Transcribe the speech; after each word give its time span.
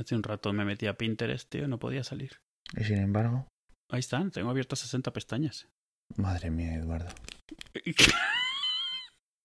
Hace 0.00 0.14
un 0.14 0.22
rato 0.22 0.52
me 0.52 0.64
metí 0.64 0.86
a 0.86 0.94
Pinterest, 0.94 1.48
tío, 1.50 1.68
no 1.68 1.78
podía 1.78 2.02
salir. 2.04 2.40
Y 2.76 2.84
sin 2.84 2.98
embargo. 2.98 3.46
Ahí 3.90 4.00
están, 4.00 4.30
tengo 4.30 4.50
abiertas 4.50 4.78
60 4.80 5.12
pestañas. 5.12 5.68
Madre 6.16 6.50
mía, 6.50 6.74
Eduardo. 6.74 7.10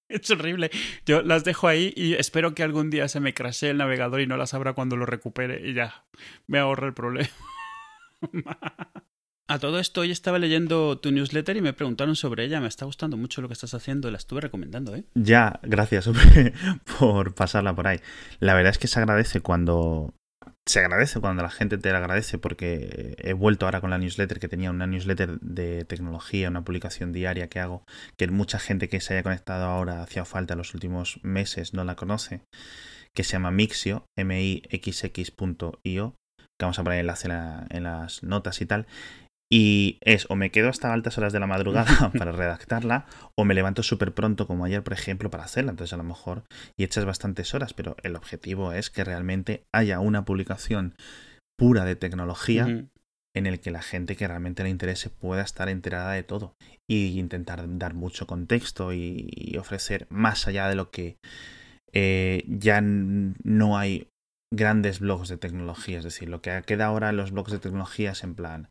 Es 0.07 0.29
horrible. 0.29 0.69
Yo 1.07 1.23
las 1.23 1.43
dejo 1.43 1.67
ahí 1.67 1.91
y 1.95 2.13
espero 2.13 2.53
que 2.53 2.61
algún 2.61 2.91
día 2.91 3.07
se 3.07 3.19
me 3.19 3.33
crashe 3.33 3.71
el 3.71 3.77
navegador 3.77 4.21
y 4.21 4.27
no 4.27 4.37
las 4.37 4.53
abra 4.53 4.73
cuando 4.73 4.95
lo 4.95 5.07
recupere 5.07 5.67
y 5.67 5.73
ya 5.73 6.05
me 6.45 6.59
ahorra 6.59 6.85
el 6.85 6.93
problema. 6.93 7.29
A 9.47 9.59
todo 9.59 9.79
esto, 9.79 10.01
hoy 10.01 10.09
estaba 10.09 10.39
leyendo 10.39 10.97
tu 10.97 11.11
newsletter 11.11 11.55
y 11.55 11.61
me 11.61 11.73
preguntaron 11.73 12.15
sobre 12.15 12.45
ella. 12.45 12.59
Me 12.61 12.67
está 12.67 12.85
gustando 12.85 13.15
mucho 13.15 13.41
lo 13.41 13.47
que 13.47 13.53
estás 13.53 13.75
haciendo. 13.75 14.09
La 14.09 14.17
estuve 14.17 14.41
recomendando, 14.41 14.95
¿eh? 14.95 15.05
Ya, 15.13 15.59
gracias 15.61 16.09
por 16.99 17.35
pasarla 17.35 17.75
por 17.75 17.85
ahí. 17.85 17.99
La 18.39 18.55
verdad 18.55 18.71
es 18.71 18.79
que 18.79 18.87
se 18.87 18.99
agradece 18.99 19.41
cuando. 19.41 20.15
Se 20.67 20.79
agradece 20.79 21.19
cuando 21.19 21.43
la 21.43 21.51
gente 21.51 21.77
te 21.77 21.91
la 21.91 21.99
agradece 21.99 22.39
porque 22.39 23.15
he 23.19 23.33
vuelto 23.33 23.65
ahora 23.65 23.81
con 23.81 23.91
la 23.91 23.99
newsletter 23.99 24.39
que 24.39 24.47
tenía 24.47 24.71
una 24.71 24.87
newsletter 24.87 25.39
de 25.39 25.85
tecnología, 25.85 26.49
una 26.49 26.63
publicación 26.63 27.13
diaria 27.13 27.49
que 27.49 27.59
hago, 27.59 27.85
que 28.17 28.27
mucha 28.27 28.57
gente 28.57 28.89
que 28.89 28.99
se 28.99 29.13
haya 29.13 29.21
conectado 29.21 29.65
ahora 29.65 30.01
hacía 30.01 30.25
falta 30.25 30.55
en 30.55 30.57
los 30.57 30.73
últimos 30.73 31.19
meses 31.21 31.75
no 31.75 31.83
la 31.83 31.95
conoce, 31.95 32.41
que 33.13 33.23
se 33.23 33.33
llama 33.33 33.51
Mixio, 33.51 34.05
M-I-X-X.io, 34.17 36.15
que 36.57 36.63
vamos 36.63 36.79
a 36.79 36.83
poner 36.83 36.99
enlace 36.99 37.27
en 37.69 37.83
las 37.83 38.23
notas 38.23 38.59
y 38.61 38.65
tal. 38.65 38.87
Y 39.51 39.99
es 40.01 40.25
o 40.29 40.35
me 40.35 40.49
quedo 40.49 40.69
hasta 40.69 40.91
altas 40.91 41.17
horas 41.17 41.31
de 41.31 41.39
la 41.39 41.47
madrugada 41.47 42.11
para 42.17 42.31
redactarla 42.31 43.05
o 43.35 43.45
me 43.45 43.53
levanto 43.53 43.83
súper 43.83 44.13
pronto 44.13 44.47
como 44.47 44.65
ayer, 44.65 44.83
por 44.83 44.93
ejemplo, 44.93 45.29
para 45.29 45.43
hacerla. 45.43 45.71
Entonces 45.71 45.93
a 45.93 45.97
lo 45.97 46.03
mejor 46.03 46.43
y 46.77 46.83
echas 46.83 47.05
bastantes 47.05 47.53
horas, 47.53 47.73
pero 47.73 47.95
el 48.03 48.15
objetivo 48.15 48.71
es 48.73 48.89
que 48.89 49.03
realmente 49.03 49.65
haya 49.71 49.99
una 49.99 50.25
publicación 50.25 50.95
pura 51.57 51.85
de 51.85 51.95
tecnología 51.95 52.87
en 53.35 53.45
el 53.45 53.59
que 53.59 53.69
la 53.69 53.81
gente 53.81 54.15
que 54.15 54.27
realmente 54.27 54.63
le 54.63 54.69
interese 54.69 55.09
pueda 55.09 55.43
estar 55.43 55.69
enterada 55.69 56.13
de 56.13 56.23
todo 56.23 56.55
y 56.89 57.19
intentar 57.19 57.63
dar 57.77 57.93
mucho 57.93 58.27
contexto 58.27 58.93
y, 58.93 59.55
ofrecer 59.59 60.07
más 60.09 60.47
allá 60.47 60.69
de 60.69 60.75
lo 60.75 60.89
que 60.89 61.17
eh, 61.91 62.43
ya 62.47 62.81
no 62.81 63.77
hay 63.77 64.09
grandes 64.53 64.99
blogs 64.99 65.29
de 65.29 65.37
tecnología. 65.37 65.97
Es 65.97 66.03
decir, 66.03 66.29
lo 66.29 66.41
que 66.41 66.61
queda 66.65 66.85
ahora 66.85 67.09
en 67.09 67.17
los 67.17 67.31
blogs 67.31 67.51
de 67.51 67.59
tecnología 67.59 68.11
es 68.11 68.23
en 68.23 68.35
plan 68.35 68.69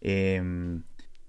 Em, 0.00 0.82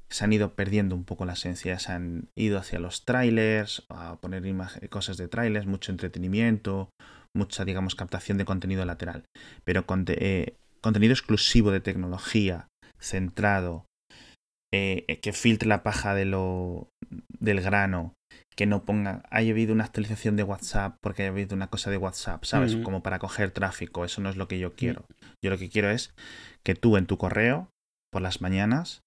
se 0.10 0.24
han 0.24 0.34
ido 0.34 0.56
perdiendo 0.56 0.96
un 0.96 1.06
poco 1.06 1.26
la 1.26 1.34
esencia, 1.34 1.78
se 1.80 1.92
han 1.92 2.30
ido 2.36 2.58
hacia 2.58 2.80
los 2.80 3.06
trailers, 3.06 3.86
a 3.90 4.18
poner 4.20 4.44
cosas 4.90 5.18
de 5.18 5.28
trailers, 5.28 5.68
mucho 5.68 5.92
entretenimiento, 5.92 6.90
mucha, 7.36 7.64
digamos, 7.64 7.96
captación 7.96 8.38
de 8.38 8.46
contenido 8.46 8.86
lateral. 8.86 9.26
Pero 9.64 9.86
eh, 10.08 10.56
contenido 10.82 11.14
exclusivo 11.14 11.72
de 11.72 11.80
tecnología, 11.80 12.68
centrado, 13.00 13.86
eh, 14.74 15.20
que 15.22 15.34
filtre 15.34 15.68
la 15.68 15.84
paja 15.84 16.16
de 16.16 16.26
lo, 16.26 16.90
del 17.40 17.62
grano, 17.62 18.14
que 18.56 18.66
no 18.66 18.84
ponga, 18.84 19.24
haya 19.30 19.52
habido 19.52 19.74
una 19.74 19.86
actualización 19.86 20.36
de 20.36 20.44
WhatsApp 20.44 20.98
porque 21.02 21.24
haya 21.24 21.32
habido 21.32 21.56
una 21.56 21.70
cosa 21.70 21.92
de 21.92 21.98
WhatsApp, 21.98 22.44
¿sabes? 22.44 22.76
Como 22.76 23.02
para 23.02 23.20
coger 23.20 23.52
tráfico, 23.52 24.06
eso 24.06 24.22
no 24.22 24.30
es 24.30 24.36
lo 24.36 24.48
que 24.48 24.60
yo 24.60 24.74
quiero. 24.74 25.06
Yo 25.44 25.50
lo 25.50 25.58
que 25.58 25.70
quiero 25.70 25.90
es 25.90 26.14
que 26.64 26.76
tú 26.76 26.98
en 26.98 27.06
tu 27.06 27.18
correo 27.18 27.70
por 28.12 28.22
las 28.22 28.42
mañanas, 28.42 29.02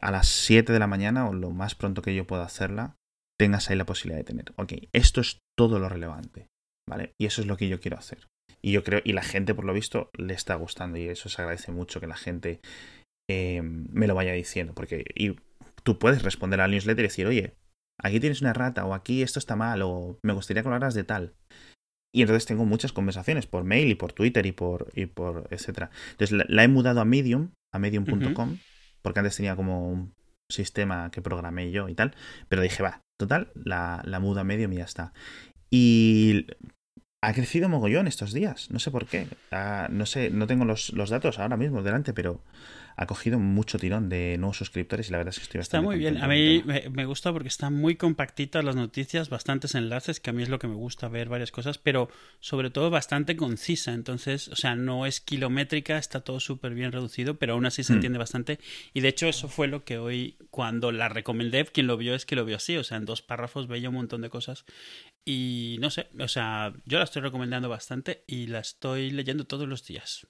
a 0.00 0.10
las 0.10 0.28
7 0.28 0.72
de 0.72 0.78
la 0.78 0.86
mañana 0.86 1.28
o 1.28 1.32
lo 1.32 1.50
más 1.50 1.74
pronto 1.74 2.02
que 2.02 2.14
yo 2.14 2.26
pueda 2.26 2.44
hacerla, 2.44 2.96
tengas 3.38 3.70
ahí 3.70 3.76
la 3.76 3.86
posibilidad 3.86 4.18
de 4.18 4.24
tener. 4.24 4.52
Ok, 4.56 4.74
esto 4.92 5.20
es 5.20 5.38
todo 5.56 5.78
lo 5.78 5.88
relevante, 5.88 6.48
¿vale? 6.88 7.12
Y 7.20 7.26
eso 7.26 7.40
es 7.40 7.46
lo 7.46 7.56
que 7.56 7.68
yo 7.68 7.80
quiero 7.80 7.98
hacer. 7.98 8.28
Y 8.62 8.72
yo 8.72 8.82
creo, 8.82 9.00
y 9.04 9.12
la 9.12 9.22
gente 9.22 9.54
por 9.54 9.64
lo 9.64 9.74
visto 9.74 10.10
le 10.16 10.34
está 10.34 10.54
gustando 10.54 10.98
y 10.98 11.08
eso 11.08 11.28
se 11.28 11.42
agradece 11.42 11.70
mucho 11.72 12.00
que 12.00 12.06
la 12.06 12.16
gente 12.16 12.60
eh, 13.28 13.62
me 13.62 14.06
lo 14.06 14.14
vaya 14.14 14.32
diciendo, 14.32 14.74
porque 14.74 15.04
y 15.14 15.36
tú 15.82 15.98
puedes 15.98 16.22
responder 16.22 16.60
al 16.60 16.70
newsletter 16.70 17.04
y 17.04 17.08
decir, 17.08 17.26
oye, 17.26 17.54
aquí 18.00 18.20
tienes 18.20 18.40
una 18.40 18.52
rata 18.52 18.84
o 18.84 18.94
aquí 18.94 19.22
esto 19.22 19.38
está 19.38 19.56
mal 19.56 19.82
o 19.82 20.18
me 20.22 20.32
gustaría 20.32 20.62
que 20.62 20.68
hablaras 20.68 20.94
de 20.94 21.04
tal. 21.04 21.34
Y 22.14 22.20
entonces 22.20 22.46
tengo 22.46 22.64
muchas 22.64 22.92
conversaciones 22.92 23.46
por 23.48 23.64
mail 23.64 23.90
y 23.90 23.96
por 23.96 24.12
Twitter 24.12 24.46
y 24.46 24.52
por, 24.52 24.92
y 24.94 25.06
por 25.06 25.48
etcétera. 25.50 25.90
Entonces 26.12 26.46
la, 26.48 26.62
he 26.62 26.68
mudado 26.68 27.00
a 27.00 27.04
Medium, 27.04 27.50
a 27.72 27.80
medium.com, 27.80 28.58
porque 29.02 29.18
antes 29.18 29.36
tenía 29.36 29.56
como 29.56 29.90
un 29.90 30.14
sistema 30.48 31.10
que 31.10 31.22
programé 31.22 31.72
yo 31.72 31.88
y 31.88 31.94
tal. 31.96 32.14
Pero 32.48 32.62
dije, 32.62 32.84
va, 32.84 33.00
total, 33.18 33.50
la, 33.56 34.00
la 34.04 34.20
muda 34.20 34.42
a 34.42 34.44
Medium 34.44 34.72
y 34.74 34.76
ya 34.76 34.84
está. 34.84 35.12
Y 35.70 36.46
ha 37.20 37.32
crecido 37.32 37.68
mogollón 37.68 38.06
estos 38.06 38.32
días. 38.32 38.70
No 38.70 38.78
sé 38.78 38.92
por 38.92 39.06
qué. 39.06 39.26
Ah, 39.50 39.88
no 39.90 40.06
sé, 40.06 40.30
no 40.30 40.46
tengo 40.46 40.64
los, 40.64 40.92
los, 40.92 41.10
datos 41.10 41.40
ahora 41.40 41.56
mismo 41.56 41.82
delante, 41.82 42.12
pero 42.12 42.44
ha 42.96 43.06
cogido 43.06 43.38
mucho 43.38 43.78
tirón 43.78 44.08
de 44.08 44.36
nuevos 44.38 44.58
suscriptores 44.58 45.08
y 45.08 45.12
la 45.12 45.18
verdad 45.18 45.32
es 45.32 45.38
que 45.38 45.44
estoy 45.44 45.58
bastante 45.58 45.84
Está 45.84 45.86
muy 45.86 45.98
bien. 45.98 46.22
A 46.22 46.28
mí 46.28 46.62
me, 46.64 47.04
gusta 47.04 47.32
porque 47.32 47.48
están 47.48 47.74
muy 47.74 47.96
compactitas 47.96 48.64
las 48.64 48.76
noticias, 48.76 49.30
bastantes 49.30 49.74
enlaces, 49.74 50.20
que 50.20 50.30
a 50.30 50.32
mí 50.32 50.42
es 50.42 50.48
lo 50.48 50.58
que 50.58 50.68
me 50.68 50.74
gusta 50.74 51.08
ver 51.08 51.28
varias 51.28 51.50
cosas, 51.50 51.78
pero 51.78 52.08
sobre 52.40 52.70
todo 52.70 52.90
bastante 52.90 53.36
concisa. 53.36 53.92
Entonces, 53.92 54.48
o 54.48 54.56
sea, 54.56 54.76
no 54.76 55.06
es 55.06 55.20
kilométrica, 55.20 55.98
está 55.98 56.20
todo 56.20 56.38
súper 56.38 56.74
bien 56.74 56.92
reducido, 56.92 57.34
pero 57.34 57.54
aún 57.54 57.66
así 57.66 57.82
se 57.82 57.92
hmm. 57.92 57.96
entiende 57.96 58.18
bastante. 58.18 58.60
Y 58.92 59.00
de 59.00 59.08
hecho, 59.08 59.26
eso 59.26 59.48
fue 59.48 59.66
lo 59.66 59.84
que 59.84 59.98
hoy, 59.98 60.36
cuando 60.50 60.92
la 60.92 61.08
recomendé, 61.08 61.64
quien 61.64 61.86
lo 61.86 61.96
vio 61.96 62.14
es 62.14 62.26
que 62.26 62.36
lo 62.36 62.44
vio 62.44 62.56
así. 62.56 62.76
O 62.76 62.84
sea, 62.84 62.96
en 62.96 63.06
dos 63.06 63.22
párrafos 63.22 63.66
veía 63.66 63.88
un 63.88 63.96
montón 63.96 64.20
de 64.20 64.30
cosas. 64.30 64.64
Y 65.24 65.78
no 65.80 65.90
sé, 65.90 66.08
o 66.18 66.28
sea, 66.28 66.74
yo 66.84 66.98
la 66.98 67.04
estoy 67.04 67.22
recomendando 67.22 67.68
bastante 67.68 68.24
y 68.26 68.46
la 68.46 68.60
estoy 68.60 69.10
leyendo 69.10 69.46
todos 69.46 69.66
los 69.66 69.84
días 69.86 70.28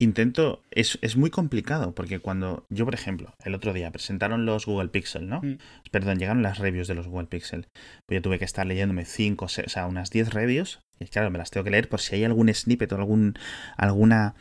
intento, 0.00 0.62
es, 0.70 0.98
es, 1.02 1.16
muy 1.16 1.30
complicado, 1.30 1.94
porque 1.94 2.18
cuando 2.18 2.64
yo, 2.70 2.86
por 2.86 2.94
ejemplo, 2.94 3.34
el 3.44 3.54
otro 3.54 3.72
día 3.72 3.92
presentaron 3.92 4.46
los 4.46 4.66
Google 4.66 4.88
Pixel, 4.88 5.28
¿no? 5.28 5.42
Mm. 5.42 5.58
Perdón, 5.90 6.18
llegaron 6.18 6.42
las 6.42 6.58
reviews 6.58 6.88
de 6.88 6.94
los 6.94 7.06
Google 7.06 7.28
Pixel. 7.28 7.66
Pues 8.06 8.16
yo 8.16 8.22
tuve 8.22 8.38
que 8.38 8.46
estar 8.46 8.66
leyéndome 8.66 9.04
cinco, 9.04 9.44
o 9.44 9.48
sea, 9.48 9.86
unas 9.86 10.10
10 10.10 10.32
reviews, 10.32 10.80
y 10.98 11.04
claro, 11.04 11.30
me 11.30 11.38
las 11.38 11.50
tengo 11.50 11.64
que 11.64 11.70
leer 11.70 11.88
por 11.88 12.00
si 12.00 12.16
hay 12.16 12.24
algún 12.24 12.52
snippet 12.52 12.90
o 12.92 12.96
algún, 12.96 13.34
alguna 13.76 14.34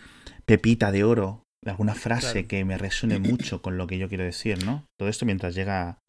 pepita 0.46 0.92
de 0.92 1.04
oro, 1.04 1.44
alguna 1.66 1.94
frase 1.94 2.48
que 2.48 2.64
me 2.64 2.78
resuene 2.78 3.20
mucho 3.20 3.62
con 3.62 3.78
lo 3.78 3.86
que 3.86 3.98
yo 3.98 4.08
quiero 4.08 4.24
decir, 4.24 4.64
¿no? 4.66 4.86
Todo 4.98 5.10
esto 5.10 5.26
mientras 5.26 5.56
llega, 5.56 6.00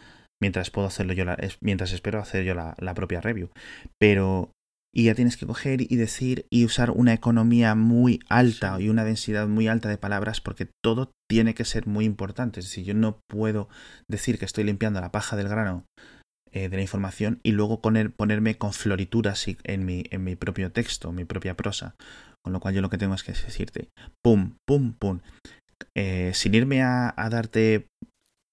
mientras 0.41 0.71
puedo 0.71 0.87
hacerlo 0.87 1.13
yo, 1.13 1.25
la, 1.25 1.37
mientras 1.61 1.93
espero 1.93 2.21
hacer 2.21 2.45
yo 2.45 2.55
la, 2.55 2.75
la 2.79 2.95
propia 2.95 3.21
review. 3.21 3.51
Pero 3.99 4.53
y 4.95 5.05
ya 5.05 5.15
tienes 5.15 5.37
que 5.37 5.47
coger 5.47 5.81
y 5.83 5.97
decir 5.97 6.47
y 6.51 6.65
usar 6.65 6.91
una 6.91 7.13
economía 7.13 7.75
muy 7.75 8.21
alta 8.29 8.81
y 8.81 8.89
una 8.89 9.05
densidad 9.05 9.47
muy 9.47 9.69
alta 9.69 9.89
de 9.89 9.99
palabras 9.99 10.41
porque 10.41 10.69
todo 10.83 11.13
tiene 11.29 11.55
que 11.55 11.65
ser 11.65 11.87
muy 11.87 12.05
importante. 12.05 12.61
Es 12.61 12.67
decir, 12.67 12.85
yo 12.85 12.95
no 12.95 13.21
puedo 13.29 13.69
decir 14.09 14.39
que 14.39 14.45
estoy 14.45 14.65
limpiando 14.65 15.01
la 15.01 15.13
paja 15.13 15.37
del 15.37 15.49
grano 15.49 15.85
eh, 16.53 16.69
de 16.69 16.77
la 16.77 16.83
información 16.83 17.39
y 17.45 17.53
luego 17.53 17.81
ponerme 17.81 18.59
con 18.59 18.73
florituras 18.73 19.47
en 19.63 19.85
mi, 19.85 20.05
en 20.11 20.25
mi 20.25 20.35
propio 20.35 20.73
texto, 20.73 21.13
mi 21.13 21.25
propia 21.25 21.57
prosa. 21.57 21.95
Con 22.43 22.53
lo 22.53 22.59
cual 22.59 22.75
yo 22.75 22.81
lo 22.81 22.91
que 22.91 22.99
tengo 22.99 23.15
es 23.15 23.23
que 23.23 23.33
decirte, 23.33 23.91
pum, 24.25 24.57
pum, 24.67 24.95
pum. 24.95 25.21
Eh, 25.95 26.33
sin 26.35 26.55
irme 26.55 26.83
a, 26.83 27.15
darte 27.31 27.87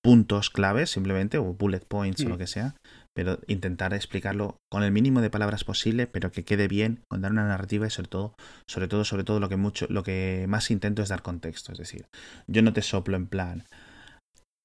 puntos 0.03 0.49
claves 0.51 0.91
simplemente, 0.91 1.39
o 1.39 1.53
bullet 1.53 1.81
points 1.87 2.23
o 2.23 2.29
lo 2.29 2.37
que 2.37 2.47
sea, 2.47 2.75
pero 3.17 3.39
intentar 3.47 3.95
explicarlo 3.95 4.59
con 4.69 4.83
el 4.83 4.91
mínimo 4.91 5.21
de 5.21 5.31
palabras 5.31 5.63
posible, 5.63 6.05
pero 6.05 6.31
que 6.31 6.45
quede 6.45 6.67
bien, 6.67 7.01
con 7.09 7.19
dar 7.19 7.31
una 7.31 7.47
narrativa 7.47 7.87
y 7.87 7.89
sobre 7.89 8.09
todo, 8.09 8.35
sobre 8.67 8.87
todo, 8.87 9.05
sobre 9.05 9.23
todo 9.23 9.39
lo 9.39 9.49
que 9.49 9.57
mucho, 9.57 9.87
lo 9.89 10.03
que 10.03 10.45
más 10.47 10.69
intento 10.69 11.01
es 11.01 11.09
dar 11.09 11.23
contexto, 11.23 11.71
es 11.71 11.79
decir, 11.79 12.05
yo 12.45 12.61
no 12.61 12.73
te 12.73 12.83
soplo 12.83 13.17
en 13.17 13.25
plan, 13.25 13.63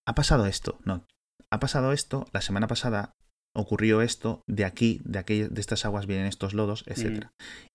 ha 0.07 0.15
pasado 0.15 0.45
esto, 0.45 0.79
no, 0.85 1.07
ha 1.51 1.61
pasado 1.61 1.95
esto, 1.95 2.27
la 2.35 2.43
semana 2.43 2.67
pasada 2.67 3.15
ocurrió 3.55 4.01
esto, 4.01 4.43
de 4.47 4.65
aquí, 4.65 5.01
de 5.05 5.19
aquí, 5.19 5.43
de 5.43 5.61
estas 5.61 5.85
aguas 5.85 6.07
vienen 6.07 6.27
estos 6.27 6.55
lodos. 6.55 6.85
Mm. 6.87 7.21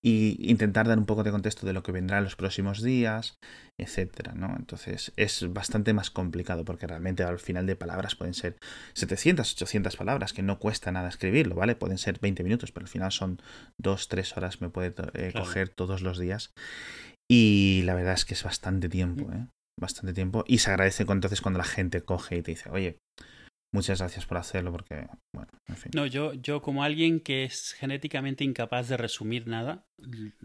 Y 0.04 0.38
intentar 0.50 0.88
dar 0.88 0.98
un 0.98 1.06
poco 1.06 1.24
de 1.24 1.32
contexto 1.32 1.66
de 1.66 1.74
lo 1.74 1.84
que 1.84 1.92
vendrá 1.92 2.18
en 2.18 2.24
los 2.24 2.36
próximos 2.36 2.82
días, 2.82 3.38
etcétera, 3.78 4.34
¿no? 4.34 4.56
Entonces 4.58 5.14
es 5.18 5.54
bastante 5.54 5.94
más 5.94 6.10
complicado 6.10 6.66
porque 6.66 6.88
realmente 6.88 7.24
al 7.24 7.40
final 7.40 7.68
de 7.68 7.76
palabras 7.76 8.16
pueden 8.16 8.34
ser 8.34 8.58
700, 8.94 9.54
800 9.54 9.96
palabras, 9.96 10.34
que 10.34 10.42
no 10.42 10.58
cuesta 10.60 10.92
nada 10.92 11.10
escribirlo, 11.10 11.56
¿vale? 11.56 11.76
Pueden 11.76 11.98
ser 11.98 12.20
20 12.20 12.44
minutos, 12.44 12.72
pero 12.72 12.86
al 12.86 12.90
final 12.90 13.12
son 13.12 13.40
2, 13.78 14.08
3 14.08 14.38
horas 14.38 14.62
me 14.62 14.70
puede 14.70 14.94
eh, 15.14 15.32
coger 15.34 15.70
todos 15.70 16.02
los 16.02 16.18
días. 16.18 16.54
Y 17.30 17.82
la 17.84 17.94
verdad 17.94 18.14
es 18.14 18.26
que 18.26 18.34
es 18.34 18.44
bastante 18.44 18.90
tiempo. 18.90 19.32
¿eh? 19.32 19.48
Bastante 19.80 20.14
tiempo. 20.14 20.44
Y 20.48 20.60
se 20.60 20.72
agradece 20.72 21.04
entonces 21.04 21.42
cuando 21.42 21.60
la 21.60 21.66
gente 21.66 22.02
coge 22.02 22.38
y 22.38 22.42
te 22.42 22.52
dice, 22.52 22.70
oye, 22.70 23.00
muchas 23.78 24.00
gracias 24.00 24.26
por 24.26 24.38
hacerlo 24.38 24.72
porque, 24.72 25.08
bueno, 25.32 25.52
en 25.68 25.78
fin. 25.78 25.92
No, 25.94 26.08
yo, 26.08 26.34
yo 26.34 26.64
como 26.64 26.84
alguien 26.84 27.20
que 27.20 27.44
es 27.44 27.74
genéticamente 27.74 28.44
incapaz 28.44 28.90
de 28.90 28.98
resumir 28.98 29.48
nada, 29.48 29.86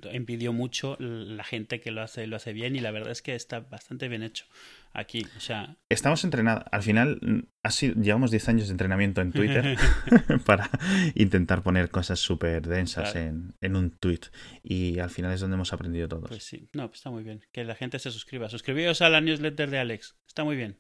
envidio 0.03 0.53
mucho 0.53 0.97
la 0.99 1.43
gente 1.43 1.81
que 1.81 1.91
lo 1.91 2.03
hace, 2.03 2.27
lo 2.27 2.37
hace 2.37 2.53
bien 2.53 2.77
y 2.77 2.81
la 2.81 2.91
verdad 2.91 3.11
es 3.11 3.23
que 3.23 3.35
está 3.35 3.61
bastante 3.61 4.09
bien 4.09 4.23
hecho 4.23 4.45
aquí. 4.93 5.27
O 5.39 5.41
sea... 5.41 5.77
Estamos 5.89 6.25
entrenados. 6.25 6.65
Al 6.71 6.83
final, 6.83 7.49
así, 7.63 7.95
llevamos 7.95 8.31
10 8.31 8.49
años 8.51 8.67
de 8.69 8.73
entrenamiento 8.73 9.23
en 9.23 9.33
Twitter 9.33 9.79
para 10.45 10.69
intentar 11.15 11.63
poner 11.63 11.89
cosas 11.89 12.21
súper 12.21 12.67
densas 12.67 13.17
en, 13.17 13.55
en, 13.63 13.77
un 13.77 13.93
tweet. 13.93 14.21
Y 14.63 14.99
al 14.99 15.09
final 15.09 15.33
es 15.33 15.41
donde 15.41 15.55
hemos 15.55 15.73
aprendido 15.73 16.07
todos. 16.07 16.29
Pues 16.29 16.45
sí, 16.45 16.69
no, 16.75 16.89
pues 16.89 16.99
está 16.99 17.11
muy 17.11 17.23
bien. 17.23 17.41
Que 17.51 17.65
la 17.65 17.77
gente 17.77 17.99
se 17.99 18.11
suscriba. 18.11 18.51
Suscribíos 18.51 19.01
a 19.01 19.09
la 19.09 19.23
newsletter 19.23 19.71
de 19.71 19.79
Alex. 19.79 20.17
Está 20.27 20.45
muy 20.45 20.57
bien. 20.57 20.77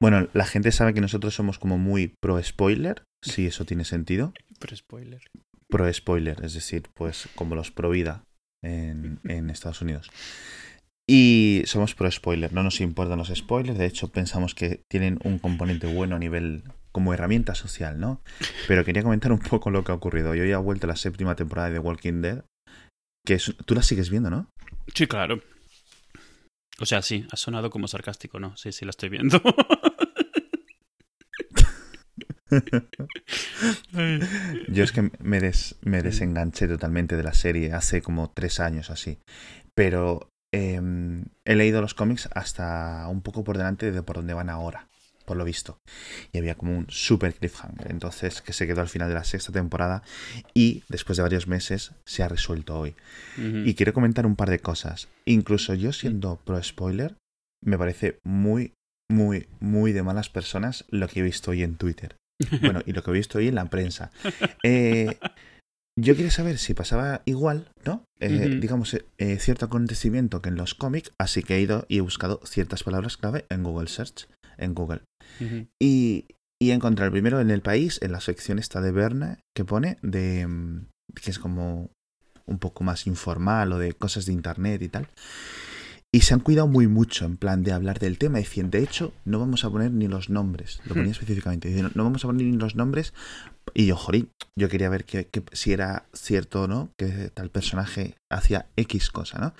Bueno, 0.00 0.28
la 0.34 0.44
gente 0.44 0.72
sabe 0.72 0.92
que 0.94 1.00
nosotros 1.00 1.34
somos 1.34 1.58
como 1.58 1.78
muy 1.78 2.14
pro 2.20 2.42
spoiler, 2.42 3.02
si 3.22 3.46
eso 3.46 3.64
tiene 3.64 3.84
sentido. 3.84 4.32
Pro 4.58 4.76
spoiler. 4.76 5.22
Pro 5.68 5.92
spoiler, 5.92 6.44
es 6.44 6.54
decir, 6.54 6.84
pues 6.94 7.28
como 7.34 7.54
los 7.54 7.70
pro 7.70 7.90
vida 7.90 8.24
en, 8.62 9.20
en 9.24 9.50
Estados 9.50 9.80
Unidos. 9.80 10.10
Y 11.08 11.62
somos 11.66 11.94
pro 11.94 12.10
spoiler, 12.10 12.52
no 12.52 12.62
nos 12.62 12.80
importan 12.80 13.18
los 13.18 13.32
spoilers, 13.34 13.78
de 13.78 13.86
hecho 13.86 14.08
pensamos 14.08 14.54
que 14.54 14.82
tienen 14.90 15.18
un 15.24 15.38
componente 15.38 15.86
bueno 15.86 16.16
a 16.16 16.18
nivel 16.18 16.64
como 16.90 17.14
herramienta 17.14 17.54
social, 17.54 18.00
¿no? 18.00 18.22
Pero 18.66 18.84
quería 18.84 19.02
comentar 19.02 19.30
un 19.30 19.38
poco 19.38 19.70
lo 19.70 19.84
que 19.84 19.92
ha 19.92 19.94
ocurrido. 19.94 20.34
Yo 20.34 20.44
ya 20.44 20.54
he 20.54 20.62
vuelto 20.62 20.86
a 20.86 20.88
la 20.88 20.96
séptima 20.96 21.36
temporada 21.36 21.68
de 21.68 21.74
The 21.74 21.80
Walking 21.80 22.22
Dead, 22.22 22.44
que 23.24 23.38
tú 23.66 23.74
la 23.74 23.82
sigues 23.82 24.10
viendo, 24.10 24.30
¿no? 24.30 24.48
Sí, 24.94 25.06
claro. 25.06 25.42
O 26.78 26.86
sea, 26.86 27.02
sí, 27.02 27.26
ha 27.30 27.36
sonado 27.36 27.70
como 27.70 27.88
sarcástico, 27.88 28.38
¿no? 28.38 28.56
Sí, 28.56 28.70
sí, 28.72 28.84
la 28.84 28.90
estoy 28.90 29.08
viendo. 29.08 29.40
Yo 34.68 34.84
es 34.84 34.92
que 34.92 35.02
me, 35.02 35.40
me 35.82 36.02
desenganché 36.02 36.68
totalmente 36.68 37.16
de 37.16 37.22
la 37.22 37.34
serie 37.34 37.72
hace 37.72 38.02
como 38.02 38.30
tres 38.30 38.60
años 38.60 38.90
así. 38.90 39.18
Pero 39.74 40.28
em, 40.52 41.24
he 41.44 41.56
leído 41.56 41.80
los 41.80 41.94
cómics 41.94 42.28
hasta 42.34 43.08
un 43.08 43.22
poco 43.22 43.42
por 43.42 43.58
delante 43.58 43.90
de 43.90 44.02
por 44.02 44.16
dónde 44.16 44.34
van 44.34 44.50
ahora, 44.50 44.88
por 45.26 45.36
lo 45.36 45.44
visto. 45.44 45.78
Y 46.32 46.38
había 46.38 46.54
como 46.54 46.76
un 46.76 46.86
super 46.88 47.34
cliffhanger. 47.34 47.90
Entonces, 47.90 48.40
que 48.40 48.52
se 48.52 48.66
quedó 48.66 48.80
al 48.80 48.88
final 48.88 49.08
de 49.08 49.14
la 49.14 49.24
sexta 49.24 49.52
temporada 49.52 50.02
y 50.54 50.82
después 50.88 51.16
de 51.16 51.22
varios 51.22 51.46
meses 51.46 51.92
se 52.06 52.22
ha 52.22 52.28
resuelto 52.28 52.78
hoy. 52.78 52.94
Y 53.36 53.74
quiero 53.74 53.92
comentar 53.92 54.24
un 54.24 54.36
par 54.36 54.48
de 54.48 54.60
cosas. 54.60 55.08
Incluso 55.26 55.74
yo 55.74 55.92
siendo 55.92 56.36
pro 56.36 56.62
spoiler, 56.62 57.16
me 57.62 57.76
parece 57.76 58.18
muy, 58.24 58.72
muy, 59.10 59.48
muy 59.60 59.92
de 59.92 60.02
malas 60.02 60.30
personas 60.30 60.84
lo 60.88 61.08
que 61.08 61.20
he 61.20 61.22
visto 61.22 61.50
hoy 61.50 61.62
en 61.62 61.76
Twitter. 61.76 62.16
Bueno, 62.60 62.80
y 62.86 62.92
lo 62.92 63.02
que 63.02 63.10
he 63.10 63.14
visto 63.14 63.38
hoy 63.38 63.48
en 63.48 63.56
la 63.56 63.66
prensa. 63.66 64.10
Eh, 64.62 65.18
yo 65.98 66.14
quería 66.14 66.30
saber 66.30 66.58
si 66.58 66.74
pasaba 66.74 67.22
igual, 67.24 67.70
¿no? 67.84 68.04
Eh, 68.20 68.58
digamos, 68.60 68.94
eh, 68.94 69.38
cierto 69.38 69.64
acontecimiento 69.64 70.42
que 70.42 70.50
en 70.50 70.56
los 70.56 70.74
cómics, 70.74 71.12
así 71.18 71.42
que 71.42 71.56
he 71.56 71.60
ido 71.60 71.86
y 71.88 71.98
he 71.98 72.00
buscado 72.02 72.40
ciertas 72.44 72.82
palabras 72.82 73.16
clave 73.16 73.46
en 73.48 73.62
Google 73.62 73.88
Search, 73.88 74.28
en 74.58 74.74
Google. 74.74 75.00
Y, 75.80 76.26
y 76.60 76.70
he 76.70 76.74
encontrado 76.74 77.12
primero 77.12 77.40
en 77.40 77.50
el 77.50 77.62
país, 77.62 77.98
en 78.02 78.12
la 78.12 78.20
sección 78.20 78.58
esta 78.58 78.80
de 78.80 78.92
Verne, 78.92 79.38
que 79.54 79.64
pone 79.64 79.98
de... 80.02 80.46
Mm, 80.46 80.86
que 81.14 81.30
es 81.30 81.38
como 81.38 81.90
un 82.46 82.58
poco 82.58 82.84
más 82.84 83.06
informal 83.06 83.72
o 83.72 83.78
de 83.78 83.92
cosas 83.92 84.26
de 84.26 84.32
internet 84.32 84.82
y 84.82 84.88
tal. 84.88 85.08
Y 86.12 86.20
se 86.20 86.32
han 86.32 86.40
cuidado 86.40 86.66
muy 86.66 86.86
mucho 86.86 87.26
en 87.26 87.36
plan 87.36 87.62
de 87.62 87.72
hablar 87.72 87.98
del 87.98 88.16
tema. 88.16 88.38
Decían, 88.38 88.70
de 88.70 88.82
hecho, 88.82 89.12
no 89.24 89.38
vamos 89.38 89.64
a 89.64 89.70
poner 89.70 89.90
ni 89.90 90.08
los 90.08 90.30
nombres. 90.30 90.80
Lo 90.84 90.94
ponía 90.94 91.08
hmm. 91.08 91.10
específicamente. 91.10 91.68
Dicen, 91.68 91.90
no 91.94 92.04
vamos 92.04 92.24
a 92.24 92.28
poner 92.28 92.46
ni 92.46 92.56
los 92.56 92.74
nombres. 92.74 93.12
Y 93.74 93.86
yo, 93.86 93.96
jorín, 93.96 94.30
yo 94.58 94.68
quería 94.68 94.88
ver 94.88 95.04
que, 95.04 95.28
si 95.52 95.72
era 95.72 96.06
cierto 96.14 96.62
o 96.62 96.68
no 96.68 96.90
que 96.96 97.30
tal 97.34 97.50
personaje 97.50 98.14
hacía 98.30 98.66
X 98.76 99.10
cosa, 99.10 99.38
¿no? 99.38 99.54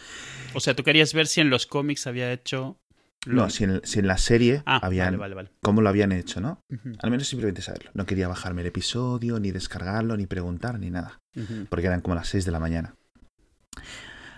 O 0.55 0.61
sea, 0.61 0.75
tú 0.75 0.83
querías 0.83 1.13
ver 1.13 1.27
si 1.27 1.41
en 1.41 1.51
los 1.51 1.67
cómics 1.67 2.07
había 2.07 2.33
hecho 2.33 2.79
No, 3.27 3.51
si 3.51 3.65
en, 3.65 3.81
si 3.85 3.99
en, 3.99 4.07
la 4.07 4.19
serie 4.19 4.63
ah, 4.67 4.81
habían. 4.83 5.19
cómo 5.61 5.83
lo 5.83 5.89
habían 5.89 6.13
hecho, 6.13 6.41
¿no? 6.41 6.61
Al 7.01 7.11
menos 7.11 7.27
simplemente 7.27 7.63
saberlo. 7.63 7.91
No 7.95 8.07
quería 8.07 8.29
bajarme 8.29 8.63
el 8.63 8.69
episodio, 8.69 9.41
ni 9.41 9.51
descargarlo, 9.51 10.17
ni 10.17 10.27
preguntar, 10.27 10.79
ni 10.79 10.91
nada. 10.91 11.21
Porque 11.69 11.87
eran 11.87 12.01
como 12.01 12.15
las 12.15 12.29
6 12.29 12.45
de 12.45 12.53
la 12.53 12.61
mañana. 12.61 12.95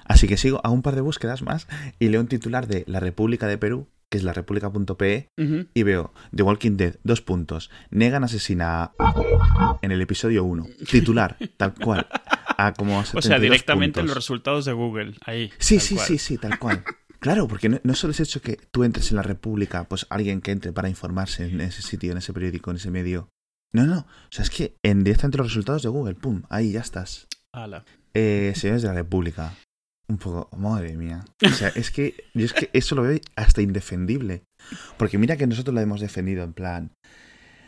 Así 0.04 0.26
que 0.26 0.36
sigo 0.36 0.60
a 0.64 0.70
un 0.70 0.82
par 0.82 0.94
de 0.94 1.02
búsquedas 1.02 1.42
más 1.42 1.68
y 1.98 2.08
leo 2.08 2.20
un 2.20 2.28
titular 2.28 2.66
de 2.66 2.84
La 2.86 2.98
República 2.98 3.46
de 3.46 3.58
Perú, 3.58 3.88
que 4.08 4.16
es 4.16 4.24
la 4.24 4.32
república.pe, 4.32 5.28
y 5.74 5.82
veo 5.82 6.14
The 6.34 6.42
Walking 6.42 6.76
Dead, 6.76 6.96
dos 7.04 7.20
puntos, 7.20 7.70
negan 7.90 8.24
asesina 8.24 8.92
en 9.82 9.92
el 9.92 10.00
episodio 10.00 10.44
1. 10.44 10.66
Titular, 10.90 11.36
tal 11.58 11.74
cual. 11.74 12.06
A 12.56 12.72
como 12.72 12.98
o 13.14 13.22
sea, 13.22 13.38
directamente 13.38 14.00
en 14.00 14.06
los 14.06 14.14
resultados 14.14 14.64
de 14.64 14.72
Google, 14.72 15.14
ahí. 15.26 15.52
Sí, 15.58 15.78
sí, 15.78 15.98
sí, 15.98 16.18
sí, 16.18 16.38
tal 16.38 16.58
cual. 16.58 16.82
Claro, 17.20 17.48
porque 17.48 17.68
no, 17.68 17.94
solo 17.94 18.12
es 18.12 18.20
hecho 18.20 18.40
que 18.40 18.58
tú 18.70 18.84
entres 18.84 19.10
en 19.10 19.16
la 19.16 19.22
República, 19.22 19.84
pues 19.84 20.06
alguien 20.08 20.40
que 20.40 20.52
entre 20.52 20.72
para 20.72 20.88
informarse 20.88 21.46
en 21.46 21.60
ese 21.60 21.82
sitio, 21.82 22.12
en 22.12 22.18
ese 22.18 22.32
periódico, 22.32 22.70
en 22.70 22.76
ese 22.76 22.90
medio. 22.90 23.28
No, 23.72 23.86
no. 23.86 23.98
O 23.98 24.30
sea, 24.30 24.44
es 24.44 24.50
que 24.50 24.76
en 24.84 25.04
directamente 25.04 25.38
los 25.38 25.48
resultados 25.48 25.82
de 25.82 25.88
Google, 25.88 26.14
pum, 26.14 26.42
ahí 26.48 26.72
ya 26.72 26.80
estás. 26.80 27.26
Ala. 27.52 27.84
Eh, 28.14 28.52
señores 28.56 28.82
de 28.82 28.88
la 28.88 28.94
República, 28.94 29.54
un 30.08 30.18
poco, 30.18 30.56
madre 30.56 30.96
mía. 30.96 31.24
O 31.44 31.50
sea, 31.50 31.68
es 31.74 31.90
que, 31.90 32.14
es 32.34 32.52
que 32.52 32.70
eso 32.72 32.94
lo 32.94 33.02
veo 33.02 33.20
hasta 33.36 33.62
indefendible. 33.62 34.44
Porque 34.96 35.18
mira 35.18 35.36
que 35.36 35.46
nosotros 35.46 35.74
lo 35.74 35.80
hemos 35.80 36.00
defendido 36.00 36.44
en 36.44 36.52
plan. 36.52 36.92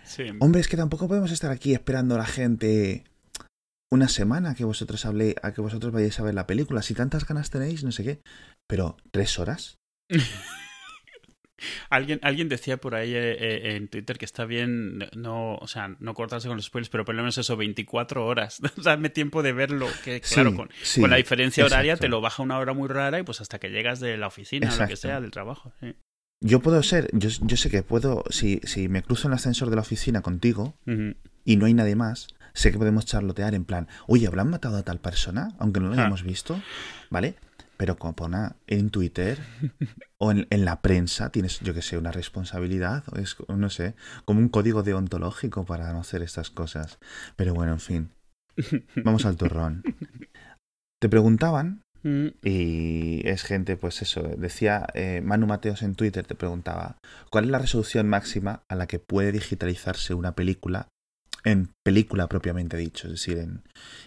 Sí. 0.04 0.24
Hombre, 0.38 0.60
es 0.60 0.68
que 0.68 0.76
tampoco 0.76 1.08
podemos 1.08 1.32
estar 1.32 1.50
aquí 1.50 1.72
esperando 1.72 2.14
a 2.14 2.18
la 2.18 2.26
gente 2.26 3.04
una 3.90 4.08
semana 4.08 4.50
a 4.50 4.54
que 4.54 4.64
vosotros 4.64 5.04
hable, 5.04 5.34
a 5.42 5.52
que 5.52 5.60
vosotros 5.60 5.92
vayáis 5.92 6.18
a 6.20 6.22
ver 6.22 6.34
la 6.34 6.46
película. 6.46 6.82
Si 6.82 6.94
tantas 6.94 7.26
ganas 7.26 7.50
tenéis, 7.50 7.84
no 7.84 7.92
sé 7.92 8.04
qué. 8.04 8.20
Pero, 8.66 8.96
¿tres 9.10 9.38
horas? 9.38 9.78
Alguien, 11.90 12.20
alguien 12.22 12.48
decía 12.48 12.78
por 12.78 12.94
ahí 12.94 13.14
eh, 13.14 13.32
eh, 13.32 13.76
en 13.76 13.88
Twitter 13.88 14.16
que 14.16 14.24
está 14.24 14.46
bien 14.46 14.98
no, 15.14 15.56
o 15.56 15.66
sea, 15.66 15.94
no 16.00 16.14
cortarse 16.14 16.48
con 16.48 16.56
los 16.56 16.66
spoilers, 16.66 16.88
pero 16.88 17.04
por 17.04 17.14
lo 17.14 17.22
menos 17.22 17.36
eso, 17.36 17.56
24 17.56 18.24
horas. 18.24 18.60
Darme 18.82 19.10
tiempo 19.10 19.42
de 19.42 19.52
verlo, 19.52 19.86
que 20.02 20.22
claro, 20.22 20.54
con, 20.54 20.70
con, 20.98 21.10
la 21.10 21.16
diferencia 21.16 21.64
horaria 21.64 21.96
te 21.96 22.08
lo 22.08 22.22
baja 22.22 22.42
una 22.42 22.58
hora 22.58 22.72
muy 22.72 22.88
rara 22.88 23.18
y 23.18 23.24
pues 23.24 23.40
hasta 23.42 23.58
que 23.58 23.68
llegas 23.68 24.00
de 24.00 24.16
la 24.16 24.28
oficina 24.28 24.72
o 24.72 24.76
lo 24.76 24.88
que 24.88 24.96
sea, 24.96 25.20
del 25.20 25.30
trabajo. 25.30 25.72
Yo 26.42 26.60
puedo 26.60 26.82
ser, 26.82 27.10
yo, 27.12 27.28
yo, 27.28 27.56
sé 27.58 27.68
que 27.68 27.82
puedo, 27.82 28.24
si, 28.30 28.60
si 28.64 28.88
me 28.88 29.02
cruzo 29.02 29.28
en 29.28 29.32
el 29.32 29.36
ascensor 29.36 29.68
de 29.68 29.76
la 29.76 29.82
oficina 29.82 30.22
contigo 30.22 30.78
y 31.44 31.56
no 31.56 31.66
hay 31.66 31.74
nadie 31.74 31.96
más, 31.96 32.28
sé 32.52 32.72
que 32.72 32.78
podemos 32.78 33.06
charlotear 33.06 33.54
en 33.54 33.64
plan, 33.64 33.88
oye, 34.06 34.26
¿habrán 34.26 34.50
matado 34.50 34.76
a 34.76 34.82
tal 34.82 34.98
persona? 34.98 35.54
Aunque 35.58 35.80
no 35.80 35.88
lo 35.88 35.94
hayamos 35.94 36.22
visto, 36.22 36.60
¿vale? 37.10 37.36
Pero 37.76 37.96
como 37.96 38.14
pone 38.14 38.50
en 38.66 38.90
Twitter 38.90 39.38
o 40.18 40.32
en, 40.32 40.46
la 40.50 40.82
prensa 40.82 41.30
tienes, 41.30 41.60
yo 41.60 41.72
que 41.72 41.80
sé, 41.80 41.96
una 41.96 42.12
responsabilidad, 42.12 43.04
o 43.10 43.16
es, 43.16 43.36
no 43.48 43.70
sé, 43.70 43.94
como 44.26 44.40
un 44.40 44.50
código 44.50 44.82
deontológico 44.82 45.64
para 45.64 45.90
no 45.92 46.00
hacer 46.00 46.22
estas 46.22 46.50
cosas. 46.50 46.98
Pero 47.36 47.54
bueno, 47.54 47.72
en 47.72 47.80
fin. 47.80 48.10
Vamos 48.96 49.24
al 49.24 49.36
turrón. 49.36 49.82
Te 51.00 51.08
preguntaban, 51.08 51.80
mm. 52.02 52.26
y 52.42 53.26
es 53.26 53.44
gente, 53.44 53.78
pues 53.78 54.02
eso, 54.02 54.22
decía 54.36 54.86
eh, 54.92 55.22
Manu 55.24 55.46
Mateos 55.46 55.80
en 55.80 55.94
Twitter, 55.94 56.26
te 56.26 56.34
preguntaba, 56.34 56.98
¿cuál 57.30 57.44
es 57.44 57.50
la 57.50 57.58
resolución 57.58 58.06
máxima 58.06 58.62
a 58.68 58.74
la 58.74 58.86
que 58.86 58.98
puede 58.98 59.32
digitalizarse 59.32 60.12
una 60.12 60.34
película 60.34 60.88
en 61.44 61.70
película 61.84 62.28
propiamente 62.28 62.76
dicho, 62.76 63.06
es 63.06 63.12
decir, 63.12 63.38
en, 63.38 63.62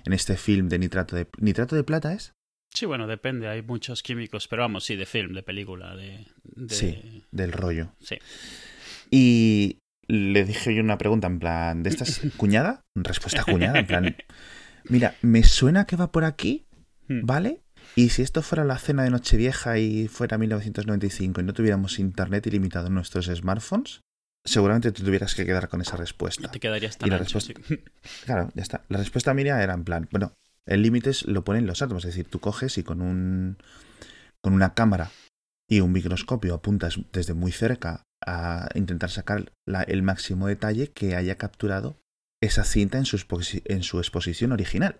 en 0.05 0.13
este 0.13 0.37
film 0.37 0.69
de 0.69 0.79
nitrato 0.79 1.15
de 1.15 1.27
nitrato 1.39 1.75
de 1.75 1.83
plata 1.83 2.13
es 2.13 2.33
Sí, 2.73 2.87
bueno, 2.87 3.05
depende, 3.05 3.47
hay 3.47 3.61
muchos 3.61 4.01
químicos, 4.01 4.47
pero 4.47 4.63
vamos, 4.63 4.83
sí, 4.83 4.95
de 4.95 5.05
film, 5.05 5.33
de 5.33 5.43
película, 5.43 5.95
de... 5.95 6.25
Sí, 6.69 7.23
del 7.31 7.51
rollo. 7.51 7.93
Sí. 7.99 8.17
Y 9.11 9.77
le 10.07 10.43
dije 10.43 10.73
yo 10.73 10.81
una 10.81 10.97
pregunta 10.97 11.27
en 11.27 11.37
plan, 11.37 11.83
¿de 11.83 11.91
esta 11.91 12.05
cuñada? 12.37 12.81
Respuesta 12.95 13.43
cuñada, 13.43 13.79
en 13.79 13.85
plan, 13.85 14.15
mira, 14.89 15.15
me 15.21 15.43
suena 15.43 15.85
que 15.85 15.95
va 15.95 16.11
por 16.11 16.25
aquí, 16.25 16.65
hmm. 17.09 17.25
¿vale? 17.25 17.61
Y 17.95 18.09
si 18.09 18.23
esto 18.23 18.41
fuera 18.41 18.63
la 18.63 18.79
cena 18.79 19.03
de 19.03 19.11
Nochevieja 19.11 19.77
y 19.77 20.07
fuera 20.07 20.39
1995 20.39 21.41
y 21.41 21.43
no 21.43 21.53
tuviéramos 21.53 21.99
internet 21.99 22.47
ilimitado 22.47 22.87
en 22.87 22.95
nuestros 22.95 23.27
smartphones, 23.27 24.01
seguramente 24.45 24.91
te 24.91 25.03
tuvieras 25.03 25.35
que 25.35 25.45
quedar 25.45 25.69
con 25.69 25.81
esa 25.81 25.97
respuesta. 25.97 26.49
Te 26.51 26.59
quedarías 26.59 26.97
tan 26.97 27.09
y 27.09 27.11
Claro, 28.25 28.49
ya 28.53 28.61
está. 28.61 28.83
La 28.89 28.97
respuesta 28.97 29.33
mía 29.33 29.61
era 29.63 29.73
en 29.73 29.83
plan, 29.83 30.07
bueno, 30.11 30.33
el 30.65 30.81
límite 30.81 31.11
lo 31.25 31.43
ponen 31.43 31.67
los 31.67 31.81
átomos, 31.81 32.05
es 32.05 32.15
decir, 32.15 32.29
tú 32.29 32.39
coges 32.39 32.77
y 32.77 32.83
con 32.83 33.01
un 33.01 33.57
con 34.41 34.53
una 34.53 34.73
cámara 34.73 35.11
y 35.69 35.79
un 35.79 35.93
microscopio 35.93 36.53
apuntas 36.53 36.99
desde 37.13 37.33
muy 37.33 37.51
cerca 37.51 38.03
a 38.25 38.69
intentar 38.75 39.09
sacar 39.09 39.51
el 39.87 40.03
máximo 40.03 40.47
detalle 40.47 40.91
que 40.91 41.15
haya 41.15 41.37
capturado 41.37 41.97
esa 42.41 42.65
cinta 42.65 42.97
en 42.97 43.05
su, 43.05 43.17
en 43.65 43.83
su 43.83 43.99
exposición 43.99 44.51
original. 44.51 44.99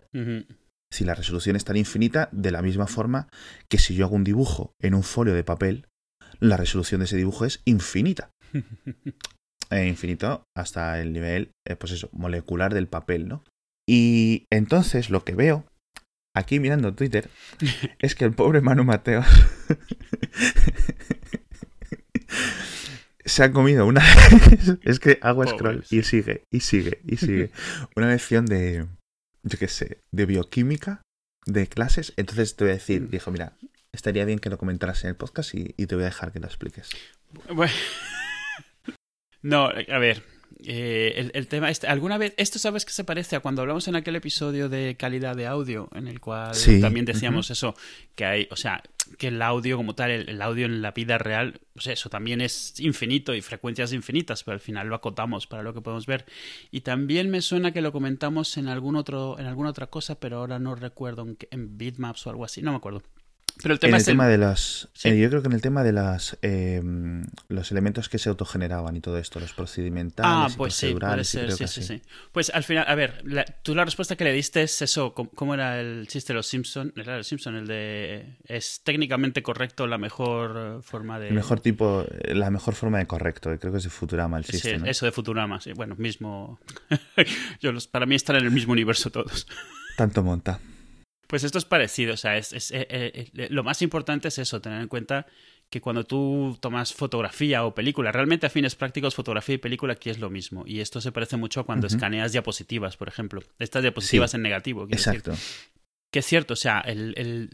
Si 0.91 1.03
la 1.03 1.15
resolución 1.15 1.55
es 1.55 1.65
tan 1.65 1.75
infinita, 1.75 2.29
de 2.31 2.51
la 2.51 2.61
misma 2.61 2.87
forma 2.87 3.27
que 3.67 3.79
si 3.79 3.95
yo 3.95 4.05
hago 4.05 4.15
un 4.15 4.23
dibujo 4.23 4.73
en 4.79 4.93
un 4.93 5.03
folio 5.03 5.33
de 5.33 5.43
papel, 5.43 5.87
la 6.39 6.55
resolución 6.55 6.99
de 6.99 7.05
ese 7.05 7.17
dibujo 7.17 7.45
es 7.45 7.61
infinita. 7.65 8.31
E 9.73 9.87
infinito 9.87 10.43
hasta 10.55 11.01
el 11.01 11.13
nivel, 11.13 11.51
eh, 11.67 11.75
pues 11.75 11.91
eso, 11.93 12.09
molecular 12.11 12.73
del 12.73 12.87
papel, 12.87 13.27
¿no? 13.27 13.43
Y 13.87 14.45
entonces 14.51 15.09
lo 15.09 15.25
que 15.25 15.33
veo 15.35 15.65
aquí 16.35 16.59
mirando 16.59 16.93
Twitter 16.93 17.29
es 17.99 18.15
que 18.15 18.25
el 18.25 18.33
pobre 18.33 18.61
Manu 18.61 18.83
Mateo 18.83 19.23
se 23.25 23.43
ha 23.43 23.51
comido 23.51 23.85
una 23.85 24.03
es 24.83 24.99
que 24.99 25.19
hago 25.21 25.45
scroll 25.47 25.85
y 25.89 26.03
sigue 26.03 26.43
y 26.51 26.59
sigue 26.61 26.99
y 27.05 27.17
sigue 27.17 27.51
una 27.95 28.09
lección 28.09 28.45
de 28.45 28.87
yo 29.43 29.59
qué 29.59 29.67
sé 29.67 29.99
de 30.11 30.25
bioquímica 30.25 31.01
de 31.45 31.67
clases 31.67 32.13
entonces 32.17 32.55
te 32.55 32.63
voy 32.63 32.71
a 32.71 32.75
decir 32.75 33.03
mm. 33.03 33.09
dijo 33.09 33.29
mira 33.31 33.53
estaría 33.91 34.25
bien 34.25 34.39
que 34.39 34.49
lo 34.49 34.57
comentaras 34.57 35.03
en 35.03 35.09
el 35.11 35.15
podcast 35.15 35.53
y, 35.53 35.75
y 35.77 35.85
te 35.85 35.95
voy 35.95 36.03
a 36.03 36.07
dejar 36.07 36.31
que 36.31 36.39
lo 36.39 36.47
expliques 36.47 36.89
bueno 37.49 37.73
no, 39.43 39.65
a 39.65 39.97
ver. 39.99 40.23
Eh, 40.65 41.29
el, 41.33 41.47
tema 41.47 41.69
este, 41.69 41.87
alguna 41.87 42.17
vez 42.17 42.33
esto 42.37 42.57
sabes 42.57 42.85
que 42.85 42.93
se 42.93 43.03
parece 43.03 43.35
a 43.35 43.41
cuando 43.41 43.61
hablamos 43.61 43.87
en 43.89 43.97
aquel 43.97 44.15
episodio 44.15 44.69
de 44.69 44.95
calidad 44.95 45.35
de 45.35 45.45
audio 45.45 45.89
en 45.93 46.07
el 46.07 46.21
cual 46.21 46.53
también 46.79 47.05
decíamos 47.05 47.49
eso 47.49 47.75
que 48.15 48.23
hay 48.23 48.47
o 48.49 48.55
sea 48.55 48.81
que 49.17 49.27
el 49.27 49.41
audio 49.41 49.75
como 49.75 49.93
tal 49.93 50.11
el, 50.11 50.41
audio 50.41 50.65
en 50.65 50.81
la 50.81 50.91
vida 50.91 51.17
real 51.17 51.59
pues 51.73 51.87
eso 51.87 52.09
también 52.09 52.39
es 52.39 52.79
infinito 52.79 53.35
y 53.35 53.41
frecuencias 53.41 53.91
infinitas 53.91 54.43
pero 54.43 54.53
al 54.53 54.61
final 54.61 54.87
lo 54.87 54.95
acotamos 54.95 55.47
para 55.47 55.63
lo 55.63 55.73
que 55.73 55.81
podemos 55.81 56.05
ver 56.05 56.25
y 56.71 56.81
también 56.81 57.29
me 57.29 57.41
suena 57.41 57.73
que 57.73 57.81
lo 57.81 57.91
comentamos 57.91 58.55
en 58.55 58.69
algún 58.69 58.95
otro 58.95 59.37
en 59.39 59.47
alguna 59.47 59.71
otra 59.71 59.87
cosa 59.87 60.19
pero 60.19 60.37
ahora 60.37 60.59
no 60.59 60.75
recuerdo 60.75 61.23
en, 61.23 61.37
en 61.51 61.77
bitmaps 61.77 62.25
o 62.27 62.29
algo 62.29 62.45
así 62.45 62.61
no 62.61 62.71
me 62.71 62.77
acuerdo 62.77 63.03
pero 63.61 63.73
el 63.73 63.79
tema 63.79 63.97
en 63.97 64.01
el 64.01 64.05
tema 64.05 64.27
de 64.27 64.37
las. 64.37 64.89
Eh, 65.03 65.17
yo 65.17 65.29
creo 65.29 65.41
que 65.41 65.47
en 65.47 65.53
el 65.53 65.61
tema 65.61 65.83
de 65.83 65.91
las 65.91 66.37
em, 66.41 67.25
los 67.49 67.71
elementos 67.71 68.09
que 68.09 68.17
se 68.17 68.29
autogeneraban 68.29 68.95
y 68.95 69.01
todo 69.01 69.17
esto, 69.17 69.39
los 69.39 69.53
procedimentales. 69.53 70.53
Ah, 70.53 70.57
pues 70.57 70.73
sí, 70.73 70.93
puede 70.93 71.23
ser, 71.23 71.51
sí, 71.51 71.67
sí, 71.67 71.83
sí, 71.83 72.01
Pues 72.31 72.49
al 72.49 72.63
final, 72.63 72.85
a 72.87 72.95
ver, 72.95 73.23
tú 73.61 73.75
la 73.75 73.85
respuesta 73.85 74.15
que 74.15 74.23
le 74.23 74.33
diste 74.33 74.63
es 74.63 74.81
eso. 74.81 75.13
¿Cómo 75.13 75.53
era 75.53 75.79
el 75.79 76.07
chiste 76.07 76.33
de 76.33 76.37
los 76.37 76.47
Simpson? 76.47 76.93
Era 76.95 77.17
el 77.17 77.23
Simpson, 77.23 77.55
el 77.55 77.67
de. 77.67 78.37
Es 78.45 78.81
técnicamente 78.83 79.43
correcto 79.43 79.85
la 79.87 79.97
mejor 79.97 80.81
forma 80.83 81.19
de. 81.19 81.27
El 81.27 81.35
mejor 81.35 81.59
tipo, 81.59 82.05
la 82.25 82.49
mejor 82.49 82.73
forma 82.73 82.97
de 82.97 83.05
correcto. 83.05 83.55
Creo 83.59 83.71
que 83.71 83.77
es 83.77 83.83
de 83.83 83.89
Futurama 83.89 84.37
el 84.37 84.45
chiste. 84.45 84.79
Sí, 84.79 84.83
eso 84.85 85.05
de 85.05 85.11
Futurama, 85.11 85.61
sí. 85.61 85.73
Bueno, 85.73 85.95
mismo. 85.95 86.59
yo 87.61 87.71
los, 87.71 87.87
para 87.87 88.05
mí 88.05 88.15
están 88.15 88.37
en 88.37 88.45
el 88.45 88.51
mismo 88.51 88.73
universo 88.73 89.11
todos. 89.11 89.47
Tanto 89.95 90.23
monta. 90.23 90.59
Pues 91.33 91.43
esto 91.43 91.57
es 91.57 91.65
parecido, 91.65 92.13
o 92.13 92.17
sea, 92.17 92.37
es, 92.37 92.53
eh, 92.53 92.85
eh, 92.91 93.31
eh, 93.35 93.47
lo 93.49 93.63
más 93.63 93.81
importante 93.81 94.27
es 94.27 94.37
eso, 94.37 94.61
tener 94.61 94.79
en 94.79 94.87
cuenta 94.87 95.25
que 95.67 95.81
cuando 95.81 96.03
tú 96.03 96.55
tomas 96.61 96.93
fotografía 96.93 97.65
o 97.65 97.73
película, 97.73 98.11
realmente 98.11 98.45
a 98.45 98.51
fines 98.51 98.75
prácticos 98.75 99.15
fotografía 99.15 99.55
y 99.55 99.57
película 99.57 99.93
aquí 99.93 100.11
es 100.11 100.19
lo 100.19 100.29
mismo. 100.29 100.63
Y 100.67 100.79
esto 100.79 101.01
se 101.01 101.11
parece 101.11 101.35
mucho 101.35 101.61
a 101.61 101.65
cuando 101.65 101.87
escaneas 101.87 102.33
diapositivas, 102.33 102.97
por 102.97 103.07
ejemplo. 103.07 103.41
Estas 103.57 103.81
diapositivas 103.81 104.35
en 104.35 104.43
negativo. 104.43 104.85
Exacto. 104.91 105.33
Que 106.11 106.19
es 106.19 106.25
cierto, 106.27 106.53
o 106.53 106.55
sea, 106.55 106.81
el, 106.81 107.49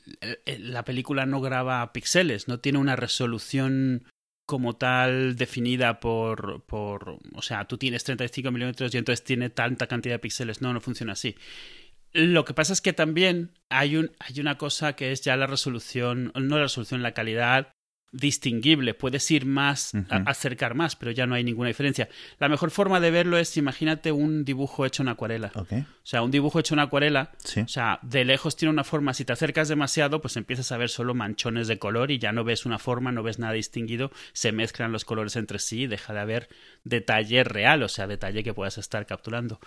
la 0.45 0.83
película 0.83 1.25
no 1.25 1.39
graba 1.39 1.93
píxeles, 1.93 2.49
no 2.49 2.59
tiene 2.59 2.79
una 2.79 2.97
resolución 2.97 4.03
como 4.45 4.75
tal 4.75 5.37
definida 5.37 6.01
por, 6.01 6.65
por, 6.65 7.19
o 7.33 7.41
sea, 7.41 7.65
tú 7.65 7.77
tienes 7.77 8.03
35 8.03 8.51
milímetros 8.51 8.93
y 8.93 8.97
entonces 8.97 9.23
tiene 9.23 9.49
tanta 9.49 9.87
cantidad 9.87 10.15
de 10.15 10.19
píxeles. 10.19 10.61
No, 10.61 10.73
no 10.73 10.81
funciona 10.81 11.13
así. 11.13 11.37
Lo 12.13 12.45
que 12.45 12.53
pasa 12.53 12.73
es 12.73 12.81
que 12.81 12.93
también 12.93 13.51
hay, 13.69 13.95
un, 13.95 14.11
hay 14.19 14.39
una 14.39 14.57
cosa 14.57 14.93
que 14.93 15.11
es 15.11 15.21
ya 15.21 15.37
la 15.37 15.47
resolución, 15.47 16.31
no 16.35 16.57
la 16.57 16.63
resolución, 16.63 17.03
la 17.03 17.13
calidad 17.13 17.73
distinguible. 18.11 18.93
Puedes 18.93 19.29
ir 19.31 19.45
más, 19.45 19.91
acercar 20.25 20.75
más, 20.75 20.95
pero 20.95 21.11
ya 21.11 21.27
no 21.27 21.35
hay 21.35 21.43
ninguna 21.43 21.67
diferencia. 21.67 22.09
La 22.39 22.49
mejor 22.49 22.71
forma 22.71 22.99
de 22.99 23.11
verlo 23.11 23.37
es, 23.37 23.55
imagínate 23.57 24.11
un 24.11 24.45
dibujo 24.45 24.85
hecho 24.85 25.03
en 25.03 25.09
acuarela. 25.09 25.51
O 25.55 25.65
sea, 26.03 26.21
un 26.21 26.31
dibujo 26.31 26.59
hecho 26.59 26.73
en 26.73 26.79
acuarela, 26.79 27.31
o 27.63 27.67
sea, 27.67 27.99
de 28.01 28.25
lejos 28.25 28.55
tiene 28.55 28.71
una 28.71 28.83
forma. 28.83 29.13
Si 29.13 29.25
te 29.25 29.33
acercas 29.33 29.67
demasiado, 29.67 30.21
pues 30.21 30.37
empiezas 30.37 30.71
a 30.71 30.77
ver 30.77 30.89
solo 30.89 31.13
manchones 31.13 31.67
de 31.67 31.79
color 31.79 32.11
y 32.11 32.19
ya 32.19 32.31
no 32.31 32.43
ves 32.43 32.65
una 32.65 32.79
forma, 32.79 33.11
no 33.11 33.23
ves 33.23 33.39
nada 33.39 33.53
distinguido. 33.53 34.11
Se 34.33 34.51
mezclan 34.51 34.91
los 34.91 35.05
colores 35.05 35.35
entre 35.35 35.59
sí, 35.59 35.87
deja 35.87 36.13
de 36.13 36.19
haber 36.19 36.49
detalle 36.83 37.43
real, 37.43 37.83
o 37.83 37.89
sea, 37.89 38.07
detalle 38.07 38.43
que 38.43 38.53
puedas 38.53 38.77
estar 38.77 39.05
capturando. 39.05 39.59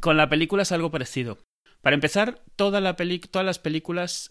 Con 0.00 0.16
la 0.16 0.28
película 0.28 0.62
es 0.62 0.72
algo 0.72 0.90
parecido. 0.90 1.38
Para 1.82 1.94
empezar, 1.94 2.42
todas 2.56 2.82
las 2.82 3.58
películas 3.58 4.30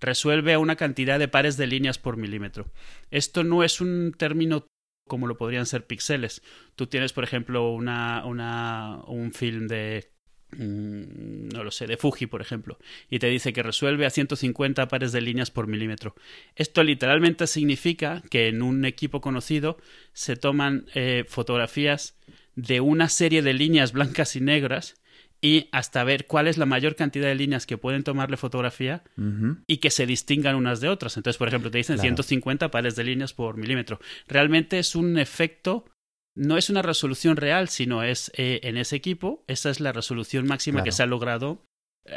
resuelve 0.00 0.52
a 0.52 0.58
una 0.58 0.76
cantidad 0.76 1.18
de 1.18 1.28
pares 1.28 1.56
de 1.56 1.66
líneas 1.66 1.98
por 1.98 2.16
milímetro. 2.16 2.70
Esto 3.10 3.44
no 3.44 3.64
es 3.64 3.80
un 3.80 4.14
término 4.16 4.66
como 5.08 5.26
lo 5.26 5.36
podrían 5.36 5.66
ser 5.66 5.86
píxeles. 5.86 6.42
Tú 6.76 6.86
tienes, 6.86 7.12
por 7.12 7.24
ejemplo, 7.24 7.72
una, 7.72 8.24
una, 8.26 9.00
un 9.06 9.32
film 9.32 9.66
de 9.66 10.12
mm, 10.52 11.48
no 11.48 11.64
lo 11.64 11.70
sé, 11.70 11.86
de 11.86 11.96
Fuji, 11.96 12.26
por 12.26 12.42
ejemplo, 12.42 12.78
y 13.10 13.18
te 13.18 13.26
dice 13.26 13.52
que 13.52 13.62
resuelve 13.62 14.06
a 14.06 14.10
150 14.10 14.86
pares 14.86 15.10
de 15.12 15.22
líneas 15.22 15.50
por 15.50 15.66
milímetro. 15.66 16.14
Esto 16.54 16.84
literalmente 16.84 17.46
significa 17.46 18.22
que 18.30 18.48
en 18.48 18.62
un 18.62 18.84
equipo 18.84 19.20
conocido 19.20 19.78
se 20.12 20.36
toman 20.36 20.86
eh, 20.94 21.24
fotografías 21.26 22.16
de 22.54 22.80
una 22.80 23.08
serie 23.08 23.42
de 23.42 23.54
líneas 23.54 23.92
blancas 23.92 24.36
y 24.36 24.40
negras 24.40 25.00
y 25.40 25.68
hasta 25.72 26.02
ver 26.04 26.26
cuál 26.26 26.48
es 26.48 26.58
la 26.58 26.66
mayor 26.66 26.96
cantidad 26.96 27.28
de 27.28 27.34
líneas 27.34 27.66
que 27.66 27.78
pueden 27.78 28.02
tomarle 28.02 28.36
fotografía 28.36 29.02
y 29.66 29.78
que 29.78 29.90
se 29.90 30.06
distingan 30.06 30.56
unas 30.56 30.80
de 30.80 30.88
otras. 30.88 31.16
Entonces, 31.16 31.38
por 31.38 31.48
ejemplo, 31.48 31.70
te 31.70 31.78
dicen 31.78 31.98
150 31.98 32.70
pares 32.70 32.96
de 32.96 33.04
líneas 33.04 33.32
por 33.32 33.56
milímetro. 33.56 34.00
Realmente 34.26 34.78
es 34.78 34.96
un 34.96 35.18
efecto, 35.18 35.84
no 36.34 36.56
es 36.56 36.70
una 36.70 36.82
resolución 36.82 37.36
real, 37.36 37.68
sino 37.68 38.02
es 38.02 38.32
eh, 38.36 38.60
en 38.64 38.76
ese 38.76 38.96
equipo, 38.96 39.44
esa 39.46 39.70
es 39.70 39.80
la 39.80 39.92
resolución 39.92 40.46
máxima 40.46 40.82
que 40.82 40.92
se 40.92 41.02
ha 41.02 41.06
logrado 41.06 41.64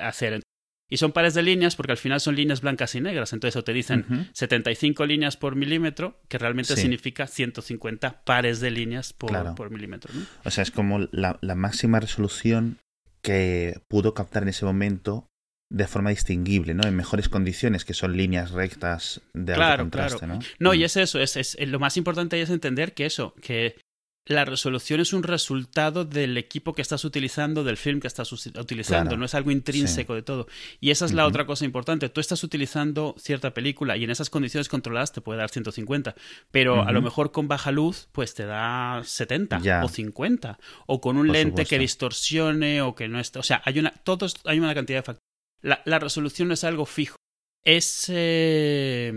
hacer. 0.02 0.42
Y 0.90 0.98
son 0.98 1.14
pares 1.14 1.34
de 1.34 1.42
líneas 1.42 1.78
porque 1.78 1.94
al 1.94 1.98
final 1.98 2.20
son 2.20 2.36
líneas 2.36 2.60
blancas 2.60 2.96
y 2.96 3.02
negras. 3.02 3.32
Entonces, 3.32 3.56
o 3.56 3.64
te 3.64 3.72
dicen 3.72 4.30
75 4.34 5.06
líneas 5.06 5.38
por 5.38 5.56
milímetro, 5.56 6.20
que 6.28 6.38
realmente 6.38 6.76
significa 6.76 7.28
150 7.28 8.26
pares 8.26 8.60
de 8.60 8.72
líneas 8.72 9.14
por, 9.14 9.56
por 9.56 9.70
milímetro. 9.70 10.12
O 10.44 10.52
sea, 10.52 10.64
es 10.64 10.72
como 10.72 11.08
la, 11.12 11.40
la 11.42 11.56
máxima 11.56 12.02
resolución 12.02 12.78
que 13.22 13.82
pudo 13.88 14.14
captar 14.14 14.44
en 14.44 14.50
ese 14.50 14.66
momento 14.66 15.28
de 15.72 15.88
forma 15.88 16.10
distinguible, 16.10 16.74
¿no? 16.74 16.86
En 16.86 16.96
mejores 16.96 17.30
condiciones, 17.30 17.86
que 17.86 17.94
son 17.94 18.18
líneas 18.18 18.52
rectas 18.52 19.22
de 19.34 19.54
alto 19.54 19.84
contraste, 19.84 20.28
¿no? 20.28 20.40
No, 20.60 20.74
y 20.74 20.80
mm. 20.80 20.84
es 20.84 20.98
eso, 20.98 21.20
es, 21.20 21.38
es, 21.38 21.58
lo 21.68 21.80
más 21.80 21.96
importante 21.96 22.42
es 22.42 22.50
entender 22.50 22.94
que 22.94 23.06
eso, 23.06 23.34
que 23.42 23.78
la 24.26 24.46
resolución 24.46 25.00
es 25.00 25.14
un 25.14 25.24
resultado 25.24 26.06
del 26.06 26.38
equipo 26.38 26.74
que 26.74 26.82
estás 26.82 27.04
utilizando, 27.06 27.64
del 27.64 27.78
film 27.78 28.00
que 28.00 28.08
estás 28.08 28.32
utilizando, 28.32 29.18
no 29.18 29.26
es 29.26 29.34
algo 29.34 29.50
intrínseco 29.50 30.14
de 30.14 30.22
todo. 30.22 30.48
Y 30.80 30.92
esa 30.92 31.06
es 31.06 31.14
la 31.14 31.26
otra 31.26 31.46
cosa 31.46 31.66
importante. 31.66 32.08
Tú 32.10 32.22
estás 32.22 32.44
utilizando 32.44 33.16
cierta 33.18 33.54
película 33.54 33.98
y 33.98 34.04
en 34.04 34.12
esas 34.12 34.30
condiciones 34.30 34.70
controladas 34.70 35.12
te 35.12 35.22
puede 35.22 35.40
dar 35.40 35.50
150, 35.50 36.16
pero 36.52 36.84
a 36.84 36.92
lo 36.92 37.02
mejor 37.02 37.32
con 37.32 37.48
baja 37.48 37.72
luz 37.72 38.10
pues 38.12 38.36
te 38.36 38.46
da 38.46 39.02
70 39.04 39.62
o 39.84 39.90
50 39.90 40.60
o 40.86 41.02
con 41.02 41.18
un 41.18 41.32
lente 41.32 41.66
que 41.66 41.80
distorsione 41.80 42.82
o 42.82 42.94
que 42.94 43.08
no 43.08 43.20
esté, 43.20 43.40
o 43.40 43.44
sea, 43.44 43.62
hay 43.66 43.80
una 43.80 43.92
todos 43.92 44.36
hay 44.46 44.60
una 44.60 44.74
cantidad 44.76 45.00
de 45.00 45.04
factores. 45.04 45.28
La, 45.62 45.82
la 45.86 46.00
resolución 46.00 46.48
no 46.48 46.54
es 46.54 46.64
algo 46.64 46.86
fijo. 46.86 47.16
Es 47.64 48.06
eh, 48.10 49.14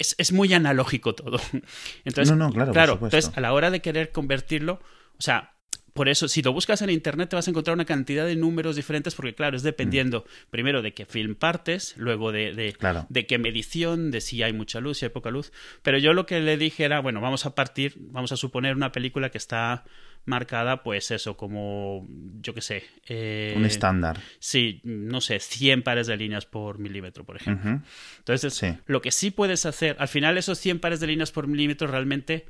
es, 0.00 0.16
es 0.18 0.32
muy 0.32 0.52
analógico 0.52 1.14
todo. 1.14 1.38
Entonces, 2.04 2.36
no, 2.36 2.48
no, 2.48 2.52
claro, 2.52 2.72
claro 2.72 2.92
entonces 2.94 3.30
a 3.36 3.40
la 3.40 3.52
hora 3.52 3.70
de 3.70 3.80
querer 3.80 4.10
convertirlo, 4.10 4.80
o 5.18 5.22
sea, 5.22 5.54
por 5.92 6.08
eso, 6.08 6.28
si 6.28 6.40
lo 6.40 6.52
buscas 6.52 6.82
en 6.82 6.90
internet, 6.90 7.28
te 7.28 7.36
vas 7.36 7.46
a 7.46 7.50
encontrar 7.50 7.74
una 7.74 7.84
cantidad 7.84 8.24
de 8.24 8.36
números 8.36 8.76
diferentes, 8.76 9.14
porque, 9.14 9.34
claro, 9.34 9.56
es 9.56 9.62
dependiendo 9.62 10.20
mm. 10.20 10.50
primero 10.50 10.82
de 10.82 10.94
qué 10.94 11.04
film 11.04 11.34
partes, 11.34 11.94
luego 11.96 12.32
de, 12.32 12.54
de, 12.54 12.74
de, 13.08 13.26
qué 13.26 13.38
medición, 13.38 14.10
de 14.10 14.20
si 14.20 14.42
hay 14.42 14.52
mucha 14.52 14.80
luz, 14.80 14.98
si 14.98 15.04
hay 15.04 15.10
poca 15.10 15.30
luz. 15.30 15.52
Pero 15.82 15.98
yo 15.98 16.12
lo 16.12 16.26
que 16.26 16.40
le 16.40 16.56
dije 16.56 16.84
era, 16.84 17.00
bueno, 17.00 17.20
vamos 17.20 17.44
a 17.44 17.54
partir, 17.54 17.94
vamos 17.98 18.32
a 18.32 18.36
suponer 18.36 18.76
una 18.76 18.92
película 18.92 19.30
que 19.30 19.38
está 19.38 19.84
marcada, 20.24 20.82
pues 20.82 21.10
eso, 21.10 21.36
como, 21.36 22.06
yo 22.40 22.54
qué 22.54 22.60
sé. 22.60 22.84
Eh, 23.06 23.54
un 23.56 23.64
estándar. 23.64 24.20
Sí, 24.38 24.80
no 24.84 25.20
sé, 25.20 25.40
100 25.40 25.82
pares 25.82 26.06
de 26.06 26.16
líneas 26.16 26.46
por 26.46 26.78
milímetro, 26.78 27.24
por 27.24 27.36
ejemplo. 27.36 27.82
Entonces, 28.18 28.62
lo 28.86 29.02
que 29.02 29.10
sí 29.10 29.30
puedes 29.30 29.66
hacer, 29.66 29.96
al 29.98 30.08
final 30.08 30.38
esos 30.38 30.58
100 30.58 30.80
pares 30.80 31.00
de 31.00 31.08
líneas 31.08 31.32
por 31.32 31.46
milímetro 31.46 31.86
realmente 31.86 32.46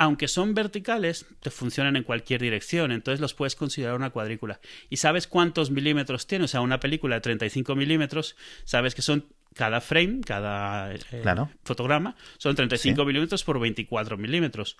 aunque 0.00 0.28
son 0.28 0.54
verticales, 0.54 1.26
te 1.40 1.50
funcionan 1.50 1.96
en 1.96 2.04
cualquier 2.04 2.40
dirección, 2.40 2.92
entonces 2.92 3.20
los 3.20 3.34
puedes 3.34 3.56
considerar 3.56 3.96
una 3.96 4.10
cuadrícula. 4.10 4.60
¿Y 4.88 4.98
sabes 4.98 5.26
cuántos 5.26 5.72
milímetros 5.72 6.28
tiene? 6.28 6.44
O 6.44 6.48
sea, 6.48 6.60
una 6.60 6.78
película 6.78 7.16
de 7.16 7.20
35 7.20 7.74
milímetros, 7.74 8.36
sabes 8.64 8.94
que 8.94 9.02
son 9.02 9.26
cada 9.54 9.80
frame, 9.80 10.20
cada 10.24 10.94
eh, 10.94 11.00
fotograma, 11.64 12.14
son 12.38 12.54
35 12.54 13.04
milímetros 13.04 13.42
por 13.42 13.58
24 13.58 14.16
milímetros. 14.16 14.76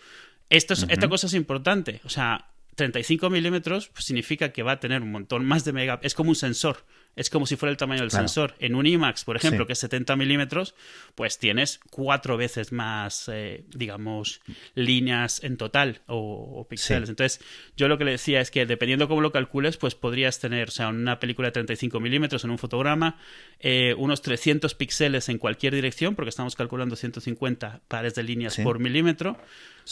Esto 0.50 0.74
Esta 0.74 1.08
cosa 1.08 1.26
es 1.26 1.34
importante, 1.34 2.00
o 2.04 2.08
sea, 2.08 2.50
35 2.78 3.28
milímetros 3.28 3.88
pues, 3.88 4.04
significa 4.06 4.52
que 4.52 4.62
va 4.62 4.72
a 4.72 4.80
tener 4.80 5.02
un 5.02 5.10
montón 5.10 5.44
más 5.44 5.64
de 5.64 5.72
mega... 5.72 5.98
Es 6.02 6.14
como 6.14 6.30
un 6.30 6.36
sensor. 6.36 6.86
Es 7.16 7.30
como 7.30 7.46
si 7.46 7.56
fuera 7.56 7.72
el 7.72 7.76
tamaño 7.76 8.02
del 8.02 8.12
sensor. 8.12 8.54
En 8.60 8.74
un 8.74 8.86
IMAX, 8.86 9.24
por 9.24 9.36
ejemplo, 9.36 9.66
que 9.66 9.72
es 9.72 9.78
70 9.80 10.14
milímetros, 10.14 10.74
pues 11.14 11.38
tienes 11.38 11.80
cuatro 11.90 12.36
veces 12.36 12.70
más, 12.70 13.28
eh, 13.32 13.64
digamos, 13.74 14.40
líneas 14.74 15.42
en 15.42 15.56
total 15.56 16.00
o, 16.06 16.66
píxeles. 16.68 17.08
Entonces, 17.08 17.44
yo 17.76 17.88
lo 17.88 17.98
que 17.98 18.04
le 18.04 18.12
decía 18.12 18.40
es 18.40 18.52
que 18.52 18.66
dependiendo 18.66 19.08
cómo 19.08 19.20
lo 19.20 19.32
calcules, 19.32 19.76
pues 19.76 19.96
podrías 19.96 20.38
tener, 20.38 20.68
o 20.68 20.70
sea, 20.70 20.88
una 20.88 21.18
película 21.18 21.48
de 21.48 21.52
35 21.52 21.98
milímetros 21.98 22.44
en 22.44 22.50
un 22.50 22.58
fotograma, 22.58 23.18
eh, 23.58 23.94
unos 23.98 24.22
300 24.22 24.74
píxeles 24.74 25.28
en 25.28 25.38
cualquier 25.38 25.74
dirección, 25.74 26.14
porque 26.14 26.30
estamos 26.30 26.54
calculando 26.54 26.94
150 26.94 27.82
pares 27.88 28.14
de 28.14 28.22
líneas 28.22 28.58
por 28.58 28.78
milímetro, 28.78 29.36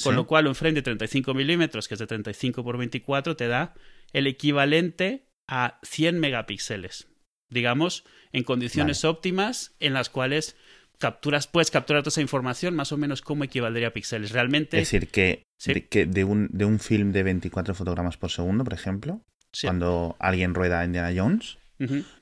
con 0.05 0.15
lo 0.15 0.27
cual 0.29 0.47
un 0.47 0.55
frame 0.55 0.75
de 0.75 0.83
35 0.83 1.35
milímetros, 1.35 1.89
que 1.89 1.95
es 1.95 2.01
de 2.01 2.07
35 2.07 2.63
por 2.63 2.79
24, 2.79 3.37
te 3.37 3.49
da 3.49 3.75
el 4.13 4.27
equivalente 4.27 5.27
a 5.49 5.79
100 5.83 6.19
megapíxeles 6.21 7.09
digamos, 7.49 8.05
en 8.33 8.45
condiciones 8.45 9.05
óptimas 9.05 9.75
en 9.81 9.95
las 9.95 10.11
cuales 10.11 10.57
capturas, 10.99 11.47
puedes 11.47 11.71
capturar 11.71 12.03
toda 12.03 12.11
esa 12.11 12.21
información 12.21 12.75
más 12.75 12.93
o 12.93 12.97
menos 12.97 13.23
como 13.23 13.45
equivaldría 13.45 13.89
a 13.89 13.93
píxeles. 13.93 14.33
Realmente. 14.33 14.79
Es 14.79 14.91
decir, 14.91 15.09
que, 15.09 15.45
de, 15.65 15.87
que 15.87 16.07
de, 16.07 16.25
un, 16.25 16.49
de 16.53 16.65
un 16.65 16.79
film 16.79 17.13
de 17.13 17.23
24 17.23 17.75
fotogramas 17.75 18.17
por 18.17 18.31
segundo, 18.31 18.65
por 18.65 18.75
ejemplo, 18.75 19.23
cuando 19.63 20.17
alguien 20.19 20.55
rueda 20.55 20.85
Indiana 20.85 21.13
Jones, 21.17 21.59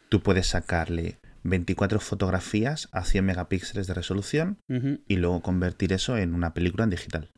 tú 0.09 0.23
puedes 0.23 0.49
sacarle 0.49 1.19
24 1.43 2.01
fotografías 2.01 2.89
a 2.93 3.05
100 3.05 3.25
megapíxeles 3.25 3.87
de 3.87 3.95
resolución 3.95 4.59
y 5.09 5.17
luego 5.17 5.43
convertir 5.43 5.93
eso 5.93 6.17
en 6.17 6.35
una 6.35 6.55
película 6.55 6.85
en 6.85 6.91
digital. 6.91 7.31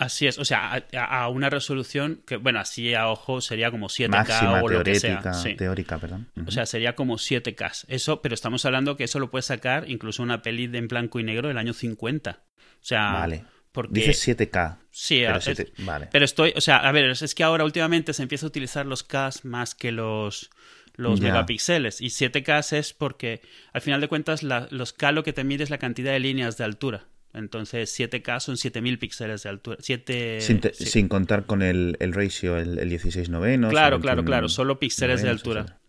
Así 0.00 0.26
es, 0.26 0.38
o 0.38 0.46
sea, 0.46 0.82
a, 0.94 1.28
una 1.28 1.50
resolución 1.50 2.22
que, 2.26 2.36
bueno, 2.36 2.58
así 2.58 2.94
a 2.94 3.08
ojo 3.08 3.42
sería 3.42 3.70
como 3.70 3.88
7K 3.88 4.62
o 4.62 4.68
lo 4.70 4.82
que 4.82 4.94
sea. 4.94 5.20
Teórica, 5.58 5.98
perdón. 5.98 6.26
O 6.46 6.50
sea, 6.50 6.64
sería 6.64 6.94
como 6.94 7.18
7K. 7.18 7.84
Eso, 7.86 8.22
pero 8.22 8.34
estamos 8.34 8.64
hablando 8.64 8.96
que 8.96 9.04
eso 9.04 9.18
lo 9.18 9.30
puede 9.30 9.42
sacar 9.42 9.90
incluso 9.90 10.22
una 10.22 10.40
peli 10.40 10.70
en 10.72 10.88
blanco 10.88 11.20
y 11.20 11.24
negro 11.24 11.48
del 11.48 11.58
año 11.58 11.74
50. 11.74 12.30
O 12.30 12.64
sea, 12.80 13.12
vale. 13.12 13.44
Porque... 13.72 14.00
Dices 14.00 14.26
7K. 14.26 14.78
Sí, 14.90 15.22
pero, 15.26 15.64
vale. 15.80 16.08
pero 16.10 16.24
estoy, 16.24 16.54
o 16.56 16.62
sea, 16.62 16.78
a 16.78 16.92
ver, 16.92 17.10
es 17.10 17.34
que 17.34 17.44
ahora 17.44 17.64
últimamente 17.64 18.14
se 18.14 18.22
empieza 18.22 18.46
a 18.46 18.48
utilizar 18.48 18.86
los 18.86 19.02
K 19.02 19.28
más 19.42 19.74
que 19.74 19.92
los 19.92 20.48
los 20.96 21.20
megapíxeles 21.20 22.00
y 22.00 22.06
7K 22.06 22.78
es 22.78 22.94
porque 22.94 23.42
al 23.72 23.82
final 23.82 24.00
de 24.00 24.08
cuentas 24.08 24.42
los 24.42 24.92
K 24.94 25.12
lo 25.12 25.24
que 25.24 25.34
te 25.34 25.44
mide 25.44 25.64
es 25.64 25.70
la 25.70 25.78
cantidad 25.78 26.12
de 26.12 26.20
líneas 26.20 26.56
de 26.56 26.64
altura. 26.64 27.06
Entonces 27.32 27.98
7K 27.98 28.40
son 28.40 28.56
7000 28.56 28.98
píxeles 28.98 29.42
de 29.44 29.48
altura. 29.48 29.78
sin, 29.80 31.08
contar 31.08 31.46
con 31.46 31.62
el, 31.62 31.96
el 32.00 32.12
ratio, 32.12 32.58
el, 32.58 32.78
el 32.78 32.88
16 32.88 33.30
novenos. 33.30 33.70
Claro, 33.70 34.00
claro, 34.00 34.24
claro. 34.24 34.48
Solo 34.48 34.78
píxeles 34.78 35.22
de 35.22 35.28
altura. 35.28 35.79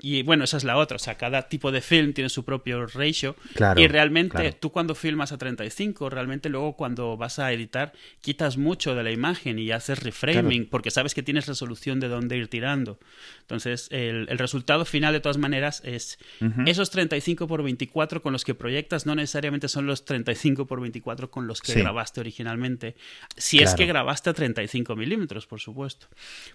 Y 0.00 0.22
bueno, 0.22 0.44
esa 0.44 0.56
es 0.56 0.64
la 0.64 0.76
otra. 0.76 0.96
O 0.96 0.98
sea, 0.98 1.16
cada 1.16 1.48
tipo 1.48 1.72
de 1.72 1.80
film 1.80 2.12
tiene 2.12 2.30
su 2.30 2.44
propio 2.44 2.86
ratio. 2.86 3.34
y 3.76 3.88
realmente 3.88 4.52
tú 4.52 4.70
cuando 4.70 4.94
filmas 4.94 5.32
a 5.32 5.38
35, 5.38 6.08
realmente 6.08 6.48
luego 6.48 6.76
cuando 6.76 7.16
vas 7.16 7.38
a 7.40 7.52
editar, 7.52 7.92
quitas 8.20 8.56
mucho 8.56 8.94
de 8.94 9.02
la 9.02 9.10
imagen 9.10 9.58
y 9.58 9.72
haces 9.72 10.02
reframing 10.02 10.68
porque 10.68 10.90
sabes 10.92 11.14
que 11.14 11.22
tienes 11.22 11.46
resolución 11.46 11.98
de 11.98 12.08
dónde 12.08 12.36
ir 12.36 12.48
tirando. 12.48 13.00
Entonces, 13.40 13.88
el, 13.90 14.26
resultado 14.38 14.84
final 14.84 15.12
de 15.12 15.20
todas 15.20 15.36
maneras 15.36 15.82
es 15.84 16.18
esos 16.64 16.90
35 16.90 17.48
por 17.48 17.64
24 17.64 18.22
con 18.22 18.32
los 18.32 18.44
que 18.44 18.54
proyectas 18.54 19.04
no 19.04 19.16
necesariamente 19.16 19.68
son 19.68 19.86
los 19.86 20.04
35 20.04 20.66
por 20.66 20.80
24 20.80 21.30
con 21.30 21.48
los 21.48 21.60
que 21.60 21.74
grabaste 21.74 22.20
originalmente. 22.20 22.94
Si 23.36 23.58
es 23.58 23.74
que 23.74 23.86
grabaste 23.86 24.30
a 24.30 24.34
35 24.34 24.94
milímetros, 24.94 25.46
por 25.46 25.58
supuesto. 25.60 26.06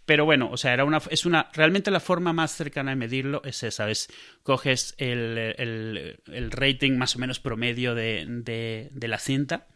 Pero 0.05 0.23
bueno, 0.23 0.49
o 0.49 0.55
sea, 0.55 0.73
era 0.73 0.85
una, 0.85 1.01
es 1.09 1.25
una, 1.25 1.49
realmente 1.53 1.91
la 1.91 1.99
forma 1.99 2.31
más 2.31 2.51
cercana 2.51 2.91
de 2.91 2.95
medirlo 2.95 3.32
es 3.43 3.63
esa, 3.63 3.89
es 3.89 4.09
coges 4.43 4.95
el, 4.97 6.17
rating 6.51 6.93
más 6.93 7.15
o 7.15 7.19
menos 7.19 7.39
promedio 7.39 7.95
de, 7.95 8.89
la 9.01 9.19
cinta, 9.19 9.67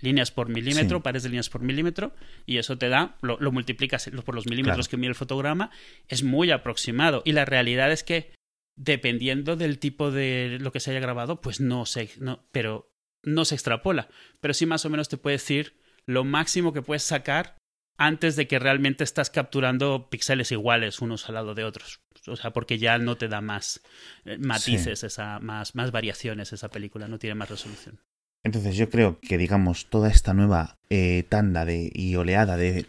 líneas 0.00 0.30
por 0.30 0.48
milímetro, 0.48 1.02
pares 1.02 1.22
de 1.22 1.28
líneas 1.28 1.50
por 1.50 1.62
milímetro, 1.62 2.14
y 2.46 2.58
eso 2.58 2.78
te 2.78 2.88
da, 2.88 3.16
lo, 3.22 3.38
multiplicas 3.52 4.10
por 4.24 4.34
los 4.34 4.46
milímetros 4.46 4.88
que 4.88 4.96
mide 4.96 5.10
el 5.10 5.14
fotograma, 5.14 5.70
es 6.08 6.22
muy 6.22 6.50
aproximado. 6.50 7.22
Y 7.24 7.32
la 7.32 7.44
realidad 7.44 7.92
es 7.92 8.02
que, 8.02 8.32
dependiendo 8.76 9.56
del 9.56 9.78
tipo 9.78 10.10
de 10.10 10.58
lo 10.60 10.72
que 10.72 10.80
se 10.80 10.90
haya 10.90 11.00
grabado, 11.00 11.40
pues 11.40 11.60
no 11.60 11.86
se, 11.86 12.10
no, 12.18 12.46
pero 12.52 12.92
no 13.22 13.44
se 13.44 13.54
extrapola. 13.54 14.08
Pero 14.40 14.54
sí 14.54 14.66
más 14.66 14.84
o 14.84 14.90
menos 14.90 15.08
te 15.08 15.16
puede 15.16 15.36
decir 15.36 15.76
lo 16.06 16.24
máximo 16.24 16.72
que 16.72 16.82
puedes 16.82 17.02
sacar 17.02 17.56
antes 17.96 18.36
de 18.36 18.46
que 18.48 18.58
realmente 18.58 19.04
estás 19.04 19.30
capturando 19.30 20.08
píxeles 20.10 20.52
iguales 20.52 21.00
unos 21.00 21.28
al 21.28 21.34
lado 21.34 21.54
de 21.54 21.64
otros. 21.64 22.00
O 22.26 22.36
sea, 22.36 22.52
porque 22.52 22.78
ya 22.78 22.98
no 22.98 23.16
te 23.16 23.28
da 23.28 23.40
más 23.40 23.82
eh, 24.24 24.38
matices, 24.38 25.02
esa, 25.04 25.40
más, 25.40 25.74
más 25.74 25.90
variaciones 25.90 26.52
esa 26.52 26.68
película, 26.68 27.08
no 27.08 27.18
tiene 27.18 27.34
más 27.34 27.50
resolución. 27.50 28.00
Entonces 28.44 28.76
yo 28.76 28.90
creo 28.90 29.20
que, 29.20 29.38
digamos, 29.38 29.86
toda 29.86 30.08
esta 30.08 30.34
nueva 30.34 30.78
eh, 30.90 31.24
tanda 31.28 31.64
de, 31.64 31.90
y 31.92 32.16
oleada 32.16 32.56
de 32.56 32.86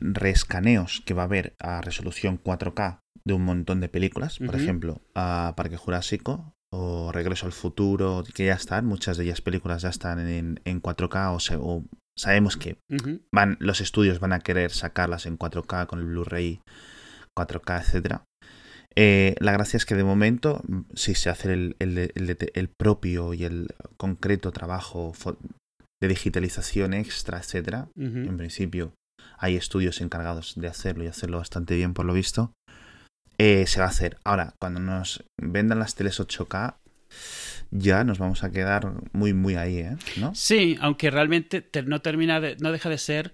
reescaneos 0.00 1.02
que 1.04 1.14
va 1.14 1.22
a 1.22 1.26
haber 1.26 1.54
a 1.58 1.80
resolución 1.80 2.42
4K 2.42 3.00
de 3.24 3.34
un 3.34 3.44
montón 3.44 3.80
de 3.80 3.88
películas, 3.88 4.38
por 4.38 4.54
ejemplo, 4.54 5.00
a 5.14 5.54
Parque 5.56 5.78
Jurásico 5.78 6.54
o 6.70 7.12
Regreso 7.12 7.46
al 7.46 7.52
Futuro, 7.52 8.24
que 8.34 8.46
ya 8.46 8.54
están, 8.54 8.86
muchas 8.86 9.16
de 9.16 9.24
ellas 9.24 9.40
películas 9.40 9.82
ya 9.82 9.88
están 9.88 10.18
en, 10.20 10.60
en 10.64 10.82
4K 10.82 11.56
o, 11.56 11.64
o 11.64 11.84
sabemos 12.16 12.56
que 12.56 12.76
van, 13.32 13.56
los 13.60 13.80
estudios 13.80 14.20
van 14.20 14.32
a 14.32 14.40
querer 14.40 14.70
sacarlas 14.70 15.26
en 15.26 15.38
4K 15.38 15.86
con 15.86 16.00
el 16.00 16.06
Blu-ray 16.06 16.60
4K, 17.36 17.80
etcétera. 17.80 18.24
Eh, 18.96 19.34
la 19.40 19.52
gracia 19.52 19.76
es 19.76 19.86
que 19.86 19.96
de 19.96 20.04
momento, 20.04 20.62
si 20.94 21.14
se 21.14 21.28
hace 21.28 21.52
el, 21.52 21.76
el, 21.80 22.68
propio 22.78 23.34
y 23.34 23.44
el 23.44 23.68
concreto 23.96 24.52
trabajo 24.52 25.12
de 26.00 26.08
digitalización 26.08 26.94
extra, 26.94 27.38
etcétera, 27.38 27.88
en 27.96 28.36
principio 28.36 28.92
hay 29.38 29.56
estudios 29.56 30.00
encargados 30.00 30.54
de 30.56 30.68
hacerlo 30.68 31.04
y 31.04 31.08
hacerlo 31.08 31.38
bastante 31.38 31.74
bien 31.74 31.92
por 31.92 32.04
lo 32.04 32.14
visto, 32.14 32.52
eh, 33.38 33.66
se 33.66 33.80
va 33.80 33.86
a 33.86 33.90
hacer. 33.90 34.18
Ahora, 34.24 34.54
cuando 34.60 34.80
nos 34.80 35.24
vendan 35.40 35.80
las 35.80 35.96
teles 35.96 36.20
8K, 36.20 36.76
ya 37.70 38.04
nos 38.04 38.18
vamos 38.18 38.44
a 38.44 38.50
quedar 38.50 38.92
muy, 39.12 39.32
muy 39.32 39.56
ahí, 39.56 39.78
¿eh? 39.78 39.96
¿No? 40.16 40.34
Sí, 40.34 40.76
aunque 40.80 41.10
realmente 41.10 41.66
no 41.84 42.00
termina 42.00 42.40
de, 42.40 42.56
no 42.60 42.70
deja 42.70 42.88
de 42.88 42.98
ser 42.98 43.32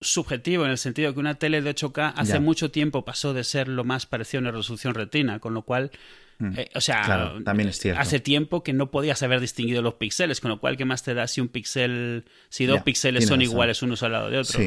subjetivo 0.00 0.64
en 0.64 0.70
el 0.70 0.78
sentido 0.78 1.12
que 1.12 1.20
una 1.20 1.36
tele 1.36 1.62
de 1.62 1.74
8K 1.74 2.12
hace 2.16 2.38
mucho 2.38 2.70
tiempo 2.70 3.04
pasó 3.04 3.34
de 3.34 3.44
ser 3.44 3.66
lo 3.68 3.84
más 3.84 4.06
parecido 4.06 4.40
a 4.40 4.42
una 4.42 4.50
resolución 4.52 4.94
retina, 4.94 5.40
con 5.40 5.54
lo 5.54 5.62
cual, 5.62 5.90
mm. 6.38 6.58
eh, 6.58 6.68
o 6.74 6.80
sea, 6.80 7.34
también 7.44 7.70
es 7.70 7.78
cierto. 7.78 8.00
hace 8.00 8.20
tiempo 8.20 8.62
que 8.62 8.72
no 8.72 8.90
podías 8.90 9.22
haber 9.22 9.40
distinguido 9.40 9.82
los 9.82 9.94
píxeles, 9.94 10.40
con 10.40 10.50
lo 10.50 10.60
cual, 10.60 10.76
¿qué 10.76 10.84
más 10.84 11.02
te 11.02 11.14
da 11.14 11.26
si 11.26 11.40
un 11.40 11.48
píxel, 11.48 12.26
si 12.48 12.66
dos 12.66 12.82
píxeles 12.82 13.26
son 13.26 13.42
iguales 13.42 13.82
unos 13.82 14.02
al 14.02 14.12
lado 14.12 14.30
de 14.30 14.38
otro? 14.38 14.60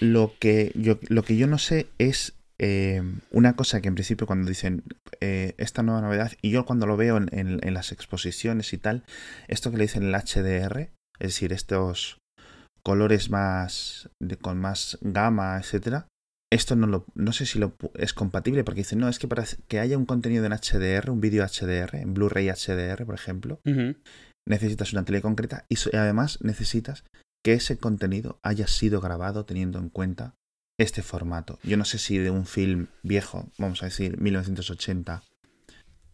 Lo, 0.00 0.34
que 0.38 0.72
yo, 0.74 0.98
lo 1.08 1.22
que 1.22 1.36
yo 1.36 1.46
no 1.46 1.58
sé 1.58 1.88
es 1.98 2.39
eh, 2.62 3.02
una 3.30 3.56
cosa 3.56 3.80
que 3.80 3.88
en 3.88 3.94
principio 3.94 4.26
cuando 4.26 4.46
dicen 4.46 4.84
eh, 5.22 5.54
esta 5.56 5.82
nueva 5.82 6.02
novedad, 6.02 6.32
y 6.42 6.50
yo 6.50 6.66
cuando 6.66 6.86
lo 6.86 6.98
veo 6.98 7.16
en, 7.16 7.30
en, 7.32 7.72
las 7.72 7.90
exposiciones 7.90 8.74
y 8.74 8.78
tal, 8.78 9.02
esto 9.48 9.70
que 9.70 9.78
le 9.78 9.84
dicen 9.84 10.02
el 10.02 10.12
HDR, 10.14 10.90
es 11.18 11.28
decir, 11.28 11.54
estos 11.54 12.18
colores 12.82 13.30
más 13.30 14.10
de, 14.20 14.36
con 14.36 14.58
más 14.58 14.98
gama, 15.00 15.56
etcétera. 15.58 16.06
Esto 16.52 16.76
no 16.76 16.86
lo 16.86 17.06
no 17.14 17.32
sé 17.32 17.46
si 17.46 17.58
lo 17.58 17.76
es 17.94 18.12
compatible 18.12 18.62
porque 18.62 18.80
dicen, 18.82 18.98
no, 18.98 19.08
es 19.08 19.18
que 19.18 19.28
para 19.28 19.44
que 19.66 19.80
haya 19.80 19.96
un 19.96 20.04
contenido 20.04 20.44
en 20.44 20.52
HDR, 20.52 21.10
un 21.10 21.22
vídeo 21.22 21.46
HDR, 21.46 21.96
en 21.96 22.12
Blu-ray 22.12 22.50
HDR, 22.50 23.06
por 23.06 23.14
ejemplo, 23.14 23.60
necesitas 24.46 24.92
una 24.92 25.04
tele 25.06 25.22
concreta 25.22 25.64
y 25.70 25.76
además 25.96 26.38
necesitas 26.42 27.04
que 27.42 27.54
ese 27.54 27.78
contenido 27.78 28.38
haya 28.42 28.66
sido 28.66 29.00
grabado 29.00 29.46
teniendo 29.46 29.78
en 29.78 29.88
cuenta 29.88 30.34
este 30.80 31.02
formato. 31.02 31.58
Yo 31.62 31.76
no 31.76 31.84
sé 31.84 31.98
si 31.98 32.18
de 32.18 32.30
un 32.30 32.46
film 32.46 32.88
viejo, 33.02 33.50
vamos 33.58 33.82
a 33.82 33.86
decir 33.86 34.18
1980, 34.18 35.22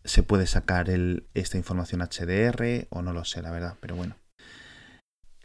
se 0.04 0.22
puede 0.22 0.46
sacar 0.46 0.90
el, 0.90 1.26
esta 1.34 1.56
información 1.56 2.00
HDR 2.00 2.86
o 2.90 3.02
no 3.02 3.12
lo 3.12 3.24
sé, 3.24 3.42
la 3.42 3.50
verdad, 3.50 3.76
pero 3.80 3.96
bueno 3.96 4.16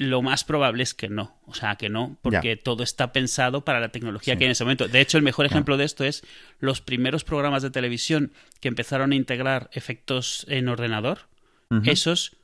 lo 0.01 0.23
más 0.23 0.43
probable 0.43 0.81
es 0.81 0.95
que 0.95 1.09
no. 1.09 1.39
O 1.45 1.53
sea, 1.53 1.75
que 1.75 1.87
no, 1.87 2.17
porque 2.23 2.55
todo 2.55 2.81
está 2.81 3.13
pensado 3.13 3.63
para 3.63 3.79
la 3.79 3.89
tecnología 3.89 4.35
que 4.35 4.45
hay 4.45 4.47
en 4.47 4.53
ese 4.53 4.63
momento. 4.63 4.87
De 4.87 4.99
hecho, 4.99 5.19
el 5.19 5.23
mejor 5.23 5.45
ejemplo 5.45 5.77
de 5.77 5.83
esto 5.83 6.03
es 6.03 6.23
los 6.59 6.81
primeros 6.81 7.23
programas 7.23 7.61
de 7.61 7.69
televisión 7.69 8.33
que 8.59 8.67
empezaron 8.67 9.11
a 9.11 9.15
integrar 9.15 9.69
efectos 9.73 10.47
en 10.49 10.69
ordenador. 10.69 11.29
Esos 11.85 12.35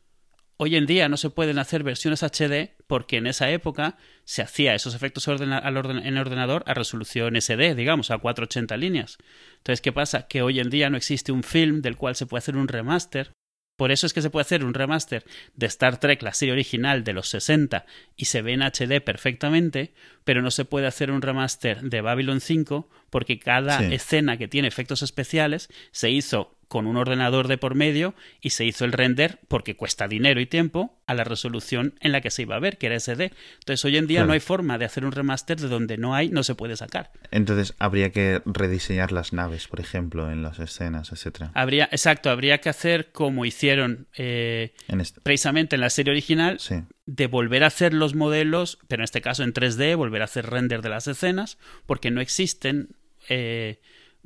hoy 0.57 0.75
en 0.75 0.85
día 0.85 1.07
no 1.09 1.17
se 1.17 1.29
pueden 1.29 1.59
hacer 1.59 1.83
versiones 1.83 2.23
HD 2.23 2.75
porque 2.87 3.17
en 3.17 3.27
esa 3.27 3.49
época 3.49 3.97
se 4.25 4.41
hacía 4.41 4.75
esos 4.75 4.95
efectos 4.95 5.27
en 5.27 6.17
ordenador 6.17 6.63
a 6.67 6.73
resolución 6.73 7.39
SD, 7.39 7.75
digamos, 7.75 8.11
a 8.11 8.17
480 8.17 8.75
líneas. 8.77 9.17
Entonces, 9.57 9.81
¿qué 9.81 9.91
pasa? 9.91 10.27
Que 10.27 10.41
hoy 10.41 10.59
en 10.59 10.69
día 10.69 10.89
no 10.89 10.97
existe 10.97 11.31
un 11.31 11.43
film 11.43 11.81
del 11.81 11.95
cual 11.95 12.15
se 12.15 12.25
puede 12.25 12.39
hacer 12.39 12.57
un 12.57 12.67
remaster 12.67 13.31
por 13.77 13.91
eso 13.91 14.07
es 14.07 14.13
que 14.13 14.23
se 14.23 14.31
puede 14.31 14.41
hacer 14.41 14.65
un 14.65 14.73
remaster 14.73 15.23
de 15.53 15.67
Star 15.67 15.99
Trek, 15.99 16.23
la 16.23 16.33
serie 16.33 16.51
original 16.51 17.03
de 17.03 17.13
los 17.13 17.29
60, 17.29 17.85
y 18.15 18.25
se 18.25 18.41
ve 18.41 18.53
en 18.53 18.63
HD 18.63 19.01
perfectamente, 19.01 19.93
pero 20.23 20.41
no 20.41 20.49
se 20.49 20.65
puede 20.65 20.87
hacer 20.87 21.11
un 21.11 21.21
remaster 21.21 21.81
de 21.83 22.01
Babylon 22.01 22.41
5 22.41 22.89
porque 23.11 23.37
cada 23.37 23.85
escena 23.85 24.37
que 24.37 24.47
tiene 24.47 24.67
efectos 24.67 25.03
especiales 25.03 25.69
se 25.91 26.09
hizo 26.09 26.56
con 26.67 26.85
un 26.87 26.97
ordenador 26.97 27.47
de 27.47 27.57
por 27.57 27.75
medio 27.75 28.13
y 28.41 28.49
se 28.49 28.65
hizo 28.65 28.83
el 28.85 28.91
render 28.91 29.39
porque 29.47 29.75
cuesta 29.75 30.07
dinero 30.07 30.41
y 30.41 30.45
tiempo 30.45 30.97
a 31.07 31.13
la 31.13 31.23
resolución 31.23 31.93
en 32.01 32.11
la 32.11 32.19
que 32.21 32.29
se 32.29 32.41
iba 32.41 32.55
a 32.57 32.59
ver, 32.59 32.77
que 32.77 32.87
era 32.87 32.99
SD. 32.99 33.31
Entonces 33.59 33.85
hoy 33.85 33.95
en 33.97 34.07
día 34.07 34.17
Claro. 34.19 34.27
no 34.27 34.33
hay 34.33 34.39
forma 34.41 34.77
de 34.77 34.83
hacer 34.85 35.05
un 35.05 35.11
remaster 35.13 35.57
de 35.59 35.67
donde 35.69 35.97
no 35.97 36.13
hay, 36.15 36.27
no 36.29 36.43
se 36.43 36.55
puede 36.55 36.75
sacar. 36.75 37.11
Entonces 37.31 37.73
habría 37.79 38.11
que 38.11 38.41
rediseñar 38.45 39.11
las 39.13 39.31
naves, 39.31 39.67
por 39.67 39.79
ejemplo, 39.79 40.29
en 40.31 40.43
las 40.43 40.59
escenas, 40.59 41.11
etcétera. 41.13 41.51
Habría, 41.53 41.85
exacto, 41.91 42.29
habría 42.29 42.57
que 42.59 42.67
hacer 42.69 43.11
como 43.13 43.45
hicieron 43.45 44.07
eh, 44.17 44.73
En 44.89 44.99
este... 44.99 45.21
precisamente 45.21 45.75
en 45.75 45.81
la 45.81 45.89
serie 45.89 46.11
original, 46.11 46.59
Sí. 46.59 46.75
de 47.05 47.27
volver 47.27 47.63
a 47.63 47.67
hacer 47.67 47.93
los 47.93 48.13
modelos, 48.15 48.79
pero 48.89 49.01
en 49.01 49.05
este 49.05 49.21
caso 49.21 49.43
en 49.43 49.53
3D, 49.53 49.95
volver 49.95 50.21
a 50.21 50.25
hacer 50.25 50.45
render 50.47 50.81
de 50.81 50.89
las 50.89 51.07
escenas, 51.07 51.57
porque 51.85 52.11
no 52.11 52.19
existen, 52.19 52.89
eh, 53.29 53.79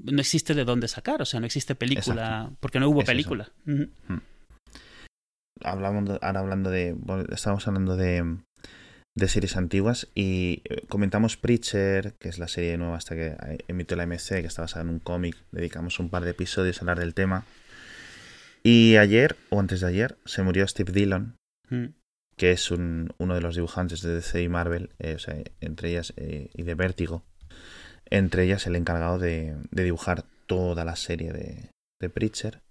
no 0.03 0.19
existe 0.21 0.53
de 0.53 0.65
dónde 0.65 0.87
sacar, 0.87 1.21
o 1.21 1.25
sea, 1.25 1.39
no 1.39 1.45
existe 1.45 1.75
película, 1.75 2.51
porque 2.59 2.79
no 2.79 2.89
hubo 2.89 3.01
Es 3.01 3.07
película. 3.07 3.51
Ujú. 3.67 3.89
Hablamos 5.63 6.05
de- 6.09 6.19
ahora 6.21 6.39
hablando 6.39 6.69
de. 6.69 6.93
bueno, 6.97 7.25
Estábamos 7.31 7.67
hablando 7.67 7.95
de, 7.95 8.37
de 9.15 9.27
series 9.27 9.57
antiguas 9.57 10.07
y 10.15 10.61
eh, 10.65 10.81
comentamos 10.87 11.37
Preacher, 11.37 12.15
que 12.19 12.29
es 12.29 12.39
la 12.39 12.47
serie 12.47 12.77
nueva 12.77 12.97
hasta 12.97 13.15
que 13.15 13.27
eh, 13.45 13.57
emitió 13.67 13.95
la 13.97 14.03
MC, 14.07 14.41
que 14.41 14.47
está 14.47 14.63
basada 14.63 14.83
en 14.83 14.89
un 14.89 14.99
cómic. 14.99 15.35
Dedicamos 15.51 15.99
un 15.99 16.09
par 16.09 16.23
de 16.23 16.31
episodios 16.31 16.77
a 16.77 16.81
hablar 16.81 16.99
del 16.99 17.13
tema. 17.13 17.45
Y 18.63 18.97
ayer, 18.97 19.35
o 19.49 19.59
antes 19.59 19.81
de 19.81 19.87
ayer, 19.87 20.17
se 20.25 20.43
murió 20.43 20.67
Steve 20.67 20.91
Dillon, 20.91 21.35
Mm. 21.69 21.93
que 22.37 22.51
es 22.51 22.69
un- 22.71 23.13
uno 23.17 23.33
de 23.35 23.41
los 23.41 23.55
dibujantes 23.55 24.01
de 24.01 24.13
DC 24.15 24.41
y 24.41 24.49
Marvel, 24.49 24.89
eh, 24.99 25.15
o 25.15 25.19
sea, 25.19 25.35
entre 25.61 25.89
ellas, 25.91 26.13
eh, 26.17 26.49
y 26.53 26.63
de 26.63 26.75
Vértigo. 26.75 27.23
Entre 28.11 28.43
ellas 28.43 28.67
el 28.67 28.75
encargado 28.75 29.17
de, 29.17 29.55
de 29.71 29.83
dibujar 29.83 30.25
toda 30.45 30.85
la 30.85 30.95
serie 30.95 31.31
de, 31.33 31.69
de 31.99 32.09
Preacher. 32.09 32.61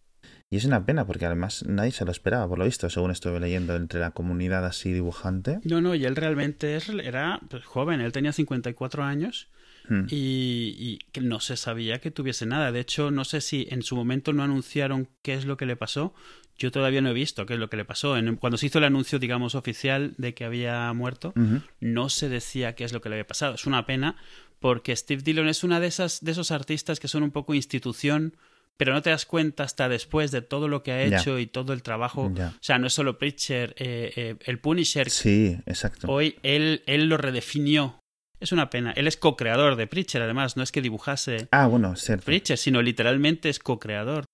Y 0.53 0.57
es 0.57 0.64
una 0.64 0.85
pena 0.85 1.07
porque 1.07 1.26
además 1.26 1.64
nadie 1.66 1.92
se 1.92 2.05
lo 2.05 2.11
esperaba, 2.11 2.48
por 2.48 2.59
lo 2.59 2.64
visto, 2.64 2.88
según 2.90 3.11
estuve 3.12 3.38
leyendo 3.40 3.74
entre 3.76 4.00
la 4.00 4.11
comunidad 4.11 4.66
así 4.66 4.92
dibujante. 4.92 5.61
No, 5.64 5.81
no, 5.81 5.94
y 5.94 6.05
él 6.05 6.16
realmente 6.16 6.76
era 7.05 7.40
pues, 7.48 7.64
joven, 7.64 8.00
él 8.00 8.12
tenía 8.12 8.33
54 8.33 9.03
años 9.03 9.48
Hmm. 9.88 10.05
y, 10.11 10.76
y 10.79 10.98
que 11.11 11.22
no 11.22 11.40
se 11.40 11.57
sabía 11.57 12.00
que 12.00 12.11
tuviese 12.11 12.44
nada. 12.44 12.70
De 12.70 12.81
hecho, 12.81 13.11
no 13.11 13.24
sé 13.24 13.40
si 13.40 13.66
en 13.70 13.83
su 13.83 13.96
momento 13.96 14.35
no 14.35 14.42
anunciaron 14.44 15.09
qué 15.22 15.33
es 15.35 15.46
lo 15.46 15.57
que 15.57 15.64
le 15.66 15.74
pasó. 15.74 16.12
Yo 16.59 16.70
todavía 16.70 17.00
no 17.00 17.09
he 17.09 17.14
visto 17.14 17.46
qué 17.46 17.55
es 17.55 17.59
lo 17.59 17.70
que 17.70 17.79
le 17.79 17.87
pasó. 17.87 18.16
En- 18.18 18.37
cuando 18.37 18.59
se 18.59 18.66
hizo 18.66 18.76
el 18.79 18.85
anuncio, 18.85 19.18
digamos, 19.18 19.55
oficial 19.55 20.12
de 20.18 20.35
que 20.35 20.44
había 20.44 20.92
muerto, 20.92 21.33
no 21.81 22.09
se 22.11 22.29
decía 22.29 22.74
qué 22.74 22.85
es 22.85 22.92
lo 22.92 23.00
que 23.00 23.09
le 23.09 23.14
había 23.16 23.26
pasado. 23.26 23.55
Es 23.55 23.66
una 23.66 23.87
pena 23.87 24.16
porque 24.61 24.94
Steve 24.94 25.23
Dillon 25.23 25.49
es 25.49 25.64
una 25.64 25.81
de 25.81 25.88
esas 25.88 26.23
de 26.23 26.31
esos 26.33 26.51
artistas 26.53 27.01
que 27.01 27.09
son 27.09 27.23
un 27.23 27.31
poco 27.33 27.55
institución, 27.55 28.37
pero 28.77 28.92
no 28.92 29.03
te 29.03 29.11
das 29.11 29.27
cuenta 29.27 29.64
hasta 29.64 29.88
después 29.88 30.31
de 30.31 30.42
todo 30.42 30.68
lo 30.68 30.83
que 30.83 30.92
ha 30.92 31.03
hecho 31.03 31.38
y 31.38 31.46
todo 31.46 31.73
el 31.73 31.83
trabajo. 31.83 32.33
O 32.35 32.53
sea, 32.62 32.79
no 32.79 32.87
es 32.87 32.92
solo 32.92 33.18
Preacher, 33.18 33.75
eh, 33.79 34.12
eh, 34.16 34.37
el 34.44 34.59
Punisher. 34.59 35.11
Sí, 35.11 35.59
exacto. 35.66 36.07
Hoy 36.09 36.37
él, 36.42 36.83
él 36.87 37.09
lo 37.09 37.16
redefinió. 37.16 37.99
Es 38.38 38.53
una 38.53 38.70
pena. 38.70 38.92
Él 38.92 39.07
es 39.07 39.18
co-creador 39.18 39.77
de 39.77 39.87
Preacher, 39.87 40.23
además. 40.23 40.57
No 40.57 40.62
es 40.62 40.73
que 40.73 40.81
dibujase 40.81 41.49
Ah, 41.51 41.66
bueno, 41.66 41.94
cierto. 41.96 42.25
Preacher, 42.25 42.57
sino 42.57 42.81
literalmente 42.81 43.51
es 43.51 43.59
co-creador. 43.59 44.25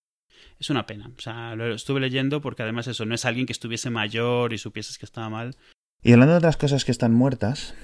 Es 0.61 0.71
una 0.71 0.87
pena. 0.87 1.11
O 1.17 1.21
sea, 1.21 1.57
lo 1.57 1.75
estuve 1.75 1.99
leyendo 1.99 2.41
porque 2.41 2.63
además 2.63 2.87
eso 2.87 3.05
no 3.05 3.17
es 3.17 3.25
alguien 3.25 3.47
que 3.47 3.53
estuviese 3.53 3.91
mayor 3.91 4.53
y 4.53 4.59
supieses 4.59 4.97
que 4.99 5.07
estaba 5.07 5.29
mal. 5.29 5.57
Y 6.05 6.13
hablando 6.13 6.35
de 6.35 6.39
otras 6.39 6.57
cosas 6.57 6.85
que 6.85 6.93
están 6.93 7.13
muertas, 7.13 7.75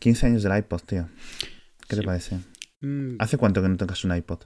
15 0.00 0.26
años 0.26 0.42
del 0.42 0.58
iPod, 0.58 0.80
tío. 0.80 1.08
¿Qué 1.88 1.96
te 1.96 2.02
parece? 2.02 2.40
Mm, 2.80 3.16
¿Hace 3.18 3.38
cuánto 3.38 3.62
que 3.62 3.68
no 3.68 3.76
tocas 3.76 4.04
un 4.04 4.14
iPod? 4.16 4.42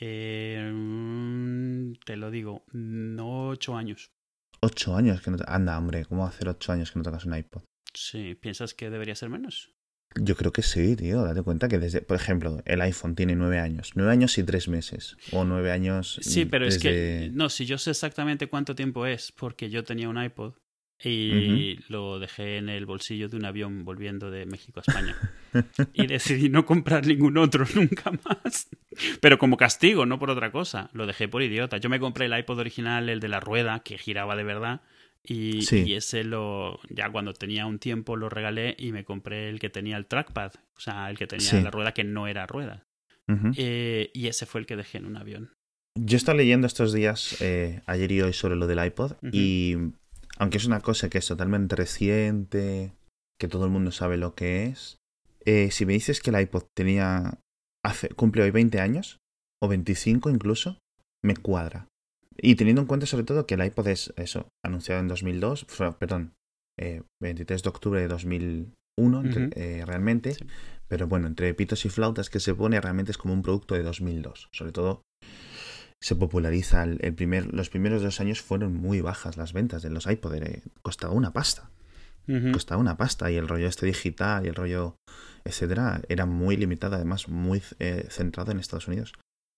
Eh, 0.00 0.70
mm, 0.72 1.94
te 2.04 2.16
lo 2.16 2.30
digo, 2.30 2.64
no 2.72 3.48
ocho 3.48 3.76
años. 3.76 4.12
Ocho 4.60 4.96
años 4.96 5.20
que 5.20 5.30
no 5.30 5.38
Anda, 5.46 5.78
hombre, 5.78 6.04
¿cómo 6.04 6.22
va 6.22 6.28
a 6.28 6.30
hacer 6.30 6.48
ocho 6.48 6.72
años 6.72 6.90
que 6.90 6.98
no 6.98 7.02
tocas 7.02 7.24
un 7.24 7.36
iPod? 7.36 7.62
Sí, 7.92 8.34
¿piensas 8.34 8.74
que 8.74 8.90
debería 8.90 9.14
ser 9.14 9.28
menos? 9.30 9.74
Yo 10.20 10.36
creo 10.36 10.52
que 10.52 10.62
sí, 10.62 10.94
tío. 10.96 11.24
Date 11.24 11.42
cuenta 11.42 11.68
que 11.68 11.78
desde, 11.78 12.00
por 12.00 12.16
ejemplo, 12.16 12.62
el 12.66 12.80
iPhone 12.82 13.14
tiene 13.14 13.34
nueve 13.34 13.58
años. 13.58 13.92
Nueve 13.94 14.12
años 14.12 14.38
y 14.38 14.44
tres 14.44 14.68
meses. 14.68 15.16
O 15.32 15.44
nueve 15.44 15.72
años. 15.72 16.20
Sí, 16.22 16.44
pero 16.44 16.66
es 16.66 16.78
que 16.78 17.30
no, 17.32 17.48
si 17.48 17.66
yo 17.66 17.78
sé 17.78 17.90
exactamente 17.90 18.46
cuánto 18.46 18.74
tiempo 18.74 19.06
es, 19.06 19.32
porque 19.32 19.70
yo 19.70 19.82
tenía 19.82 20.08
un 20.08 20.22
iPod 20.22 20.54
y 21.02 21.78
lo 21.88 22.18
dejé 22.18 22.56
en 22.58 22.68
el 22.68 22.86
bolsillo 22.86 23.28
de 23.28 23.36
un 23.36 23.44
avión 23.44 23.84
volviendo 23.84 24.30
de 24.30 24.46
México 24.46 24.80
a 24.80 24.82
España. 24.90 25.16
y 25.94 26.06
decidí 26.06 26.48
no 26.48 26.64
comprar 26.64 27.06
ningún 27.06 27.36
otro 27.38 27.64
nunca 27.74 28.12
más. 28.24 28.68
Pero 29.20 29.38
como 29.38 29.56
castigo, 29.56 30.06
no 30.06 30.18
por 30.18 30.30
otra 30.30 30.50
cosa. 30.52 30.90
Lo 30.92 31.06
dejé 31.06 31.28
por 31.28 31.42
idiota. 31.42 31.76
Yo 31.78 31.88
me 31.90 32.00
compré 32.00 32.26
el 32.26 32.38
iPod 32.38 32.58
original, 32.58 33.08
el 33.08 33.20
de 33.20 33.28
la 33.28 33.40
rueda, 33.40 33.80
que 33.80 33.98
giraba 33.98 34.36
de 34.36 34.44
verdad. 34.44 34.80
Y, 35.26 35.62
Sí. 35.62 35.84
y 35.86 35.94
ese 35.94 36.22
lo, 36.22 36.80
ya 36.90 37.10
cuando 37.10 37.32
tenía 37.32 37.64
un 37.66 37.78
tiempo 37.78 38.14
lo 38.16 38.28
regalé 38.28 38.76
y 38.78 38.92
me 38.92 39.04
compré 39.04 39.48
el 39.48 39.58
que 39.58 39.70
tenía 39.70 39.96
el 39.96 40.04
trackpad, 40.06 40.52
o 40.76 40.80
sea, 40.80 41.08
el 41.10 41.16
que 41.16 41.26
tenía 41.26 41.48
Sí. 41.48 41.60
la 41.62 41.70
rueda 41.70 41.92
que 41.94 42.04
no 42.04 42.26
era 42.26 42.46
rueda. 42.46 42.84
Eh, 43.56 44.10
y 44.12 44.26
ese 44.26 44.44
fue 44.44 44.60
el 44.60 44.66
que 44.66 44.76
dejé 44.76 44.98
en 44.98 45.06
un 45.06 45.16
avión. 45.16 45.50
Yo 45.98 46.16
he 46.16 46.18
estado 46.18 46.36
leyendo 46.36 46.66
estos 46.66 46.92
días, 46.92 47.40
eh, 47.40 47.80
ayer 47.86 48.12
y 48.12 48.20
hoy, 48.20 48.32
sobre 48.34 48.54
lo 48.56 48.66
del 48.66 48.84
iPod. 48.84 49.12
Y 49.32 49.76
aunque 50.38 50.58
es 50.58 50.66
una 50.66 50.80
cosa 50.80 51.08
que 51.08 51.18
es 51.18 51.26
totalmente 51.26 51.76
reciente, 51.76 52.92
que 53.38 53.48
todo 53.48 53.64
el 53.64 53.70
mundo 53.70 53.90
sabe 53.92 54.16
lo 54.16 54.34
que 54.34 54.66
es, 54.66 54.98
eh, 55.44 55.70
si 55.70 55.86
me 55.86 55.92
dices 55.92 56.20
que 56.20 56.30
el 56.30 56.40
iPod 56.40 56.64
tenía. 56.76 57.38
Hace, 57.86 58.08
cumple 58.08 58.42
hoy 58.42 58.50
20 58.50 58.80
años, 58.80 59.18
o 59.62 59.68
25 59.68 60.30
incluso, 60.30 60.78
me 61.22 61.36
cuadra. 61.36 61.86
Y 62.38 62.54
teniendo 62.56 62.80
en 62.80 62.88
cuenta 62.88 63.04
sobre 63.06 63.24
todo 63.24 63.46
que 63.46 63.54
el 63.54 63.64
iPod 63.64 63.88
es 63.88 64.12
eso, 64.16 64.48
anunciado 64.64 65.00
en 65.02 65.08
2002, 65.08 65.66
fue- 65.68 65.92
perdón, 65.92 66.32
eh, 66.80 67.02
23 67.22 67.62
de 67.62 67.68
octubre 67.68 68.00
de 68.00 68.08
2001 68.08 69.20
entre- 69.20 69.44
Ujú. 69.48 69.50
eh, 69.54 69.84
realmente, 69.86 70.32
Sí. 70.34 70.46
pero 70.88 71.06
bueno, 71.06 71.26
entre 71.26 71.52
pitos 71.52 71.84
y 71.84 71.90
flautas 71.90 72.30
que 72.30 72.40
se 72.40 72.54
pone 72.54 72.80
realmente 72.80 73.10
es 73.12 73.18
como 73.18 73.34
un 73.34 73.42
producto 73.42 73.74
de 73.74 73.82
2002, 73.82 74.48
sobre 74.52 74.72
todo 74.72 75.02
se 76.04 76.16
populariza 76.16 76.82
el, 76.84 76.98
el 77.00 77.14
primer, 77.14 77.54
los 77.54 77.70
primeros 77.70 78.02
dos 78.02 78.20
años 78.20 78.42
fueron 78.42 78.74
muy 78.74 79.00
bajas 79.00 79.38
las 79.38 79.54
ventas 79.54 79.80
de 79.80 79.88
los 79.88 80.06
iPod, 80.06 80.34
eh, 80.34 80.62
costaba 80.82 81.14
una 81.14 81.32
pasta, 81.32 81.70
costaba 82.52 82.78
una 82.78 82.98
pasta 82.98 83.30
y 83.30 83.36
el 83.36 83.48
rollo 83.48 83.66
este 83.68 83.86
digital 83.86 84.44
y 84.44 84.48
el 84.48 84.54
rollo 84.54 84.96
etcétera 85.44 86.02
era 86.10 86.26
muy 86.26 86.58
limitado, 86.58 86.96
además 86.96 87.28
muy 87.28 87.62
eh, 87.78 88.06
centrado 88.10 88.52
en 88.52 88.58
Estados 88.58 88.86
Unidos. 88.86 89.14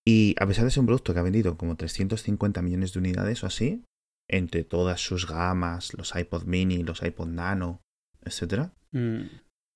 Y 0.07 0.37
a 0.39 0.47
pesar 0.47 0.65
de 0.65 0.71
ser 0.71 0.83
un 0.83 0.87
producto 0.87 1.13
que 1.13 1.19
ha 1.19 1.23
vendido 1.23 1.57
como 1.57 1.77
350 1.77 2.63
millones 2.63 2.93
de 2.93 2.99
unidades 3.01 3.43
o 3.43 3.47
así, 3.49 3.83
entre 4.29 4.63
todas 4.63 5.01
sus 5.01 5.27
gamas, 5.27 5.95
los 5.95 6.15
iPod 6.15 6.45
mini, 6.45 6.85
los 6.85 7.03
iPod 7.03 7.29
nano, 7.29 7.81
etcétera, 8.25 8.73
Mm. 8.93 9.27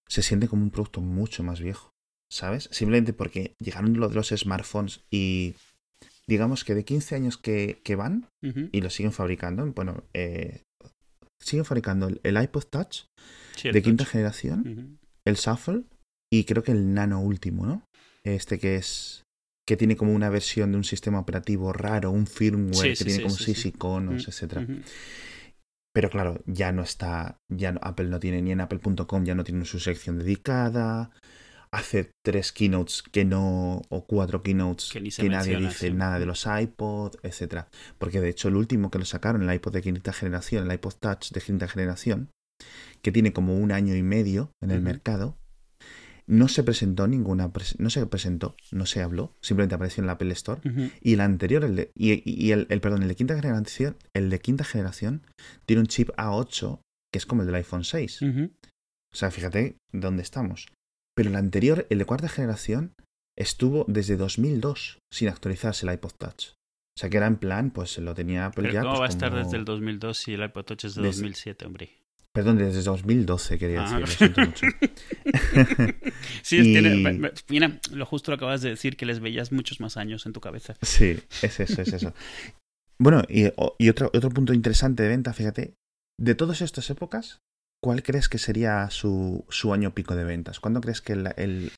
se 0.09 0.23
siente 0.23 0.47
como 0.49 0.63
un 0.63 0.71
producto 0.71 1.01
mucho 1.01 1.43
más 1.43 1.61
viejo, 1.61 1.91
¿sabes? 2.31 2.69
Simplemente 2.73 3.13
porque 3.13 3.55
llegaron 3.59 3.99
lo 3.99 4.09
de 4.09 4.15
los 4.15 4.29
smartphones 4.29 5.01
y 5.11 5.57
digamos 6.31 6.65
que 6.65 6.75
de 6.75 6.85
15 6.85 7.17
años 7.17 7.37
que, 7.37 7.81
que 7.85 7.97
van 7.97 8.29
y 8.73 8.81
lo 8.81 8.89
siguen 8.89 9.13
fabricando, 9.13 9.67
bueno, 9.73 10.05
eh, 10.15 10.63
siguen 11.43 11.65
fabricando 11.65 12.07
el, 12.09 12.21
el 12.23 12.41
iPod 12.43 12.65
Touch 12.71 13.05
de 13.73 13.83
quinta 13.83 14.05
generación, 14.05 14.99
el 15.27 15.35
Shuffle 15.35 15.85
y 16.33 16.45
creo 16.45 16.63
que 16.63 16.73
el 16.73 16.95
Nano 16.95 17.21
último, 17.21 17.67
¿no? 17.67 17.83
Este 18.25 18.59
que 18.59 18.77
es 18.77 19.25
que 19.69 19.77
tiene 19.77 19.97
como 19.97 20.13
una 20.15 20.31
versión 20.31 20.71
de 20.73 20.79
un 20.79 20.85
sistema 20.85 21.19
operativo 21.21 21.73
raro, 21.73 22.11
un 22.11 22.27
firmware 22.27 22.75
Sí, 22.75 22.89
que 22.91 22.97
sí, 22.97 23.05
tiene 23.05 23.23
como 23.23 23.35
seis 23.37 23.67
iconos, 23.67 24.23
Ujú. 24.23 24.31
etcétera. 24.31 24.67
Pero 25.93 26.09
claro, 26.11 26.41
ya 26.47 26.71
no 26.73 26.83
está, 26.83 27.37
ya 27.49 27.73
no- 27.73 27.81
Apple 27.83 28.07
no 28.09 28.21
tiene 28.21 28.41
ni 28.43 28.53
en 28.53 28.61
apple.com, 28.61 29.25
ya 29.25 29.35
no 29.35 29.43
tiene 29.45 29.65
su 29.65 29.81
sección 29.81 30.19
dedicada. 30.19 31.11
Hace 31.73 32.11
tres 32.25 32.53
keynotes 32.53 33.03
que 33.03 33.25
no, 33.25 33.83
o 33.91 34.05
cuatro 34.07 34.43
keynotes 34.43 34.91
Que 34.91 35.01
que, 35.03 35.29
nadie 35.29 35.57
dice 35.69 35.89
sí. 35.89 35.93
nada 35.93 36.19
de 36.19 36.27
los 36.27 36.45
iPod, 36.47 37.15
etcétera. 37.23 37.69
Porque 37.99 38.21
de 38.21 38.29
hecho 38.29 38.49
el 38.49 38.57
último 38.57 38.91
que 38.91 38.99
lo 38.99 39.05
sacaron, 39.05 39.49
el 39.49 39.55
iPod 39.55 39.73
de 39.75 39.83
quinta 39.83 40.13
generación, 40.13 40.67
el 40.69 40.75
iPod 40.75 40.95
Touch 40.95 41.31
de 41.31 41.41
quinta 41.41 41.69
generación, 41.69 42.31
que 43.03 43.13
tiene 43.13 43.33
como 43.33 43.55
un 43.57 43.71
año 43.71 43.95
y 43.95 44.03
medio 44.03 44.51
en 44.61 44.71
el 44.73 44.81
mercado, 44.83 45.37
no 46.27 46.49
se 46.49 46.63
presentó 46.63 47.07
ninguna, 47.09 47.51
no 47.79 47.91
se 47.91 48.07
presentó, 48.07 48.57
no 48.73 48.87
se 48.87 49.03
habló, 49.03 49.35
simplemente 49.41 49.75
apareció 49.75 50.01
en 50.03 50.07
la 50.07 50.13
Apple 50.15 50.33
Store. 50.33 50.61
Y 51.01 51.15
el 51.15 51.21
anterior, 51.21 51.65
el 51.65 51.77
de, 51.77 51.93
y, 51.95 52.23
y 52.25 52.53
el, 52.53 52.67
el- 52.71 52.81
perdón, 52.81 53.03
el 53.03 53.09
de 53.09 53.17
quinta 53.17 53.35
generación, 53.41 53.97
el 54.15 54.29
de 54.31 54.39
quinta 54.41 54.65
generación 54.65 55.23
tiene 55.67 55.81
un 55.81 55.87
chip 55.87 56.11
A8 56.17 56.81
que 57.13 57.19
es 57.19 57.27
como 57.27 57.43
el 57.43 57.47
del 57.47 57.57
iPhone 57.57 57.83
6. 57.85 58.23
Ujú. 58.23 58.53
O 59.13 59.17
sea, 59.17 59.31
fíjate 59.33 59.77
dónde 59.93 60.23
estamos. 60.23 60.69
Pero 61.21 61.29
el 61.31 61.37
anterior, 61.37 61.87
el 61.91 61.99
de 61.99 62.05
cuarta 62.07 62.29
generación, 62.31 62.95
estuvo 63.39 63.85
desde 63.89 64.17
2002 64.17 65.01
sin 65.13 65.29
actualizarse 65.29 65.85
el 65.87 65.93
iPod 65.93 66.13
Touch. 66.19 66.53
O 66.97 66.99
sea, 66.99 67.11
que 67.11 67.19
era 67.19 67.27
en 67.27 67.37
plan, 67.37 67.71
pues 67.73 67.99
lo 67.99 68.15
tenía 68.15 68.47
Apple 68.47 68.63
Pero 68.63 68.73
ya. 68.75 68.81
¿cómo 68.81 68.93
pues, 68.93 69.01
va 69.03 69.05
a 69.07 69.09
estar 69.11 69.31
como- 69.31 69.45
desde 69.45 69.59
el 69.59 69.65
2002 69.67 70.17
si 70.17 70.33
el 70.33 70.43
iPod 70.45 70.65
Touch 70.65 70.85
es 70.87 70.95
de 70.95 71.03
Desde- 71.03 71.21
2007, 71.23 71.67
hombre? 71.67 71.91
Perdón, 72.33 72.57
desde 72.57 72.83
2012 72.83 73.59
quería 73.59 73.81
Ah. 73.85 73.99
decir, 73.99 74.01
lo 74.01 74.07
siento 74.07 74.41
mucho. 74.41 74.67
Sí, 76.43 76.59
Y- 76.61 76.63
tiene- 76.73 77.33
mira, 77.49 77.81
lo 77.93 78.07
justo 78.07 78.31
lo 78.31 78.37
acabas 78.37 78.63
de 78.63 78.71
decir, 78.71 78.97
que 78.97 79.05
les 79.05 79.21
veías 79.21 79.53
muchos 79.53 79.81
más 79.81 79.97
años 79.99 80.25
en 80.27 80.33
tu 80.33 80.41
cabeza. 80.41 80.77
Sí, 80.83 81.19
es 81.43 81.61
eso, 81.61 81.83
es 81.83 81.93
eso. 81.93 82.15
Bueno, 83.03 83.23
y, 83.31 83.45
y 83.79 83.89
otro, 83.89 84.11
otro 84.13 84.29
punto 84.29 84.53
interesante 84.53 85.03
de 85.03 85.09
venta, 85.09 85.33
fíjate, 85.33 85.73
de 86.19 86.35
todas 86.35 86.61
estas 86.61 86.91
épocas, 86.91 87.39
¿cuál 87.83 88.03
crees 88.03 88.29
que 88.29 88.39
sería 88.39 88.89
su, 88.91 89.45
su 89.49 89.73
año 89.73 89.95
pico 89.95 90.15
de 90.15 90.25
ventas? 90.25 90.61
¿Cuándo 90.61 90.81
crees 90.81 91.01
que 91.01 91.15
el, 91.15 91.33
el, 91.37 91.73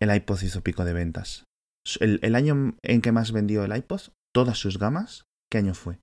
el 0.00 0.14
iPod 0.14 0.42
hizo 0.42 0.62
pico 0.62 0.84
de 0.84 0.92
ventas? 0.92 1.44
El, 2.00 2.18
el 2.22 2.34
año 2.34 2.76
en 2.82 3.00
que 3.00 3.12
más 3.12 3.32
vendió 3.32 3.64
el 3.64 3.76
iPod, 3.76 4.00
todas 4.34 4.58
sus 4.58 4.78
gamas, 4.78 5.24
¿qué 5.50 5.58
año 5.58 5.74
fue? 5.74 5.98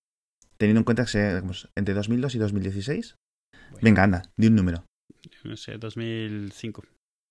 Teniendo 0.57 0.79
en 0.79 0.85
cuenta 0.85 1.03
que 1.03 1.11
se, 1.11 1.27
digamos, 1.27 1.69
entre 1.75 1.93
2002 1.93 2.35
y 2.35 2.37
2016. 2.39 3.15
Venga, 3.81 4.03
anda, 4.03 4.23
di 4.37 4.47
un 4.47 4.55
número. 4.55 4.85
No 5.43 5.57
sé, 5.57 5.77
2005. 5.77 6.83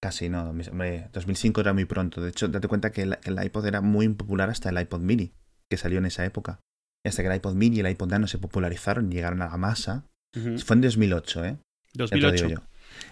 Casi 0.03 0.29
no, 0.29 0.51
hombre, 0.51 1.09
2005 1.13 1.61
era 1.61 1.73
muy 1.73 1.85
pronto. 1.85 2.21
De 2.21 2.31
hecho, 2.31 2.49
date 2.49 2.69
cuenta 2.69 2.91
que 2.91 3.03
el, 3.03 3.19
que 3.19 3.31
el 3.31 3.43
iPod 3.43 3.67
era 3.67 3.81
muy 3.81 4.05
impopular 4.05 4.51
hasta 4.51 4.71
el 4.71 4.81
iPod 4.81 5.01
mini, 5.01 5.33
que 5.71 5.77
salió 5.77 5.99
en 5.99 6.07
esa 6.07 6.25
época. 6.25 6.61
Y 7.05 7.09
hasta 7.09 7.23
que 7.23 7.29
el 7.29 7.37
iPod 7.37 7.55
mini 7.55 7.77
y 7.77 7.81
el 7.81 7.91
iPod 7.91 8.11
nano 8.11 8.27
se 8.27 8.39
popularizaron 8.39 9.11
y 9.11 9.15
llegaron 9.15 9.43
a 9.43 9.49
la 9.49 9.57
masa. 9.57 10.07
Fue 10.35 10.77
en 10.77 10.81
2008, 10.81 11.45
¿eh? 11.45 11.59
Ya 11.95 12.07
te 12.07 12.17
lo 12.17 12.29
2008. 12.29 12.49
digo 12.49 12.61
yo. 12.61 12.67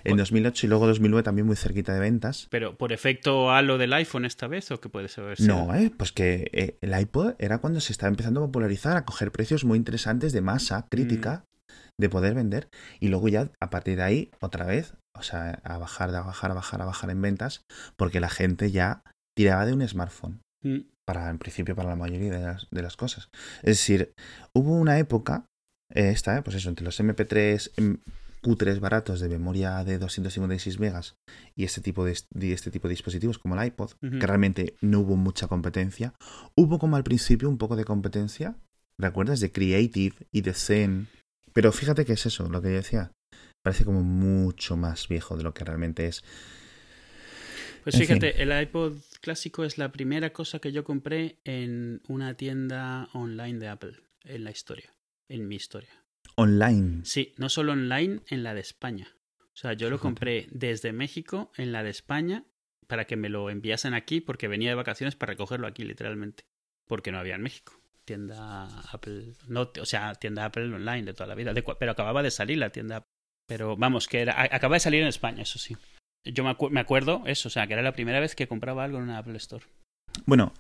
En 0.05 0.17
2008 0.17 0.67
y 0.67 0.69
luego 0.69 0.87
2009 0.87 1.23
también 1.23 1.47
muy 1.47 1.57
cerquita 1.57 1.93
de 1.95 2.01
ventas. 2.01 2.49
Pero 2.51 2.77
por 2.77 2.93
efecto 2.93 3.51
halo 3.51 3.79
del 3.79 3.93
iPhone 3.93 4.25
esta 4.25 4.47
vez 4.47 4.71
o 4.71 4.81
qué 4.81 4.89
puede 4.89 5.09
ser? 5.09 5.41
No, 5.41 5.75
¿eh? 5.75 5.91
Pues 5.97 6.13
que 6.13 6.51
eh, 6.53 6.79
el 6.81 6.99
iPod 6.99 7.35
era 7.39 7.59
cuando 7.59 7.81
se 7.81 7.93
estaba 7.93 8.09
empezando 8.09 8.41
a 8.41 8.47
popularizar, 8.47 8.97
a 8.97 9.05
coger 9.05 9.33
precios 9.33 9.65
muy 9.65 9.79
interesantes 9.79 10.33
de 10.33 10.41
masa 10.41 10.87
crítica, 10.91 11.45
de 11.99 12.09
poder 12.09 12.35
vender. 12.35 12.69
Y 12.99 13.09
luego 13.09 13.29
ya, 13.29 13.51
a 13.61 13.71
partir 13.71 13.97
de 13.97 14.03
ahí, 14.03 14.31
otra 14.41 14.67
vez, 14.67 14.95
o 15.19 15.23
sea, 15.23 15.61
a 15.65 15.79
bajar, 15.79 16.15
a 16.15 16.23
bajar, 16.23 16.51
a 16.51 16.55
bajar, 16.55 16.83
a 16.83 16.87
bajar 16.87 17.11
en 17.11 17.21
ventas, 17.21 17.65
porque 17.97 18.21
la 18.21 18.31
gente 18.31 18.71
ya 18.71 19.03
tiraba 19.37 19.67
de 19.67 19.73
un 19.75 19.87
smartphone. 19.87 20.41
Mm, 20.63 20.81
para 21.07 21.31
en 21.31 21.39
principio 21.39 21.75
para 21.75 21.89
la 21.89 21.97
mayoría 21.97 22.31
de 22.31 22.41
las, 22.41 22.69
de 22.71 22.83
las 22.83 22.97
cosas. 22.97 23.31
Es 23.63 23.79
decir, 23.79 24.15
hubo 24.55 24.75
una 24.75 24.99
época, 24.99 25.47
eh, 25.93 26.11
esta, 26.11 26.39
eh, 26.39 26.43
pues 26.43 26.57
eso, 26.57 26.69
entre 26.69 26.85
los 26.85 27.01
MP3 27.01 27.73
Q3 28.43 28.81
baratos 28.81 29.21
de 29.21 29.29
memoria 29.29 29.85
de 29.85 29.99
256 29.99 30.79
megas 30.79 31.17
y 31.55 31.65
este 31.65 31.81
tipo 31.81 32.05
de, 32.05 32.19
de 32.31 32.53
este 32.53 32.71
tipo 32.71 32.89
de 32.89 32.93
dispositivos 32.93 33.39
como 33.39 33.61
el 33.61 33.67
iPod, 33.67 33.93
que 34.01 34.27
realmente 34.27 34.75
no 34.81 35.01
hubo 35.01 35.17
mucha 35.17 35.47
competencia. 35.49 36.15
Hubo 36.55 36.79
como 36.79 36.97
al 36.97 37.05
principio 37.05 37.49
un 37.49 37.59
poco 37.59 37.77
de 37.77 37.85
competencia, 37.85 38.57
¿recuerdas? 38.99 39.41
De 39.41 39.53
Creative 39.53 40.17
y 40.33 40.41
de 40.41 40.55
Zen. 40.55 41.09
Pero 41.53 41.73
fíjate 41.73 42.05
que 42.05 42.15
es 42.15 42.27
eso, 42.27 42.49
lo 42.49 42.63
que 42.63 42.71
yo 42.71 42.77
decía. 42.77 43.13
Parece 43.63 43.85
como 43.85 44.03
mucho 44.03 44.77
más 44.77 45.09
viejo 45.09 45.37
de 45.37 45.43
lo 45.43 45.53
que 45.53 45.65
realmente 45.65 46.07
es. 46.07 46.23
Pues 47.83 47.95
En 47.95 48.03
fíjate, 48.03 48.43
el 48.43 48.63
iPod 48.63 48.99
clásico 49.21 49.65
es 49.65 49.79
la 49.79 49.91
primera 49.91 50.33
cosa 50.33 50.59
que 50.59 50.73
yo 50.73 50.85
compré 50.85 51.39
en 51.45 52.03
una 52.09 52.35
tienda 52.35 53.09
online 53.15 53.59
de 53.59 53.69
Apple 53.69 53.97
en 54.25 54.45
la 54.45 54.51
historia, 54.51 54.95
en 55.29 55.49
mi 55.49 55.57
historia. 55.57 56.05
Online. 56.41 57.01
Sí, 57.05 57.35
no 57.37 57.49
solo 57.49 57.73
online, 57.73 58.21
en 58.29 58.43
la 58.43 58.55
de 58.55 58.61
España. 58.61 59.09
O 59.53 59.57
sea, 59.61 59.73
yo 59.75 59.91
lo 59.91 59.99
compré 59.99 60.47
desde 60.51 60.93
México 60.93 61.53
en 61.57 61.73
la 61.73 61.83
de 61.83 61.91
España 61.91 62.45
para 62.87 63.07
que 63.07 63.17
me 63.17 63.29
lo 63.29 63.51
enviasen 63.51 63.95
aquí 63.95 64.21
porque 64.21 64.49
venía 64.49 64.71
de 64.71 64.75
vacaciones 64.75 65.17
para 65.17 65.33
recogerlo 65.33 65.67
aquí 65.67 65.85
literalmente, 65.85 66.45
porque 66.87 67.13
no 67.13 67.19
había 67.19 67.35
en 67.35 67.43
México. 67.43 67.75
Tienda 68.05 68.67
Apple, 68.91 69.35
no, 69.49 69.71
o 69.81 69.85
sea, 69.85 70.15
tienda 70.15 70.47
Apple 70.47 70.75
online 70.75 71.05
de 71.05 71.15
toda 71.15 71.29
la 71.29 71.35
vida, 71.35 71.53
de 71.53 71.63
pero 71.79 71.93
acababa 71.93 72.23
de 72.23 72.31
salir 72.31 72.59
la 72.59 72.71
tienda. 72.71 73.03
Pero 73.47 73.77
vamos, 73.77 74.09
que 74.09 74.21
era, 74.21 74.41
acaba 74.43 74.77
de 74.77 74.81
salir 74.81 75.03
en 75.03 75.09
España, 75.09 75.43
eso 75.43 75.59
sí. 75.59 75.77
Yo 76.25 76.43
me, 76.45 76.51
acu- 76.51 76.71
me 76.71 76.81
acuerdo 76.81 77.23
eso, 77.27 77.49
o 77.49 77.51
sea, 77.51 77.67
que 77.67 77.73
era 77.75 77.83
la 77.83 77.93
primera 77.93 78.21
vez 78.21 78.35
que 78.35 78.49
compraba 78.49 78.85
algo 78.85 78.99
en 78.99 79.05
una 79.05 79.19
Apple 79.19 79.37
Store. 79.37 79.65
Bueno, 80.27 80.53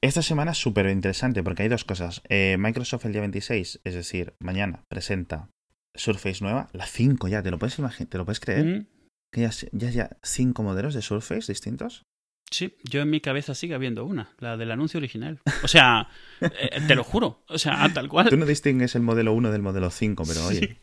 esta 0.00 0.22
semana 0.22 0.52
es 0.52 0.58
súper 0.58 0.86
interesante 0.88 1.42
porque 1.42 1.64
hay 1.64 1.68
dos 1.68 1.84
cosas. 1.84 2.22
Eh, 2.28 2.56
Microsoft 2.58 3.06
el 3.06 3.12
día 3.12 3.20
26, 3.22 3.80
es 3.84 3.94
decir, 3.94 4.34
mañana, 4.40 4.84
presenta 4.88 5.50
Surface 5.94 6.42
nueva, 6.42 6.68
la 6.72 6.86
5 6.86 7.28
ya, 7.28 7.42
¿te 7.42 7.50
lo 7.50 7.58
puedes 7.58 7.78
imaginar? 7.78 8.08
¿Te 8.08 8.18
lo 8.18 8.24
puedes 8.24 8.40
creer? 8.40 8.64
Mm, 8.64 8.86
Que 9.32 9.40
ya, 9.42 9.50
ya 9.72 9.90
ya 9.90 10.16
cinco 10.22 10.62
modelos 10.62 10.94
de 10.94 11.02
Surface 11.02 11.50
distintos. 11.52 12.02
Sí, 12.50 12.76
yo 12.84 13.00
en 13.02 13.10
mi 13.10 13.20
cabeza 13.20 13.54
sigue 13.54 13.74
habiendo 13.74 14.04
una, 14.04 14.30
la 14.38 14.56
del 14.56 14.70
anuncio 14.70 14.98
original. 14.98 15.40
O 15.64 15.68
sea, 15.68 16.08
eh, 16.40 16.80
te 16.86 16.94
lo 16.94 17.02
juro, 17.02 17.42
o 17.48 17.58
sea, 17.58 17.92
tal 17.92 18.08
cual. 18.08 18.28
Tú 18.28 18.36
no 18.36 18.46
distingues 18.46 18.94
el 18.94 19.02
modelo 19.02 19.32
1 19.32 19.50
del 19.50 19.62
modelo 19.62 19.90
5, 19.90 20.22
pero 20.26 20.46
oye. 20.46 20.80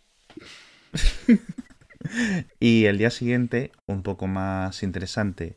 y 2.60 2.86
el 2.86 2.98
día 2.98 3.12
siguiente, 3.12 3.72
un 3.88 4.04
poco 4.04 4.28
más 4.28 4.84
interesante 4.84 5.56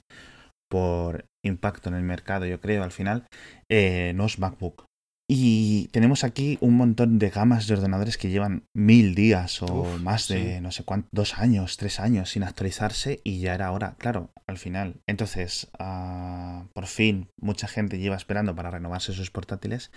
por 0.71 1.25
impacto 1.47 1.89
en 1.89 1.95
el 1.95 2.03
mercado, 2.03 2.47
yo 2.47 2.61
creo, 2.61 2.83
al 2.83 2.93
final, 2.93 3.27
eh, 3.71 4.13
nos 4.15 4.39
MacBook. 4.39 4.87
Y 5.29 5.89
tenemos 5.89 6.23
aquí 6.23 6.57
un 6.61 6.77
montón 6.77 7.19
de 7.19 7.31
gamas 7.31 7.67
de 7.67 7.75
ordenadores 7.75 8.17
que 8.17 8.29
llevan 8.31 8.65
mil 8.73 9.17
días 9.17 9.61
o 9.61 9.83
Uf, 9.83 10.01
más 10.01 10.29
de, 10.29 10.57
sí. 10.57 10.61
no 10.61 10.71
sé 10.71 10.85
cuántos, 10.85 11.11
dos 11.13 11.39
años, 11.39 11.77
tres 11.77 11.99
años 11.99 12.31
sin 12.31 12.45
actualizarse 12.45 13.21
y 13.25 13.41
ya 13.41 13.55
era 13.55 13.73
hora, 13.73 13.97
claro, 13.99 14.31
al 14.47 14.57
final. 14.57 15.01
Entonces, 15.09 15.69
ah, 15.81 16.67
por 16.73 16.87
fin, 16.87 17.29
mucha 17.41 17.67
gente 17.67 17.99
lleva 17.99 18.15
esperando 18.15 18.55
para 18.55 18.71
renovarse 18.71 19.13
sus 19.15 19.33
portátiles. 19.33 19.91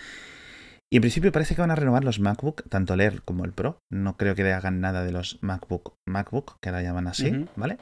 Y 0.92 0.96
en 0.98 1.02
principio 1.02 1.32
parece 1.32 1.54
que 1.54 1.62
van 1.62 1.70
a 1.70 1.76
renovar 1.76 2.04
los 2.04 2.20
MacBook, 2.20 2.68
tanto 2.68 2.96
el 2.96 3.02
Air 3.02 3.22
como 3.22 3.46
el 3.46 3.54
Pro. 3.54 3.84
No 3.92 4.18
creo 4.18 4.34
que 4.34 4.52
hagan 4.52 4.82
nada 4.82 5.04
de 5.04 5.12
los 5.12 5.38
MacBook 5.44 5.94
MacBook, 6.08 6.58
que 6.60 6.70
ahora 6.70 6.82
llaman 6.82 7.06
así. 7.06 7.46
¿vale? 7.56 7.78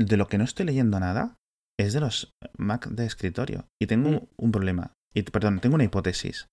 De 0.00 0.16
lo 0.16 0.26
que 0.26 0.38
no 0.38 0.42
estoy 0.42 0.66
leyendo 0.66 0.98
nada 0.98 1.37
es 1.78 1.92
de 1.92 2.00
los 2.00 2.32
Mac 2.56 2.88
de 2.88 3.06
escritorio. 3.06 3.66
Y 3.80 3.86
tengo 3.86 4.10
Mm. 4.10 4.26
un 4.36 4.52
problema. 4.52 4.92
Y, 5.14 5.22
perdón, 5.22 5.60
tengo 5.60 5.74
una 5.76 5.84
hipótesis. 5.84 6.46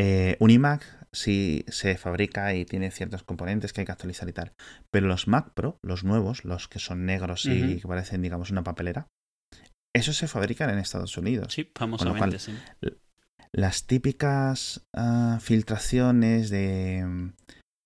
Eh, 0.00 0.36
un 0.38 0.50
iMac 0.50 1.06
sí 1.12 1.64
se 1.68 1.96
fabrica 1.98 2.54
y 2.54 2.64
tiene 2.64 2.90
ciertos 2.92 3.24
componentes 3.24 3.72
que 3.72 3.80
hay 3.80 3.86
que 3.86 3.92
actualizar 3.92 4.28
y 4.28 4.32
tal. 4.32 4.52
Pero 4.92 5.08
los 5.08 5.26
Mac 5.26 5.52
Pro, 5.54 5.78
los 5.82 6.04
nuevos, 6.04 6.44
los 6.44 6.68
que 6.68 6.78
son 6.78 7.04
negros 7.06 7.44
y 7.46 7.80
que 7.80 7.88
parecen, 7.88 8.22
digamos, 8.22 8.50
una 8.52 8.62
papelera, 8.62 9.08
esos 9.96 10.16
se 10.16 10.28
fabrican 10.28 10.70
en 10.70 10.78
Estados 10.78 11.16
Unidos 11.16 11.52
Sí, 11.54 11.70
famosamente, 11.74 12.18
cual- 12.18 12.38
sí. 12.38 12.52
las 13.52 13.86
típicas 13.86 14.82
ah, 14.94 15.38
filtraciones 15.40 16.50
de 16.50 17.32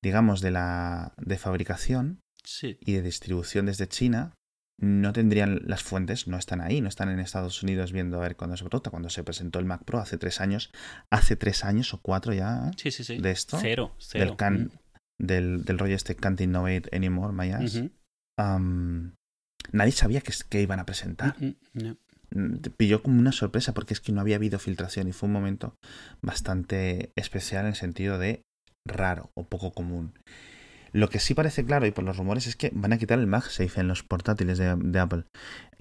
digamos 0.04 0.40
de 0.40 0.50
la 0.50 1.14
de 1.16 1.38
fabricación 1.38 2.20
Sí, 2.44 2.76
y 2.80 2.92
de 2.94 3.02
distribución 3.02 3.66
desde 3.66 3.86
China 3.88 4.34
no 4.82 5.12
tendrían 5.12 5.60
las 5.64 5.82
fuentes 5.82 6.26
no 6.26 6.36
están 6.36 6.60
ahí 6.60 6.80
no 6.80 6.88
están 6.88 7.08
en 7.08 7.20
Estados 7.20 7.62
Unidos 7.62 7.92
viendo 7.92 8.18
a 8.18 8.20
ver 8.20 8.34
cuándo 8.36 8.56
se 8.56 8.64
brota 8.64 8.90
cuando 8.90 9.10
se 9.10 9.22
presentó 9.22 9.60
el 9.60 9.64
Mac 9.64 9.84
Pro 9.84 10.00
hace 10.00 10.18
tres 10.18 10.40
años 10.40 10.70
hace 11.08 11.36
tres 11.36 11.64
años 11.64 11.94
o 11.94 12.00
cuatro 12.02 12.32
ya 12.34 12.72
sí, 12.76 12.90
sí. 12.90 13.04
sí. 13.04 13.18
de 13.18 13.30
esto 13.30 13.58
Cero, 13.60 13.94
cero. 13.98 14.24
del 14.26 14.36
can 14.36 14.70
del, 15.18 15.64
del 15.64 15.78
rollo 15.78 15.94
este 15.94 16.16
can't 16.16 16.40
innovate 16.40 16.88
anymore 16.92 17.32
my 17.32 17.50
ass. 17.52 17.76
Ujú. 17.76 17.90
Am, 18.38 19.14
nadie 19.70 19.92
sabía 19.92 20.20
que, 20.20 20.32
que 20.48 20.62
iban 20.62 20.80
a 20.80 20.84
presentar 20.86 21.36
Mm, 21.38 21.46
mm, 21.46 21.54
no. 21.84 21.96
Mm, 22.34 22.56
te 22.56 22.70
pilló 22.70 23.02
como 23.02 23.20
una 23.20 23.30
sorpresa 23.30 23.74
porque 23.74 23.94
es 23.94 24.00
que 24.00 24.10
no 24.10 24.20
había 24.20 24.36
habido 24.36 24.58
filtración 24.58 25.06
y 25.06 25.12
fue 25.12 25.28
un 25.28 25.34
momento 25.34 25.76
bastante 26.22 27.12
especial 27.14 27.62
en 27.64 27.68
el 27.68 27.74
sentido 27.76 28.18
de 28.18 28.42
raro 28.86 29.30
o 29.34 29.44
poco 29.44 29.72
común. 29.72 30.14
Lo 30.92 31.08
que 31.08 31.18
sí 31.18 31.34
parece 31.34 31.64
claro 31.64 31.86
y 31.86 31.90
por 31.90 32.04
los 32.04 32.16
rumores 32.18 32.46
es 32.46 32.54
que 32.56 32.70
van 32.74 32.92
a 32.92 32.98
quitar 32.98 33.18
el 33.18 33.26
MagSafe 33.26 33.80
en 33.80 33.88
los 33.88 34.02
portátiles 34.02 34.58
de, 34.58 34.76
de 34.76 34.98
Apple, 34.98 35.24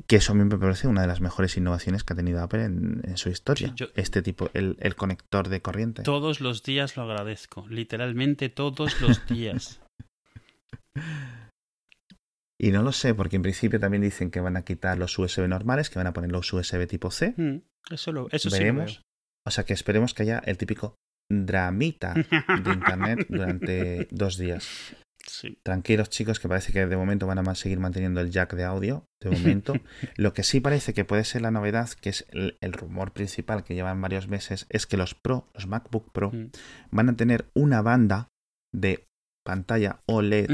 que 0.08 0.16
eso 0.16 0.32
a 0.32 0.36
mí 0.36 0.44
me 0.46 0.58
parece 0.58 0.88
una 0.88 1.02
de 1.02 1.08
las 1.08 1.20
mejores 1.22 1.58
innovaciones 1.58 2.04
que 2.04 2.14
ha 2.14 2.16
tenido 2.16 2.42
Apple 2.42 2.64
en, 2.64 3.02
en 3.04 3.18
su 3.18 3.30
historia. 3.30 3.68
Sí, 3.70 3.74
yo- 3.76 3.88
Este 3.96 4.22
tipo, 4.22 4.50
el, 4.54 4.78
el 4.80 4.96
conector 4.96 5.50
de 5.50 5.62
corriente. 5.62 6.04
Todos 6.04 6.40
los 6.40 6.64
días 6.64 6.96
lo 6.96 7.04
agradezco, 7.04 7.68
literalmente 7.68 8.50
todos 8.50 9.02
los 9.02 9.26
días. 9.28 9.82
Y 12.60 12.72
no 12.72 12.84
lo 12.84 12.92
sé 12.92 13.16
porque 13.16 13.36
en 13.38 13.42
principio 13.42 13.80
también 13.80 14.04
dicen 14.04 14.30
que 14.30 14.40
van 14.40 14.56
a 14.56 14.64
quitar 14.64 14.98
los 14.98 15.18
USB 15.18 15.48
normales, 15.48 15.90
que 15.90 15.98
van 15.98 16.08
a 16.08 16.14
poner 16.14 16.32
los 16.32 16.52
USB 16.54 16.88
tipo 16.88 17.10
C. 17.10 17.34
Mm, 17.36 17.58
Eso, 17.92 18.12
lo, 18.12 18.28
eso 18.32 18.50
sí 18.52 18.64
lo. 18.64 18.86
O 19.48 19.52
sea 19.52 19.64
que 19.66 19.74
esperemos 19.74 20.14
que 20.14 20.24
haya 20.24 20.40
el 20.46 20.58
típico 20.58 20.96
dramita 21.32 22.14
de 22.14 22.24
internet 22.74 23.26
durante 23.30 24.08
dos 24.12 24.38
días. 24.38 24.96
Sí. 25.28 25.60
Tranquilos 25.64 26.10
chicos, 26.10 26.40
que 26.40 26.50
parece 26.50 26.74
que 26.74 26.88
de 26.88 26.98
momento 26.98 27.28
van 27.28 27.38
a 27.48 27.56
seguir 27.56 27.80
manteniendo 27.80 28.22
el 28.22 28.32
jack 28.32 28.56
de 28.56 28.64
audio, 28.64 29.06
de 29.22 29.30
momento. 29.30 29.76
Lo 30.18 30.34
que 30.34 30.44
sí 30.44 30.60
parece 30.60 30.94
que 30.94 31.06
puede 31.06 31.24
ser 31.26 31.44
la 31.44 31.52
novedad, 31.52 31.90
que 31.90 32.10
es 32.10 32.26
el, 32.32 32.58
el 32.60 32.74
rumor 32.74 33.14
principal 33.14 33.64
que 33.64 33.76
llevan 33.76 34.02
varios 34.02 34.28
meses, 34.28 34.66
es 34.70 34.88
que 34.88 34.98
los 34.98 35.14
Pro, 35.14 35.48
los 35.54 35.68
MacBook 35.68 36.12
Pro, 36.12 36.32
Mm. 36.32 36.52
van 36.90 37.10
a 37.10 37.16
tener 37.16 37.50
una 37.54 37.82
banda 37.82 38.28
de 38.74 39.06
pantalla 39.46 40.02
OLED 40.08 40.50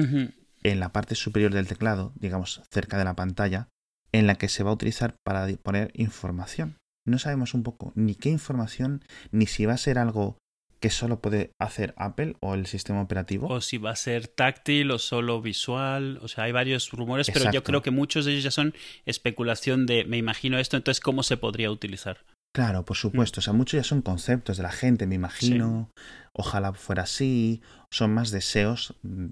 en 0.64 0.80
la 0.80 0.92
parte 0.92 1.16
superior 1.16 1.54
del 1.54 1.68
teclado, 1.68 2.14
digamos 2.16 2.62
cerca 2.70 2.98
de 2.98 3.06
la 3.06 3.16
pantalla, 3.16 3.70
en 4.12 4.28
la 4.28 4.36
que 4.36 4.50
se 4.50 4.64
va 4.64 4.72
a 4.72 4.74
utilizar 4.74 5.16
para 5.24 5.48
poner 5.64 5.92
información. 5.94 6.78
No 7.06 7.20
sabemos 7.20 7.54
un 7.54 7.64
poco 7.64 7.94
ni 7.96 8.16
qué 8.16 8.30
información, 8.30 9.02
ni 9.32 9.46
si 9.46 9.66
va 9.66 9.74
a 9.74 9.78
ser 9.78 9.98
algo 9.98 10.38
que 10.80 10.90
solo 10.90 11.20
puede 11.22 11.52
hacer 11.60 11.94
Apple 11.98 12.36
o 12.40 12.54
el 12.54 12.68
sistema 12.68 13.02
operativo. 13.02 13.48
O 13.48 13.62
si 13.62 13.78
va 13.78 13.92
a 13.92 13.96
ser 13.96 14.28
táctil 14.28 14.92
o 14.92 15.00
solo 15.00 15.42
visual. 15.42 16.20
O 16.22 16.28
sea, 16.28 16.46
hay 16.46 16.52
varios 16.52 16.92
rumores, 16.92 17.30
pero 17.34 17.52
yo 17.52 17.64
creo 17.64 17.82
que 17.82 17.92
muchos 17.92 18.26
de 18.26 18.32
ellos 18.32 18.44
ya 18.44 18.52
son 18.52 18.74
especulación 19.06 19.86
de 19.86 20.06
me 20.06 20.18
imagino 20.18 20.60
esto, 20.60 20.78
entonces 20.78 21.02
cómo 21.02 21.24
se 21.24 21.38
podría 21.38 21.72
utilizar. 21.72 22.20
Claro, 22.58 22.86
por 22.86 22.98
supuesto. 22.98 23.40
O 23.40 23.44
sea, 23.44 23.54
muchos 23.54 23.78
ya 23.78 23.84
son 23.84 24.02
conceptos 24.02 24.58
de 24.58 24.64
la 24.64 24.72
gente, 24.72 25.06
me 25.06 25.16
imagino. 25.16 25.92
Ojalá 26.34 26.74
fuera 26.74 27.04
así. 27.04 27.62
Son 27.92 28.12
más 28.14 28.32
deseos 28.32 28.96
mm, 29.04 29.28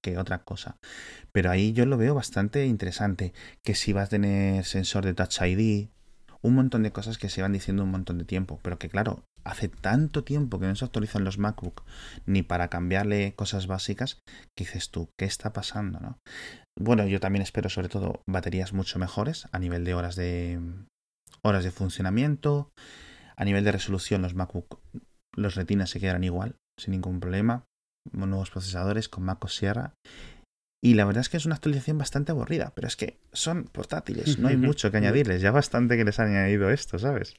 que 0.00 0.16
otra 0.16 0.44
cosa. 0.44 0.78
Pero 1.32 1.50
ahí 1.50 1.74
yo 1.74 1.84
lo 1.84 1.98
veo 1.98 2.14
bastante 2.14 2.64
interesante. 2.66 3.34
Que 3.62 3.74
si 3.74 3.92
va 3.92 4.02
a 4.02 4.06
tener 4.06 4.64
sensor 4.64 5.04
de 5.04 5.12
Touch 5.12 5.42
ID, 5.42 5.88
un 6.44 6.54
montón 6.54 6.82
de 6.82 6.92
cosas 6.92 7.16
que 7.16 7.30
se 7.30 7.40
van 7.40 7.52
diciendo 7.52 7.82
un 7.82 7.90
montón 7.90 8.18
de 8.18 8.24
tiempo. 8.24 8.60
Pero 8.62 8.78
que 8.78 8.90
claro, 8.90 9.24
hace 9.44 9.68
tanto 9.68 10.24
tiempo 10.24 10.60
que 10.60 10.66
no 10.66 10.76
se 10.76 10.84
actualizan 10.84 11.24
los 11.24 11.38
MacBook 11.38 11.84
ni 12.26 12.42
para 12.42 12.68
cambiarle 12.68 13.34
cosas 13.34 13.66
básicas, 13.66 14.18
que 14.56 14.64
dices 14.64 14.90
tú, 14.90 15.08
¿qué 15.18 15.24
está 15.24 15.52
pasando? 15.52 16.00
¿no? 16.00 16.18
Bueno, 16.78 17.06
yo 17.06 17.18
también 17.18 17.42
espero 17.42 17.70
sobre 17.70 17.88
todo 17.88 18.22
baterías 18.28 18.72
mucho 18.74 18.98
mejores 18.98 19.48
a 19.52 19.58
nivel 19.58 19.84
de 19.84 19.94
horas 19.94 20.16
de 20.16 20.60
horas 21.42 21.64
de 21.64 21.70
funcionamiento. 21.70 22.70
A 23.36 23.44
nivel 23.44 23.64
de 23.64 23.72
resolución, 23.72 24.22
los 24.22 24.34
MacBook, 24.34 24.80
los 25.34 25.56
retinas 25.56 25.90
se 25.90 25.98
quedarán 25.98 26.24
igual, 26.24 26.56
sin 26.78 26.92
ningún 26.92 27.20
problema. 27.20 27.64
Nuevos 28.12 28.50
procesadores 28.50 29.08
con 29.08 29.24
MacOS 29.24 29.56
Sierra. 29.56 29.94
Y 30.84 30.92
la 30.92 31.06
verdad 31.06 31.22
es 31.22 31.30
que 31.30 31.38
es 31.38 31.46
una 31.46 31.54
actualización 31.54 31.96
bastante 31.96 32.32
aburrida, 32.32 32.74
pero 32.76 32.86
es 32.86 32.94
que 32.94 33.16
son 33.32 33.64
portátiles, 33.64 34.38
no 34.38 34.48
hay 34.48 34.56
mucho 34.58 34.90
que 34.90 34.98
añadirles. 34.98 35.40
Ya 35.40 35.50
bastante 35.50 35.96
que 35.96 36.04
les 36.04 36.20
han 36.20 36.28
añadido 36.28 36.68
esto, 36.68 36.98
¿sabes? 36.98 37.32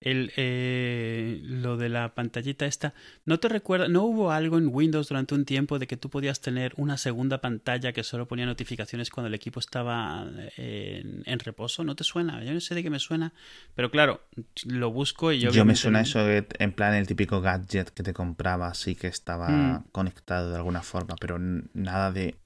El, 0.00 0.32
eh, 0.36 1.40
lo 1.42 1.76
de 1.76 1.88
la 1.88 2.14
pantallita 2.14 2.66
esta, 2.66 2.94
¿no 3.24 3.40
te 3.40 3.48
recuerda? 3.48 3.88
¿No 3.88 4.04
hubo 4.04 4.30
algo 4.30 4.58
en 4.58 4.68
Windows 4.72 5.08
durante 5.08 5.34
un 5.34 5.44
tiempo 5.44 5.78
de 5.78 5.86
que 5.86 5.96
tú 5.96 6.08
podías 6.08 6.40
tener 6.40 6.72
una 6.76 6.96
segunda 6.96 7.40
pantalla 7.40 7.92
que 7.92 8.04
solo 8.04 8.28
ponía 8.28 8.46
notificaciones 8.46 9.10
cuando 9.10 9.28
el 9.28 9.34
equipo 9.34 9.58
estaba 9.58 10.26
eh, 10.56 11.22
en, 11.24 11.38
reposo? 11.40 11.82
¿No 11.82 11.96
te 11.96 12.04
suena? 12.04 12.42
Yo 12.44 12.52
no 12.52 12.60
sé 12.60 12.74
de 12.74 12.82
qué 12.82 12.90
me 12.90 13.00
suena, 13.00 13.32
pero 13.74 13.90
claro, 13.90 14.22
lo 14.66 14.92
busco 14.92 15.32
y 15.32 15.40
yo... 15.40 15.50
Yo 15.50 15.64
me 15.64 15.74
suena 15.74 16.02
eso 16.02 16.20
en 16.28 16.72
plan 16.72 16.94
el 16.94 17.06
típico 17.06 17.40
gadget 17.40 17.90
que 17.90 18.02
te 18.02 18.12
compraba 18.12 18.68
así 18.68 18.94
que 18.94 19.08
estaba 19.08 19.48
mm. 19.48 19.84
conectado 19.90 20.50
de 20.50 20.56
alguna 20.56 20.82
forma, 20.82 21.16
pero 21.20 21.38
nada 21.38 22.12
de 22.12 22.36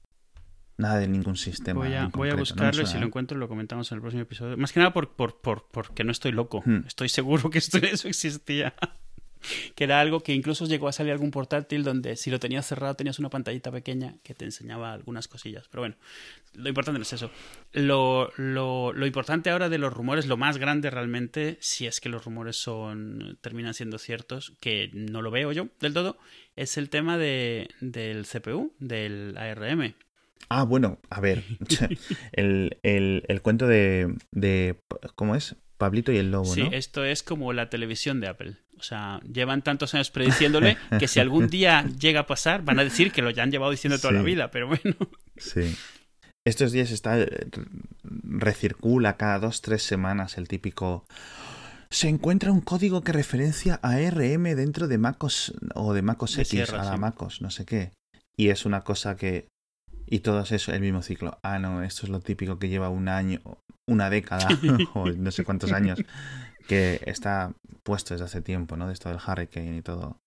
Nada 0.77 0.99
de 0.99 1.09
ningún 1.09 1.37
sistema. 1.37 1.81
Voy 1.81 1.95
a, 1.95 2.07
voy 2.07 2.31
a 2.31 2.35
buscarlo 2.35 2.83
y 2.83 2.87
si 2.87 2.99
lo 2.99 3.07
encuentro 3.07 3.39
lo 3.39 3.49
comentamos 3.49 3.91
en 3.93 3.97
el 3.97 4.01
próximo 4.01 4.23
episodio. 4.23 4.57
Más 4.57 4.73
que 4.73 4.81
nada 4.81 4.93
por, 4.93 5.15
por, 5.15 5.41
por 5.41 5.67
porque 5.71 6.05
no 6.05 6.13
estoy 6.13 6.33
loco. 6.33 6.63
Hmm. 6.65 6.85
Estoy 6.87 7.09
seguro 7.09 7.51
que 7.51 7.59
esto, 7.59 7.79
eso 7.83 8.09
existía. 8.09 8.75
que 9.75 9.85
era 9.85 10.01
algo 10.01 10.21
que 10.21 10.33
incluso 10.33 10.67
llegó 10.67 10.89
a 10.89 10.93
salir 10.93 11.13
algún 11.13 11.31
portátil 11.31 11.83
donde 11.85 12.17
si 12.17 12.31
lo 12.31 12.39
tenías 12.39 12.67
cerrado 12.67 12.95
tenías 12.95 13.19
una 13.19 13.29
pantallita 13.29 13.71
pequeña 13.71 14.17
que 14.23 14.35
te 14.35 14.45
enseñaba 14.45 14.93
algunas 14.93 15.29
cosillas. 15.29 15.69
Pero 15.71 15.83
bueno, 15.83 15.97
lo 16.55 16.69
importante 16.69 16.99
no 16.99 17.03
es 17.03 17.13
eso. 17.13 17.31
Lo, 17.73 18.33
lo, 18.37 18.93
lo 18.93 19.07
importante 19.07 19.51
ahora 19.51 19.69
de 19.69 19.79
los 19.79 19.93
rumores, 19.93 20.27
lo 20.27 20.37
más 20.37 20.59
grande 20.59 20.91
realmente, 20.91 21.59
si 21.61 21.87
es 21.87 22.01
que 22.01 22.09
los 22.09 22.25
rumores 22.25 22.57
son 22.57 23.39
terminan 23.41 23.75
siendo 23.75 23.99
ciertos, 23.99 24.55
que 24.61 24.91
no 24.93 25.23
lo 25.23 25.31
veo 25.31 25.53
yo 25.53 25.69
del 25.81 25.95
todo, 25.95 26.19
es 26.57 26.77
el 26.77 26.91
tema 26.91 27.19
de, 27.19 27.69
del 27.81 28.27
CPU, 28.27 28.75
del 28.79 29.37
ARM. 29.37 29.95
Ah, 30.49 30.65
bueno, 30.65 30.99
a 31.11 31.21
ver. 31.21 31.45
el, 32.33 32.77
el, 32.83 33.43
cuento 33.43 33.67
de, 33.67 34.15
de. 34.33 34.77
¿Cómo 35.15 35.35
es? 35.35 35.57
Pablito 35.83 36.13
y 36.13 36.19
el 36.19 36.31
lobo, 36.31 36.55
sí, 36.55 36.63
esto 36.71 37.05
es 37.05 37.25
como 37.25 37.53
la 37.53 37.69
televisión 37.69 38.21
de 38.21 38.29
Apple. 38.29 38.55
O 38.79 38.85
sea, 38.85 39.21
llevan 39.23 39.63
tantos 39.63 39.95
años 39.95 40.11
prediciéndole 40.11 40.77
que 41.01 41.09
si 41.09 41.19
algún 41.19 41.49
día 41.49 41.85
llega 41.99 42.21
a 42.21 42.27
pasar, 42.27 42.63
van 42.63 42.79
a 42.79 42.85
decir 42.85 43.11
que 43.11 43.21
lo 43.21 43.31
ya 43.31 43.43
han 43.43 43.51
llevado 43.51 43.73
diciendo 43.73 43.99
toda 43.99 44.13
la 44.13 44.23
vida, 44.23 44.53
pero 44.53 44.69
bueno. 44.69 44.97
Sí. 45.37 45.75
Estos 46.45 46.71
días 46.71 46.93
está. 46.93 47.27
recircula 48.03 49.17
cada 49.17 49.41
dos, 49.41 49.61
tres 49.61 49.83
semanas 49.83 50.39
el 50.39 50.47
típico. 50.47 51.05
Se 51.91 52.09
encuentra 52.09 52.53
un 52.53 52.61
código 52.61 53.03
que 53.03 53.13
referencia 53.13 53.81
a 53.83 53.97
ARM 53.97 54.45
dentro 54.55 54.87
de 54.87 54.99
MacOS 54.99 55.53
o 55.75 55.95
de 55.95 56.03
MacOS 56.03 56.39
X 56.39 56.71
a 56.71 56.85
la 56.85 56.97
MacOS, 56.97 57.43
no 57.43 57.51
sé 57.51 57.65
qué. 57.65 57.93
Y 58.37 58.49
es 58.49 58.65
una 58.65 58.83
cosa 58.83 59.17
que 59.17 59.49
y 60.07 60.21
todo 60.21 60.41
es 60.41 60.69
el 60.69 60.81
mismo 60.81 61.03
ciclo. 61.03 61.39
Ah, 61.43 61.59
no, 61.59 61.83
esto 61.83 62.07
es 62.07 62.11
lo 62.11 62.21
típico 62.21 62.59
que 62.59 62.69
lleva 62.69 62.89
un 62.89 63.09
año, 63.09 63.41
una 63.89 64.11
década, 64.11 64.49
o 64.95 65.11
no 65.11 65.31
sé 65.31 65.45
cuántos 65.45 65.73
años, 65.73 66.03
que 66.69 67.01
está 67.07 67.53
puesto 67.83 68.15
desde 68.15 68.27
hace 68.27 68.43
tiempo, 68.43 68.77
¿no? 68.77 68.87
De 68.87 68.93
esto 68.93 69.09
del 69.09 69.19
Hurricane 69.19 69.77
y 69.77 69.83
todo 69.83 70.19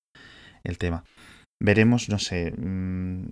el 0.63 0.77
tema. 0.77 1.03
Veremos, 1.61 2.09
no 2.09 2.19
sé. 2.19 2.51
Mm, 2.51 3.29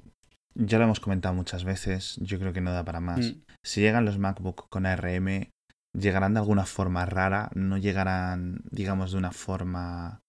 ya 0.55 0.77
lo 0.77 0.85
hemos 0.85 0.99
comentado 0.99 1.33
muchas 1.33 1.63
veces. 1.63 2.17
Yo 2.21 2.39
creo 2.39 2.53
que 2.53 2.61
no 2.61 2.71
da 2.71 2.85
para 2.85 2.99
más. 2.99 3.19
Mm. 3.19 3.41
Si 3.63 3.81
llegan 3.81 4.05
los 4.05 4.17
MacBook 4.17 4.69
con 4.69 4.85
ARM, 4.85 5.49
llegarán 5.97 6.33
de 6.33 6.39
alguna 6.39 6.65
forma 6.65 7.05
rara. 7.05 7.49
No 7.55 7.77
llegarán, 7.77 8.61
digamos, 8.69 9.11
de 9.11 9.17
una 9.17 9.31
forma 9.31 10.21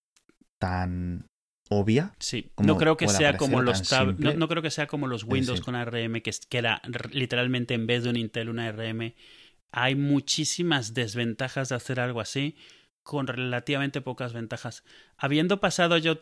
tan 0.61 1.27
obvia. 1.79 2.15
Sí, 2.19 2.51
no 2.59 2.77
creo 2.77 2.97
que 2.97 3.09
sea 3.09 3.37
como 3.37 3.63
los 3.63 3.91
no, 4.19 4.49
creo 4.49 4.63
que 4.63 4.71
sea 4.71 4.87
como 4.87 5.07
los 5.07 5.25
Windows 5.25 5.61
con 5.61 5.75
ARM, 5.75 6.21
que, 6.21 6.31
que 6.49 6.59
era 6.59 6.81
literalmente 7.11 7.75
en 7.75 7.87
vez 7.87 8.05
de 8.05 8.11
un 8.11 8.17
Intel 8.17 8.49
una 8.49 8.67
ARM. 8.67 9.15
Hay 9.73 9.95
muchísimas 9.95 10.95
desventajas 10.95 11.71
de 11.71 11.75
hacer 11.75 11.99
algo 12.01 12.21
así, 12.21 12.57
con 13.03 13.27
relativamente 13.27 14.01
pocas 14.01 14.33
ventajas. 14.33 14.85
Habiendo 15.17 15.61
pasado 15.61 15.99
yo 15.99 16.19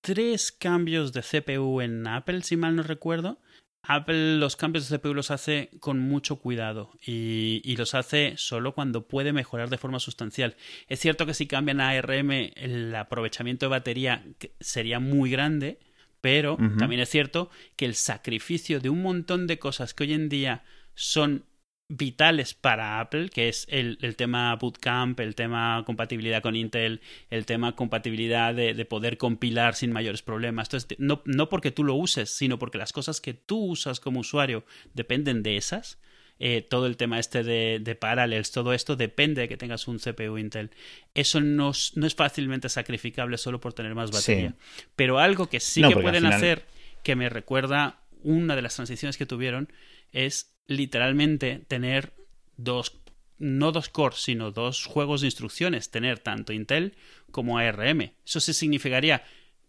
tres 0.00 0.52
cambios 0.52 1.12
de 1.12 1.22
CPU 1.22 1.80
en 1.80 2.06
Apple, 2.06 2.42
si 2.42 2.56
mal 2.56 2.76
no 2.76 2.82
recuerdo, 2.82 3.40
Apple 3.82 4.36
los 4.36 4.54
cambios 4.56 4.88
de 4.88 4.98
CPU 4.98 5.12
los 5.12 5.30
hace 5.30 5.70
con 5.80 5.98
mucho 5.98 6.36
cuidado 6.36 6.92
y, 7.04 7.74
los 7.76 7.94
hace 7.94 8.34
solo 8.36 8.74
cuando 8.74 9.08
puede 9.08 9.32
mejorar 9.32 9.70
de 9.70 9.78
forma 9.78 9.98
sustancial. 9.98 10.56
Es 10.88 11.00
cierto 11.00 11.26
que 11.26 11.34
si 11.34 11.46
cambian 11.46 11.80
a 11.80 11.90
ARM 11.90 12.30
el 12.54 12.94
aprovechamiento 12.94 13.66
de 13.66 13.70
batería 13.70 14.24
sería 14.60 15.00
muy 15.00 15.30
grande, 15.30 15.80
pero 16.20 16.56
también 16.78 17.00
es 17.00 17.08
cierto 17.08 17.50
que 17.74 17.84
el 17.84 17.96
sacrificio 17.96 18.78
de 18.78 18.88
un 18.88 19.02
montón 19.02 19.48
de 19.48 19.58
cosas 19.58 19.94
que 19.94 20.04
hoy 20.04 20.12
en 20.12 20.28
día 20.28 20.62
son 20.94 21.44
vitales 21.88 22.54
para 22.54 23.00
Apple, 23.00 23.28
que 23.28 23.48
es 23.48 23.66
el, 23.68 23.98
el, 24.00 24.16
tema 24.16 24.54
Bootcamp, 24.56 25.20
el 25.20 25.34
tema 25.34 25.82
compatibilidad 25.84 26.42
con 26.42 26.56
Intel, 26.56 27.00
el 27.28 27.44
tema 27.44 27.76
compatibilidad 27.76 28.54
de, 28.54 28.74
de 28.74 28.84
poder 28.84 29.18
compilar 29.18 29.74
sin 29.74 29.92
mayores 29.92 30.22
problemas. 30.22 30.68
Entonces, 30.68 30.98
no, 30.98 31.22
no, 31.26 31.48
porque 31.48 31.70
tú 31.70 31.84
lo 31.84 31.94
uses, 31.94 32.30
sino 32.30 32.58
porque 32.58 32.78
las 32.78 32.92
cosas 32.92 33.20
que 33.20 33.34
tú 33.34 33.58
usas 33.64 34.00
como 34.00 34.20
usuario 34.20 34.64
dependen 34.94 35.42
de 35.42 35.56
esas. 35.56 35.98
Eh, 36.44 36.62
todo 36.62 36.86
el 36.86 36.96
tema 36.96 37.20
este 37.20 37.44
de, 37.44 37.78
de, 37.80 37.94
Parallels, 37.94 38.50
todo 38.50 38.72
esto 38.72 38.96
depende 38.96 39.42
de 39.42 39.48
que 39.48 39.56
tengas 39.56 39.86
un 39.86 39.98
CPU 39.98 40.38
Intel. 40.38 40.70
Eso 41.14 41.40
no, 41.40 41.70
no 41.94 42.06
es 42.06 42.14
fácilmente 42.16 42.68
sacrificable 42.68 43.38
solo 43.38 43.60
por 43.60 43.74
tener 43.74 43.94
más 43.94 44.10
batería. 44.10 44.54
Pero 44.96 45.20
algo 45.20 45.48
que 45.48 45.60
sí 45.60 45.82
que 45.82 45.94
pueden 45.94 46.26
hacer, 46.26 46.64
que 47.04 47.14
me 47.14 47.28
recuerda 47.28 48.00
una 48.24 48.56
de 48.56 48.62
las 48.62 48.74
transiciones 48.74 49.16
que 49.16 49.26
tuvieron, 49.26 49.72
es 50.10 50.51
literalmente 50.66 51.64
tener 51.68 52.14
dos, 52.56 53.00
no 53.38 53.72
dos 53.72 53.88
cores, 53.88 54.20
sino 54.20 54.50
dos 54.50 54.86
juegos 54.86 55.20
de 55.20 55.28
instrucciones, 55.28 55.90
tener 55.90 56.18
tanto 56.18 56.52
Intel 56.52 56.96
como 57.30 57.58
ARM. 57.58 58.14
Eso 58.24 58.40
sí 58.40 58.52
significaría 58.52 59.24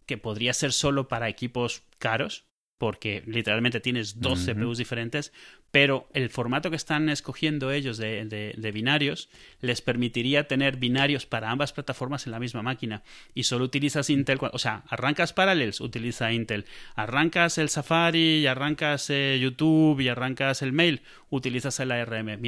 que 0.05 0.17
podría 0.17 0.53
ser 0.53 0.73
solo 0.73 1.07
para 1.07 1.29
equipos 1.29 1.83
caros, 1.97 2.45
porque 2.83 3.23
literalmente 3.27 3.79
tienes 3.79 4.19
dos 4.19 4.45
CPUs 4.45 4.77
diferentes, 4.77 5.31
pero 5.71 6.09
el 6.13 6.29
formato 6.29 6.69
que 6.69 6.75
están 6.75 7.07
escogiendo 7.07 7.71
ellos 7.71 7.95
de, 7.95 8.25
de, 8.25 8.71
binarios 8.73 9.29
les 9.61 9.81
permitiría 9.81 10.49
tener 10.49 10.75
binarios 10.75 11.25
para 11.25 11.49
ambas 11.49 11.71
plataformas 11.71 12.25
en 12.25 12.33
la 12.33 12.41
misma 12.41 12.61
máquina. 12.61 13.01
Y 13.33 13.43
solo 13.43 13.63
utilizas 13.63 14.09
Intel, 14.09 14.37
o 14.51 14.59
sea, 14.59 14.83
arrancas 14.89 15.31
Parallels, 15.31 15.79
utiliza 15.79 16.33
Intel, 16.33 16.65
arrancas 16.93 17.57
el 17.57 17.69
Safari 17.69 18.39
y 18.39 18.47
arrancas 18.47 19.09
eh, 19.09 19.39
YouTube 19.41 20.01
y 20.01 20.09
arrancas 20.09 20.61
el 20.61 20.73
Mail, 20.73 21.03
utilizas 21.29 21.79
el 21.79 21.89
ARM, 21.89 22.41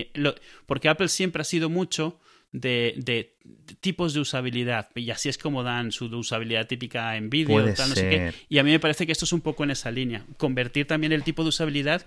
porque 0.65 0.89
Apple 0.89 1.07
siempre 1.07 1.43
ha 1.43 1.45
sido 1.45 1.69
mucho 1.69 2.19
de, 2.59 3.35
tipos 3.79 4.13
de 4.13 4.19
usabilidad. 4.19 4.89
Y 4.95 5.09
así 5.11 5.29
es 5.29 5.37
como 5.37 5.63
dan 5.63 5.91
su 5.91 6.05
usabilidad 6.05 6.67
típica 6.67 7.15
en 7.15 7.29
vídeo, 7.29 7.73
tal, 7.73 7.89
no 7.89 7.95
sé 7.95 8.09
qué. 8.09 8.33
Y 8.49 8.57
a 8.59 8.63
mí 8.63 8.71
me 8.71 8.79
parece 8.79 9.05
que 9.05 9.11
esto 9.11 9.25
es 9.25 9.33
un 9.33 9.41
poco 9.41 9.63
en 9.63 9.71
esa 9.71 9.91
línea. 9.91 10.25
Convertir 10.37 10.87
también 10.87 11.11
el 11.11 11.23
tipo 11.23 11.43
de 11.43 11.49
usabilidad. 11.49 12.05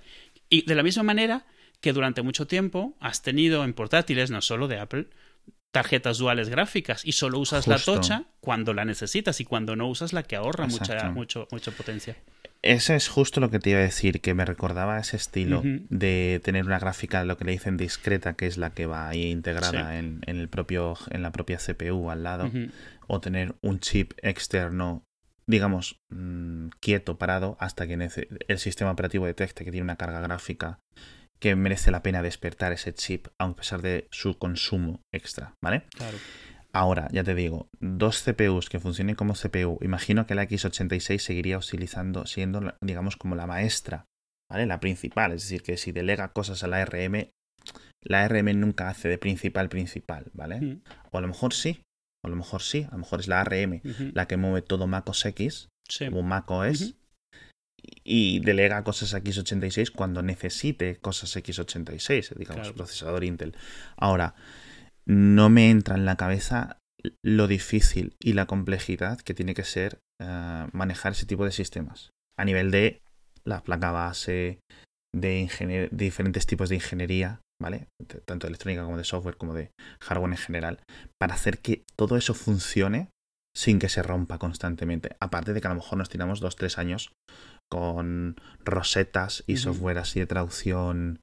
Y 0.51 0.63
de 0.63 0.75
la 0.75 0.83
misma 0.83 1.03
manera 1.03 1.47
que 1.81 1.93
durante 1.93 2.23
mucho 2.23 2.47
tiempo 2.47 2.97
has 3.01 3.23
tenido 3.23 3.65
en 3.65 3.73
portátiles, 3.73 4.31
no 4.31 4.41
solo 4.41 4.67
de 4.69 4.79
Apple, 4.79 5.07
tarjetas 5.71 6.19
duales 6.19 6.49
gráficas 6.49 7.05
y 7.05 7.13
solo 7.13 7.39
usas 7.39 7.67
la 7.67 7.79
tocha 7.79 8.25
cuando 8.41 8.73
la 8.73 8.85
necesitas 8.85 9.41
y 9.41 9.45
cuando 9.45 9.77
no 9.77 9.87
usas 9.89 10.13
la 10.13 10.23
que 10.23 10.37
ahorra 10.37 10.67
mucha, 10.67 11.11
mucho, 11.11 11.47
mucha 11.53 11.71
potencia. 11.71 12.17
Eso 12.62 12.92
es 12.92 13.09
justo 13.09 13.40
lo 13.40 13.51
que 13.51 13.61
te 13.61 13.71
iba 13.71 13.79
a 13.79 13.83
decir, 13.83 14.21
que 14.21 14.35
me 14.35 14.44
recordaba 14.44 14.99
ese 14.99 15.16
estilo 15.16 15.62
de 15.64 16.40
tener 16.42 16.64
una 16.64 16.79
gráfica, 16.79 17.25
lo 17.25 17.37
que 17.37 17.44
le 17.44 17.53
dicen 17.53 17.77
discreta, 17.77 18.35
que 18.35 18.47
es 18.47 18.59
la 18.59 18.71
que 18.71 18.87
va 18.87 19.09
ahí 19.09 19.31
integrada 19.31 19.98
en, 19.98 20.21
el 20.27 20.48
propio, 20.48 20.96
en 21.11 21.23
la 21.23 21.31
propia 21.31 21.59
CPU 21.59 22.11
al 22.11 22.25
lado, 22.25 22.50
o 23.06 23.21
tener 23.21 23.54
un 23.63 23.79
chip 23.79 24.13
externo, 24.23 25.04
digamos, 25.46 26.00
mm, 26.11 26.69
quieto, 26.81 27.17
parado, 27.17 27.56
hasta 27.61 27.87
que 27.87 27.94
el 28.48 28.59
sistema 28.59 28.90
operativo 28.90 29.27
detecte 29.27 29.65
que 29.65 29.71
tiene 29.71 29.85
una 29.85 29.96
carga 29.96 30.21
gráfica 30.21 30.81
que 31.38 31.54
merece 31.54 31.90
la 31.90 32.02
pena 32.02 32.23
despertar 32.23 32.73
ese 32.73 32.92
chip, 32.92 33.29
a 33.38 33.54
pesar 33.54 33.83
de 33.83 34.09
su 34.11 34.38
consumo 34.38 35.00
extra, 35.13 35.54
¿vale? 35.63 35.85
Claro. 35.96 36.19
Ahora, 36.73 37.08
ya 37.12 37.25
te 37.25 37.35
digo, 37.35 37.69
dos 37.81 38.23
CPUs 38.23 38.69
que 38.69 38.79
funcionen 38.79 39.14
como 39.16 39.35
CPU, 39.35 39.79
imagino 39.81 40.27
que 40.27 40.35
la 40.35 40.44
X86 40.44 41.19
seguiría 41.19 41.58
utilizando, 41.58 42.27
siendo, 42.27 42.75
digamos, 42.83 43.16
como 43.16 43.35
la 43.35 43.46
maestra, 43.46 44.04
¿vale? 44.50 44.66
La 44.66 44.81
principal, 44.81 45.33
es 45.33 45.42
decir, 45.42 45.62
que 45.62 45.77
si 45.77 45.92
delega 45.92 46.33
cosas 46.33 46.62
a 46.62 46.69
la 46.69 46.85
RM, 46.85 47.31
la 48.02 48.29
RM 48.29 48.60
nunca 48.60 48.88
hace 48.88 49.08
de 49.08 49.19
principal 49.19 49.69
principal, 49.69 50.31
¿vale? 50.35 50.60
Mm. 50.60 50.83
O 51.10 51.19
a 51.19 51.21
lo 51.21 51.29
mejor 51.29 51.54
sí, 51.54 51.81
o 52.23 52.29
a 52.29 52.31
lo 52.31 52.37
mejor 52.37 52.62
sí, 52.62 52.87
a 52.88 52.92
lo 52.92 52.98
mejor 52.98 53.21
es 53.21 53.29
la 53.29 53.40
ARM 53.40 53.81
la 54.12 54.27
que 54.27 54.37
mueve 54.37 54.62
todo 54.62 54.87
MacOS 54.87 55.27
X, 55.27 55.69
como 55.98 56.23
macOS, 56.23 56.96
y 58.04 58.40
delega 58.40 58.85
cosas 58.85 59.14
a 59.14 59.23
X86 59.23 59.92
cuando 59.92 60.23
necesite 60.23 60.96
cosas 60.96 61.35
X86, 61.37 62.35
digamos, 62.35 62.73
procesador 62.73 63.25
Intel. 63.25 63.56
Ahora, 63.96 64.35
no 65.09 65.48
me 65.48 65.71
entra 65.71 65.96
en 65.96 66.04
la 66.04 66.17
cabeza 66.17 66.79
lo 67.25 67.46
difícil 67.46 68.15
y 68.21 68.35
la 68.35 68.46
complejidad 68.46 69.21
que 69.21 69.35
tiene 69.35 69.54
que 69.54 69.65
ser 69.65 70.00
eh, 70.21 70.67
manejar 70.73 71.13
ese 71.13 71.27
tipo 71.27 71.44
de 71.44 71.52
sistemas 71.52 72.11
a 72.38 72.44
nivel 72.44 72.71
de 72.71 73.00
la 73.44 73.63
placa 73.63 73.90
base, 73.90 74.61
de, 75.15 75.88
diferentes 75.90 76.46
tipos 76.46 76.69
de 76.69 76.77
ingeniería, 76.77 77.40
¿vale? 77.61 77.88
Tanto 78.27 78.46
de 78.46 78.50
electrónica 78.50 78.85
como 78.85 78.98
de 78.98 79.04
software, 79.04 79.37
como 79.37 79.54
de 79.54 79.71
hardware 80.00 80.33
en 80.33 80.37
general, 80.37 80.81
para 81.19 81.35
hacer 81.35 81.59
que 81.59 81.85
todo 81.96 82.17
eso 82.17 82.35
funcione 82.35 83.09
sin 83.56 83.79
que 83.79 83.88
se 83.88 84.02
rompa 84.02 84.38
constantemente. 84.38 85.17
Aparte 85.21 85.52
de 85.52 85.61
que 85.61 85.67
a 85.67 85.71
lo 85.71 85.77
mejor 85.77 85.98
nos 85.98 86.11
tiramos 86.11 86.40
dos, 86.40 86.56
tres 86.56 86.79
años 86.79 87.11
con 87.71 88.37
rosetas 88.65 89.42
y 89.46 89.56
software 89.56 89.98
así 89.98 90.21
de 90.21 90.27
traducción 90.27 91.21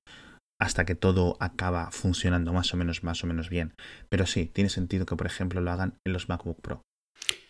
hasta 0.59 0.85
que 0.85 0.95
todo 0.95 1.37
acaba 1.39 1.91
funcionando 1.91 2.53
más 2.53 2.73
o 2.73 2.77
menos, 2.77 3.03
más 3.03 3.23
o 3.23 3.27
menos 3.27 3.49
bien. 3.49 3.73
Pero 4.09 4.25
sí, 4.25 4.45
tiene 4.45 4.69
sentido 4.69 5.05
que, 5.05 5.15
por 5.15 5.27
ejemplo, 5.27 5.61
lo 5.61 5.71
hagan 5.71 5.99
en 6.05 6.13
los 6.13 6.29
MacBook 6.29 6.61
Pro. 6.61 6.81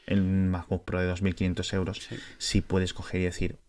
En 0.08 0.20
un 0.20 0.50
MacBook 0.50 0.86
Pro 0.86 1.02
de 1.02 1.12
2.500 1.12 1.74
euros, 1.74 2.10
sí. 2.38 2.62
puedes 2.62 2.94
coger 2.94 3.22
y 3.22 3.24
decir, 3.26 3.60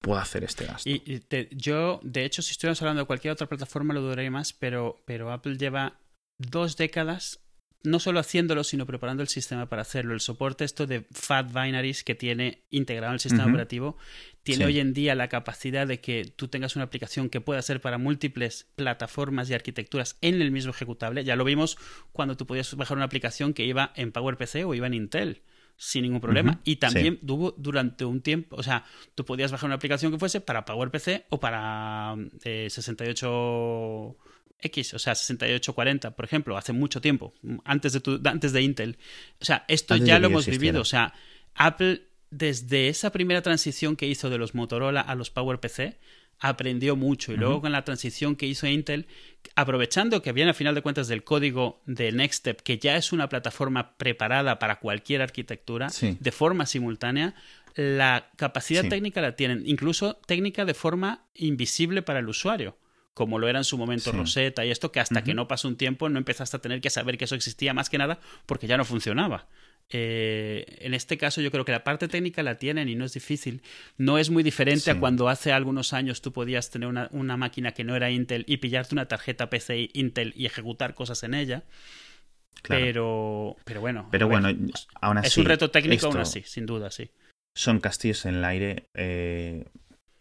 puedo 0.00 0.18
hacer 0.18 0.44
este 0.44 0.66
gasto. 0.66 0.88
Y, 0.88 1.22
yo, 1.52 2.00
de 2.02 2.24
hecho, 2.24 2.42
si 2.42 2.52
estuviéramos 2.52 2.82
hablando 2.82 3.02
de 3.02 3.06
cualquier 3.06 3.32
otra 3.32 3.46
plataforma, 3.46 3.94
lo 3.94 4.00
dudaría 4.00 4.30
más, 4.30 4.52
pero, 4.52 5.02
pero 5.04 5.32
Apple 5.32 5.56
lleva 5.56 5.98
dos 6.38 6.76
décadas 6.76 7.40
no 7.84 8.00
solo 8.00 8.18
haciéndolo, 8.18 8.64
sino 8.64 8.86
preparando 8.86 9.22
el 9.22 9.28
sistema 9.28 9.68
para 9.68 9.82
hacerlo. 9.82 10.14
El 10.14 10.20
soporte 10.20 10.64
esto 10.64 10.86
de 10.86 11.06
Fat 11.12 11.52
Binaries 11.52 12.02
que 12.02 12.14
tiene 12.14 12.64
integrado 12.70 13.12
en 13.12 13.14
el 13.14 13.20
sistema 13.20 13.46
operativo 13.46 13.96
tiene 14.42 14.64
hoy 14.64 14.80
en 14.80 14.94
día 14.94 15.14
la 15.14 15.28
capacidad 15.28 15.86
de 15.86 16.00
que 16.00 16.24
tú 16.24 16.48
tengas 16.48 16.74
una 16.74 16.86
aplicación 16.86 17.28
que 17.28 17.40
pueda 17.40 17.62
ser 17.62 17.80
para 17.80 17.98
múltiples 17.98 18.66
plataformas 18.76 19.48
y 19.50 19.54
arquitecturas 19.54 20.16
en 20.20 20.40
el 20.42 20.50
mismo 20.50 20.70
ejecutable. 20.70 21.24
Ya 21.24 21.36
lo 21.36 21.44
vimos 21.44 21.78
cuando 22.12 22.36
tú 22.36 22.46
podías 22.46 22.74
bajar 22.74 22.96
una 22.96 23.06
aplicación 23.06 23.54
que 23.54 23.64
iba 23.64 23.92
en 23.94 24.12
PowerPC 24.12 24.66
o 24.66 24.74
iba 24.74 24.86
en 24.86 24.94
Intel 24.94 25.42
sin 25.78 26.02
ningún 26.02 26.20
problema. 26.20 26.60
Y 26.64 26.76
también 26.76 27.18
tuvo 27.24 27.54
durante 27.56 28.04
un 28.04 28.20
tiempo, 28.20 28.56
o 28.56 28.62
sea, 28.62 28.84
tú 29.14 29.24
podías 29.24 29.52
bajar 29.52 29.68
una 29.68 29.76
aplicación 29.76 30.10
que 30.10 30.18
fuese 30.18 30.40
para 30.40 30.64
PowerPC 30.64 31.26
o 31.30 31.38
para 31.38 32.16
68 32.42 33.26
eh, 33.26 34.27
X, 34.60 34.94
o 34.94 34.98
sea, 34.98 35.14
6840, 35.14 36.10
por 36.12 36.24
ejemplo, 36.24 36.56
hace 36.56 36.72
mucho 36.72 37.00
tiempo, 37.00 37.32
antes 37.64 37.92
de, 37.92 38.00
tu, 38.00 38.20
antes 38.24 38.52
de 38.52 38.62
Intel. 38.62 38.98
O 39.40 39.44
sea, 39.44 39.64
esto 39.68 39.96
ya 39.96 40.18
lo 40.18 40.26
hemos 40.26 40.46
vivido. 40.46 40.80
O 40.80 40.84
sea, 40.84 41.14
Apple, 41.54 42.02
desde 42.30 42.88
esa 42.88 43.10
primera 43.10 43.42
transición 43.42 43.96
que 43.96 44.06
hizo 44.06 44.30
de 44.30 44.38
los 44.38 44.54
Motorola 44.54 45.00
a 45.00 45.14
los 45.14 45.30
PowerPC, 45.30 45.96
aprendió 46.40 46.96
mucho. 46.96 47.32
Y 47.32 47.36
luego 47.36 47.60
con 47.60 47.72
la 47.72 47.84
transición 47.84 48.36
que 48.36 48.46
hizo 48.46 48.66
Intel, 48.66 49.06
aprovechando 49.54 50.22
que 50.22 50.32
viene 50.32 50.50
a 50.50 50.54
final 50.54 50.74
de 50.74 50.82
cuentas 50.82 51.08
del 51.08 51.24
código 51.24 51.80
de 51.86 52.12
Nextstep, 52.12 52.60
que 52.60 52.78
ya 52.78 52.96
es 52.96 53.12
una 53.12 53.28
plataforma 53.28 53.96
preparada 53.96 54.58
para 54.58 54.80
cualquier 54.80 55.22
arquitectura, 55.22 55.88
de 56.00 56.32
forma 56.32 56.66
simultánea, 56.66 57.34
la 57.74 58.30
capacidad 58.36 58.88
técnica 58.88 59.20
la 59.20 59.36
tienen, 59.36 59.62
incluso 59.66 60.14
técnica 60.26 60.64
de 60.64 60.74
forma 60.74 61.26
invisible 61.34 62.02
para 62.02 62.18
el 62.18 62.28
usuario 62.28 62.76
como 63.18 63.40
lo 63.40 63.48
era 63.48 63.58
en 63.58 63.64
su 63.64 63.76
momento 63.76 64.12
Rosetta 64.12 64.64
y 64.64 64.70
esto, 64.70 64.92
que 64.92 65.00
hasta 65.00 65.24
que 65.24 65.34
no 65.34 65.48
pasó 65.48 65.66
un 65.66 65.74
tiempo 65.74 66.08
no 66.08 66.18
empezaste 66.18 66.56
a 66.56 66.60
tener 66.60 66.80
que 66.80 66.88
saber 66.88 67.18
que 67.18 67.24
eso 67.24 67.34
existía 67.34 67.74
más 67.74 67.90
que 67.90 67.98
nada 67.98 68.20
porque 68.46 68.68
ya 68.68 68.76
no 68.76 68.84
funcionaba. 68.84 69.48
Eh, 69.90 70.76
en 70.82 70.94
este 70.94 71.18
caso 71.18 71.40
yo 71.40 71.50
creo 71.50 71.64
que 71.64 71.72
la 71.72 71.82
parte 71.82 72.06
técnica 72.06 72.44
la 72.44 72.58
tienen 72.58 72.88
y 72.88 72.94
no 72.94 73.04
es 73.04 73.14
difícil. 73.14 73.60
No 73.96 74.18
es 74.18 74.30
muy 74.30 74.44
diferente 74.44 74.92
a 74.92 75.00
cuando 75.00 75.28
hace 75.28 75.50
algunos 75.50 75.92
años 75.94 76.22
tú 76.22 76.32
podías 76.32 76.70
tener 76.70 76.88
una, 77.10 77.36
máquina 77.36 77.72
que 77.72 77.82
no 77.82 77.96
era 77.96 78.08
Intel 78.08 78.44
y 78.46 78.58
pillarte 78.58 78.94
una 78.94 79.08
tarjeta 79.08 79.50
PCI 79.50 79.90
Intel 79.94 80.32
y 80.36 80.46
ejecutar 80.46 80.94
cosas 80.94 81.24
en 81.24 81.34
ella. 81.34 81.64
Pero, 82.68 83.56
pero 83.64 83.80
bueno. 83.80 84.06
Pero 84.12 84.28
bueno, 84.28 84.48
aún 85.00 85.18
así. 85.18 85.26
Es 85.26 85.38
un 85.38 85.44
reto 85.44 85.72
técnico 85.72 86.06
aún 86.06 86.18
así, 86.18 86.44
sin 86.46 86.66
duda, 86.66 86.92
sí. 86.92 87.10
Son 87.56 87.80
castillos 87.80 88.26
en 88.26 88.36
el 88.36 88.44
aire. 88.44 88.86
Eh, 88.94 89.64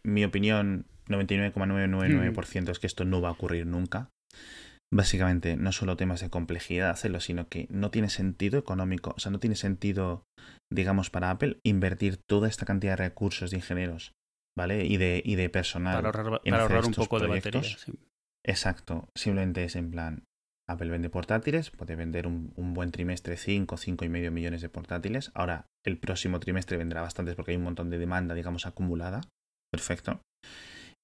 mi 0.02 0.24
opinión 0.24 0.88
99,999% 1.10 2.70
es 2.70 2.80
que 2.80 2.88
esto 2.88 3.06
no 3.06 3.22
va 3.22 3.30
a 3.30 3.34
ocurrir 3.34 3.66
nunca. 3.66 4.10
Básicamente, 4.94 5.58
no 5.58 5.74
solo 5.74 5.98
temas 5.98 6.22
de 6.22 6.30
complejidad 6.30 6.90
hacerlo, 6.90 7.20
sino 7.20 7.50
que 7.50 7.68
no 7.70 7.92
tiene 7.92 8.10
sentido 8.10 8.58
económico, 8.58 9.14
o 9.18 9.20
sea, 9.20 9.32
no 9.32 9.40
tiene 9.40 9.58
sentido, 9.58 10.24
digamos, 10.72 11.10
para 11.10 11.30
Apple 11.30 11.60
invertir 11.66 12.18
toda 12.18 12.48
esta 12.48 12.66
cantidad 12.66 12.94
de 12.94 13.04
recursos 13.04 13.52
de 13.52 13.58
ingenieros, 13.58 14.14
¿vale? 14.58 14.86
Y 14.86 14.96
de, 14.96 15.22
y 15.26 15.36
de 15.36 15.50
personal. 15.50 15.96
Para 15.96 16.62
ahorrar, 16.62 16.86
un 16.86 16.94
poco 16.94 17.20
de 17.20 17.28
batería. 17.28 17.62
Exacto, 18.46 19.10
simplemente 19.14 19.66
es 19.66 19.76
en 19.76 19.92
plan, 19.92 20.24
Apple 20.70 20.90
vende 20.90 21.10
portátiles, 21.10 21.70
puede 21.70 21.98
vender 21.98 22.26
un, 22.26 22.54
un 22.56 22.74
buen 22.74 22.92
trimestre 22.92 23.36
5, 23.36 23.76
5 23.76 24.06
y 24.06 24.10
medio 24.10 24.32
millones 24.32 24.62
de 24.62 24.70
portátiles. 24.70 25.32
Ahora, 25.34 25.68
el 25.86 25.98
próximo 25.98 26.40
trimestre 26.40 26.78
vendrá 26.78 27.02
bastantes 27.02 27.36
porque 27.36 27.52
hay 27.52 27.58
un 27.58 27.64
montón 27.64 27.90
de 27.90 27.98
demanda, 27.98 28.36
digamos, 28.36 28.66
acumulada. 28.66 29.20
Perfecto. 29.70 30.22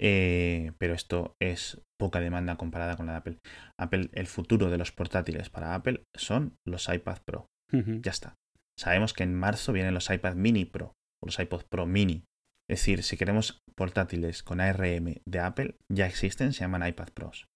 Eh, 0.05 0.73
pero 0.79 0.93
esto 0.93 1.35
es 1.41 1.81
poca 1.97 2.19
demanda 2.19 2.57
comparada 2.57 2.97
con 2.97 3.05
la 3.05 3.13
de 3.13 3.17
Apple. 3.19 3.37
Apple, 3.79 4.09
el 4.11 4.27
futuro 4.27 4.69
de 4.69 4.77
los 4.77 4.91
portátiles 4.91 5.49
para 5.49 5.75
Apple 5.75 6.03
son 6.13 6.57
los 6.67 6.89
iPad 6.89 7.19
Pro. 7.25 7.47
Ya 7.71 8.11
está. 8.11 8.35
Sabemos 8.77 9.13
que 9.13 9.23
en 9.23 9.33
marzo 9.33 9.73
vienen 9.73 9.95
los 9.95 10.11
iPad 10.11 10.35
Mini 10.35 10.65
Pro 10.65 10.93
o 11.23 11.25
los 11.25 11.39
iPod 11.39 11.63
Pro 11.71 11.87
Mini. 11.87 12.23
Es 12.69 12.81
decir, 12.81 13.01
si 13.01 13.17
queremos 13.17 13.61
portátiles 13.75 14.43
con 14.43 14.61
ARM 14.61 15.15
de 15.25 15.39
Apple, 15.39 15.75
ya 15.91 16.05
existen, 16.05 16.53
se 16.53 16.59
llaman 16.59 16.87
iPad 16.87 17.09
Pros. 17.15 17.47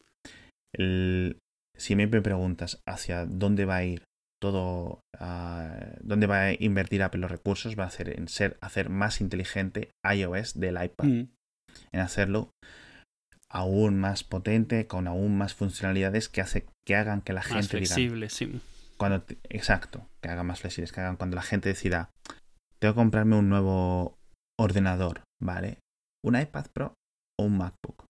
si 0.74 1.96
me 1.96 2.08
preguntas 2.08 2.82
hacia 2.88 3.26
dónde 3.26 3.66
va 3.66 3.76
a 3.76 3.84
ir 3.84 4.04
todo, 4.42 5.02
ah, 5.20 5.94
dónde 6.02 6.26
va 6.26 6.46
a 6.46 6.54
invertir 6.54 7.04
Apple 7.04 7.22
los 7.22 7.32
recursos, 7.32 7.78
va 7.78 7.84
a 7.84 7.92
ser 7.92 8.18
en 8.18 8.28
ser, 8.28 8.58
hacer 8.62 8.90
más 8.90 9.22
inteligente 9.22 9.92
iOS 10.04 10.60
del 10.60 10.84
iPad. 10.84 11.06
Mm 11.06 11.37
en 11.92 12.02
hacerlo 12.02 12.50
aún 13.50 14.00
más 14.00 14.24
potente, 14.24 14.88
con 14.88 15.08
aún 15.08 15.38
más 15.38 15.54
funcionalidades 15.54 16.30
que, 16.30 16.42
hace, 16.42 16.66
que 16.86 16.96
hagan 16.96 17.22
que 17.22 17.34
la 17.34 17.42
gente 17.42 17.68
flexible, 17.68 18.30
sí. 18.30 18.60
Cuando, 18.98 19.24
exacto, 19.50 20.08
que 20.22 20.30
hagan 20.30 20.48
más 20.48 20.62
flexibles, 20.62 20.92
que 20.92 21.02
hagan 21.02 21.18
cuando 21.18 21.36
la 21.36 21.44
gente 21.44 21.70
decida, 21.70 22.10
tengo 22.80 22.94
que 22.94 23.00
comprarme 23.00 23.36
un 23.36 23.50
nuevo 23.50 24.18
ordenador, 24.60 25.24
¿vale? 25.42 25.80
Un 26.26 26.40
iPad 26.40 26.68
Pro 26.74 26.94
o 27.40 27.46
un 27.46 27.58
MacBook. 27.58 28.06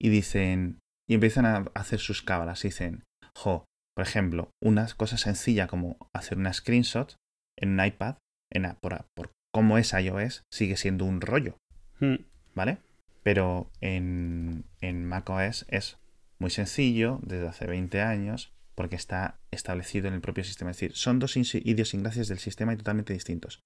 Y 0.00 0.08
dicen, 0.08 0.78
y 1.08 1.14
empiezan 1.14 1.46
a 1.46 1.64
hacer 1.74 2.00
sus 2.00 2.22
cábalas, 2.22 2.64
y 2.64 2.68
dicen, 2.68 3.04
jo, 3.36 3.64
por 3.96 4.06
ejemplo, 4.06 4.50
una 4.62 4.86
cosa 4.96 5.16
sencilla 5.16 5.66
como 5.66 5.96
hacer 6.14 6.38
una 6.38 6.52
screenshot 6.52 7.16
en 7.58 7.78
un 7.78 7.84
iPad, 7.84 8.16
en, 8.52 8.76
por, 8.80 9.04
por 9.16 9.30
cómo 9.54 9.78
es 9.78 9.92
iOS, 9.92 10.42
sigue 10.52 10.76
siendo 10.76 11.04
un 11.04 11.20
rollo. 11.20 11.56
Hmm. 11.98 12.16
¿Vale? 12.60 12.76
Pero 13.22 13.70
en, 13.80 14.66
en 14.82 15.06
macOS 15.06 15.64
es 15.68 15.96
muy 16.38 16.50
sencillo 16.50 17.18
desde 17.22 17.48
hace 17.48 17.66
20 17.66 18.02
años 18.02 18.52
porque 18.74 18.96
está 18.96 19.40
establecido 19.50 20.08
en 20.08 20.12
el 20.14 20.20
propio 20.20 20.44
sistema. 20.44 20.70
Es 20.70 20.76
decir, 20.76 20.94
son 20.94 21.20
dos 21.20 21.38
idiosincrasias 21.38 22.28
del 22.28 22.38
sistema 22.38 22.74
y 22.74 22.76
totalmente 22.76 23.14
distintos. 23.14 23.62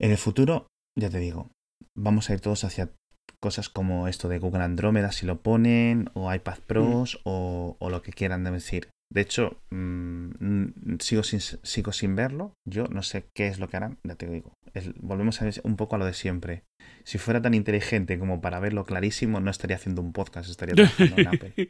En 0.00 0.10
el 0.10 0.16
futuro, 0.16 0.68
ya 0.98 1.10
te 1.10 1.18
digo, 1.18 1.50
vamos 1.94 2.30
a 2.30 2.32
ir 2.32 2.40
todos 2.40 2.64
hacia 2.64 2.94
cosas 3.42 3.68
como 3.68 4.08
esto 4.08 4.30
de 4.30 4.38
Google 4.38 4.62
Andrómeda 4.62 5.12
si 5.12 5.26
lo 5.26 5.42
ponen, 5.42 6.08
o 6.14 6.32
iPad 6.32 6.60
Pros, 6.66 7.16
mm. 7.16 7.20
o, 7.24 7.76
o, 7.78 7.90
lo 7.90 8.00
que 8.00 8.14
quieran 8.14 8.42
decir. 8.44 8.88
De 9.10 9.22
hecho, 9.22 9.56
mm, 9.70 10.96
sigo, 11.00 11.22
sin, 11.22 11.40
sigo 11.40 11.92
sin 11.92 12.14
verlo. 12.14 12.54
Yo 12.68 12.88
no 12.88 13.02
sé 13.02 13.28
qué 13.34 13.48
es 13.48 13.58
lo 13.58 13.68
que 13.68 13.76
harán. 13.78 13.98
Ya 14.04 14.16
te 14.16 14.26
digo. 14.26 14.54
volvemos 15.00 15.40
a 15.40 15.46
ver 15.46 15.54
un 15.64 15.76
poco 15.76 15.96
a 15.96 15.98
lo 15.98 16.04
de 16.04 16.12
siempre. 16.12 16.64
Si 17.04 17.18
fuera 17.18 17.40
tan 17.40 17.54
inteligente 17.54 18.18
como 18.18 18.40
para 18.40 18.60
verlo 18.60 18.84
clarísimo, 18.84 19.40
no 19.40 19.50
estaría 19.50 19.76
haciendo 19.76 20.02
un 20.02 20.12
podcast, 20.12 20.50
estaría 20.50 20.74
en 20.98 21.26
Apple. 21.26 21.68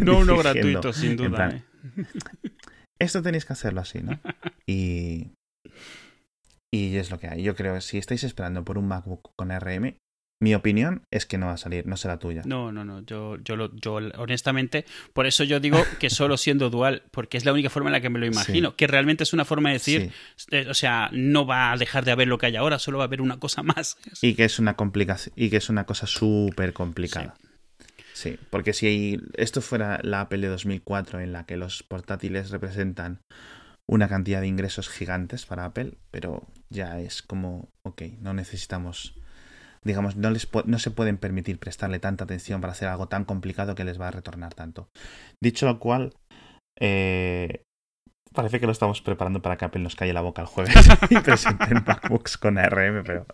no 0.00 0.18
uno 0.18 0.36
gratuito, 0.36 0.92
sin 0.92 1.16
duda. 1.16 1.50
¿eh? 1.50 1.62
Esto 3.00 3.22
tenéis 3.22 3.44
que 3.44 3.52
hacerlo 3.52 3.80
así, 3.80 4.00
¿no? 4.02 4.20
Y, 4.66 5.32
y 6.74 6.96
es 6.96 7.10
lo 7.10 7.18
que 7.18 7.28
hay. 7.28 7.42
Yo 7.42 7.54
creo 7.54 7.74
que 7.74 7.80
si 7.80 7.98
estáis 7.98 8.24
esperando 8.24 8.64
por 8.64 8.78
un 8.78 8.88
MacBook 8.88 9.30
con 9.36 9.48
RM, 9.50 9.96
mi 10.40 10.54
opinión 10.54 11.02
es 11.10 11.26
que 11.26 11.36
no 11.36 11.46
va 11.46 11.52
a 11.52 11.56
salir, 11.58 11.86
no 11.86 11.98
será 11.98 12.18
tuya. 12.18 12.42
No, 12.46 12.72
no, 12.72 12.82
no. 12.82 13.00
Yo, 13.04 13.36
yo, 13.44 13.56
lo, 13.56 13.76
yo 13.76 13.94
honestamente, 14.16 14.86
por 15.12 15.26
eso 15.26 15.44
yo 15.44 15.60
digo 15.60 15.78
que 15.98 16.08
solo 16.08 16.38
siendo 16.38 16.70
dual, 16.70 17.02
porque 17.10 17.36
es 17.36 17.44
la 17.44 17.52
única 17.52 17.68
forma 17.68 17.90
en 17.90 17.92
la 17.92 18.00
que 18.00 18.08
me 18.08 18.18
lo 18.18 18.24
imagino, 18.24 18.74
que 18.74 18.86
realmente 18.86 19.22
es 19.22 19.34
una 19.34 19.44
forma 19.44 19.68
de 19.68 19.74
decir, 19.74 20.12
eh, 20.50 20.66
o 20.68 20.74
sea, 20.74 21.10
no 21.12 21.44
va 21.44 21.72
a 21.72 21.76
dejar 21.76 22.06
de 22.06 22.12
haber 22.12 22.26
lo 22.26 22.38
que 22.38 22.46
hay 22.46 22.56
ahora, 22.56 22.78
solo 22.78 22.98
va 22.98 23.04
a 23.04 23.06
haber 23.06 23.20
una 23.20 23.38
cosa 23.38 23.62
más. 23.62 23.98
Y 24.22 24.34
que 24.34 24.44
es 24.44 24.58
una 24.58 24.76
complicación, 24.76 25.34
y 25.36 25.50
que 25.50 25.58
es 25.58 25.68
una 25.68 25.84
cosa 25.84 26.06
súper 26.06 26.72
complicada. 26.72 27.34
Sí. 28.12 28.38
porque 28.50 28.74
si 28.74 29.18
esto 29.34 29.62
fuera 29.62 29.98
la 30.02 30.20
Apple 30.22 30.40
de 30.40 30.48
2004 30.48 31.20
en 31.20 31.32
la 31.32 31.46
que 31.46 31.56
los 31.56 31.82
portátiles 31.82 32.50
representan 32.50 33.22
una 33.86 34.08
cantidad 34.08 34.42
de 34.42 34.46
ingresos 34.46 34.90
gigantes 34.90 35.46
para 35.46 35.64
Apple, 35.64 35.94
pero 36.10 36.46
ya 36.68 37.00
es 37.00 37.22
como, 37.22 37.70
ok, 37.82 38.02
no 38.20 38.34
necesitamos 38.34 39.14
digamos, 39.84 40.16
no, 40.16 40.30
les 40.30 40.48
no 40.66 40.78
se 40.78 40.90
pueden 40.90 41.18
permitir 41.18 41.58
prestarle 41.58 41.98
tanta 41.98 42.24
atención 42.24 42.60
para 42.60 42.72
hacer 42.72 42.88
algo 42.88 43.08
tan 43.08 43.24
complicado 43.24 43.74
que 43.74 43.84
les 43.84 44.00
va 44.00 44.08
a 44.08 44.12
retornar 44.12 44.54
tanto. 44.54 44.88
Dicho 45.40 45.66
lo 45.66 45.78
cual, 45.78 46.12
eh, 46.78 47.62
parece 48.34 48.60
que 48.60 48.66
lo 48.66 48.72
estamos 48.72 49.00
preparando 49.00 49.42
para 49.42 49.56
que 49.56 49.64
Apple 49.64 49.82
nos 49.82 49.96
calle 49.96 50.12
la 50.12 50.20
boca 50.20 50.42
el 50.42 50.48
jueves 50.48 50.74
y 51.10 51.18
presenten 51.18 51.82
MacBooks 51.86 52.38
con 52.38 52.58
ARM, 52.58 53.02
pero, 53.04 53.26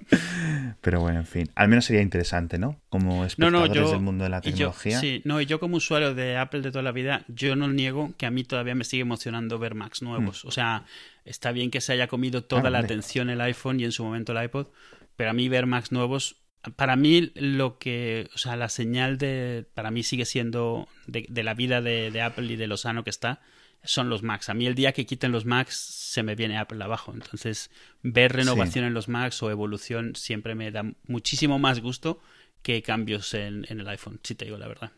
pero 0.80 1.00
bueno, 1.00 1.20
en 1.20 1.26
fin. 1.26 1.50
Al 1.54 1.68
menos 1.68 1.84
sería 1.84 2.02
interesante, 2.02 2.58
¿no? 2.58 2.80
Como 2.88 3.24
espectadores 3.24 3.90
del 3.90 4.00
mundo 4.00 4.24
de 4.24 4.30
la 4.30 4.40
tecnología. 4.40 4.98
sí, 4.98 5.22
no, 5.24 5.40
y 5.40 5.46
yo 5.46 5.60
como 5.60 5.76
usuario 5.76 6.14
de 6.14 6.36
Apple 6.36 6.62
de 6.62 6.70
toda 6.70 6.82
la 6.82 6.92
vida, 6.92 7.24
yo 7.28 7.56
no 7.56 7.68
niego 7.68 8.12
que 8.16 8.26
a 8.26 8.30
mí 8.30 8.44
todavía 8.44 8.74
me 8.74 8.84
sigue 8.84 9.02
emocionando 9.02 9.58
ver 9.58 9.74
Macs 9.74 10.02
nuevos. 10.02 10.44
Mm. 10.44 10.48
O 10.48 10.50
sea, 10.50 10.84
está 11.24 11.52
bien 11.52 11.70
que 11.70 11.80
se 11.80 11.92
haya 11.92 12.06
comido 12.06 12.44
toda 12.44 12.70
la 12.70 12.78
atención 12.78 13.30
el 13.30 13.40
iPhone 13.40 13.80
y 13.80 13.84
en 13.84 13.92
su 13.92 14.04
momento 14.04 14.32
el 14.32 14.44
iPod, 14.44 14.68
pero 15.16 15.30
a 15.30 15.32
mí 15.32 15.48
ver 15.48 15.66
Macs 15.66 15.92
nuevos, 15.92 16.36
para 16.74 16.96
mí 16.96 17.32
lo 17.34 17.78
que, 17.78 18.28
o 18.34 18.38
sea, 18.38 18.56
la 18.56 18.68
señal 18.68 19.18
de, 19.18 19.66
para 19.74 19.90
mí 19.90 20.02
sigue 20.02 20.24
siendo 20.24 20.88
de, 21.06 21.26
la 21.42 21.54
vida 21.54 21.80
de, 21.80 22.20
Apple 22.20 22.52
y 22.52 22.56
de 22.56 22.66
lo 22.66 22.76
sano 22.76 23.04
que 23.04 23.10
está, 23.10 23.40
son 23.86 24.10
los 24.10 24.22
Macs. 24.22 24.48
A 24.48 24.54
mí 24.54 24.66
el 24.66 24.74
día 24.74 24.92
que 24.92 25.06
quiten 25.06 25.32
los 25.32 25.44
Macs 25.44 25.76
se 25.76 26.22
me 26.22 26.34
viene 26.34 26.58
Apple 26.58 26.82
abajo. 26.82 27.12
Entonces, 27.14 27.70
ver 28.02 28.32
renovación 28.32 28.84
en 28.84 28.94
los 28.94 29.08
Macs 29.08 29.42
o 29.42 29.50
evolución 29.50 30.14
siempre 30.14 30.54
me 30.54 30.70
da 30.70 30.84
muchísimo 31.06 31.58
más 31.58 31.80
gusto 31.80 32.20
que 32.62 32.82
cambios 32.82 33.32
en, 33.34 33.64
en 33.68 33.80
el 33.80 33.88
iPhone, 33.88 34.20
si 34.22 34.34
te 34.34 34.44
digo 34.44 34.58
la 34.58 34.68
verdad. 34.68 34.92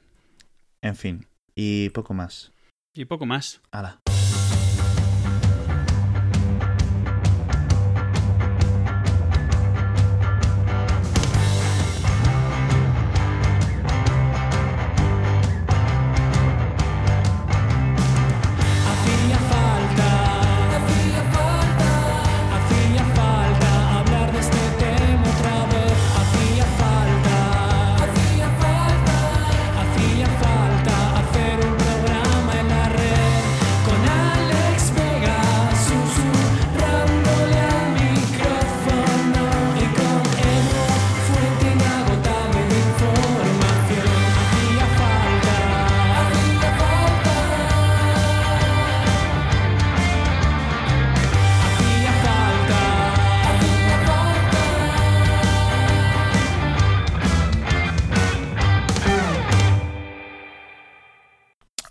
En 0.80 0.96
fin, 0.96 1.26
y 1.54 1.90
poco 1.90 2.14
más. 2.14 2.52
Y 2.94 3.04
poco 3.04 3.26
más. 3.26 3.60
Hala. 3.70 4.00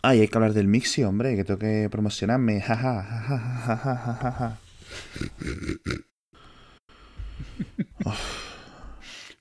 Ay, 0.02 0.22
hay 0.22 0.28
que 0.28 0.38
hablar 0.38 0.54
del 0.54 0.68
Mixi, 0.68 1.04
hombre, 1.04 1.36
que 1.36 1.44
tengo 1.44 1.60
que 1.60 1.88
promocionarme. 1.92 2.64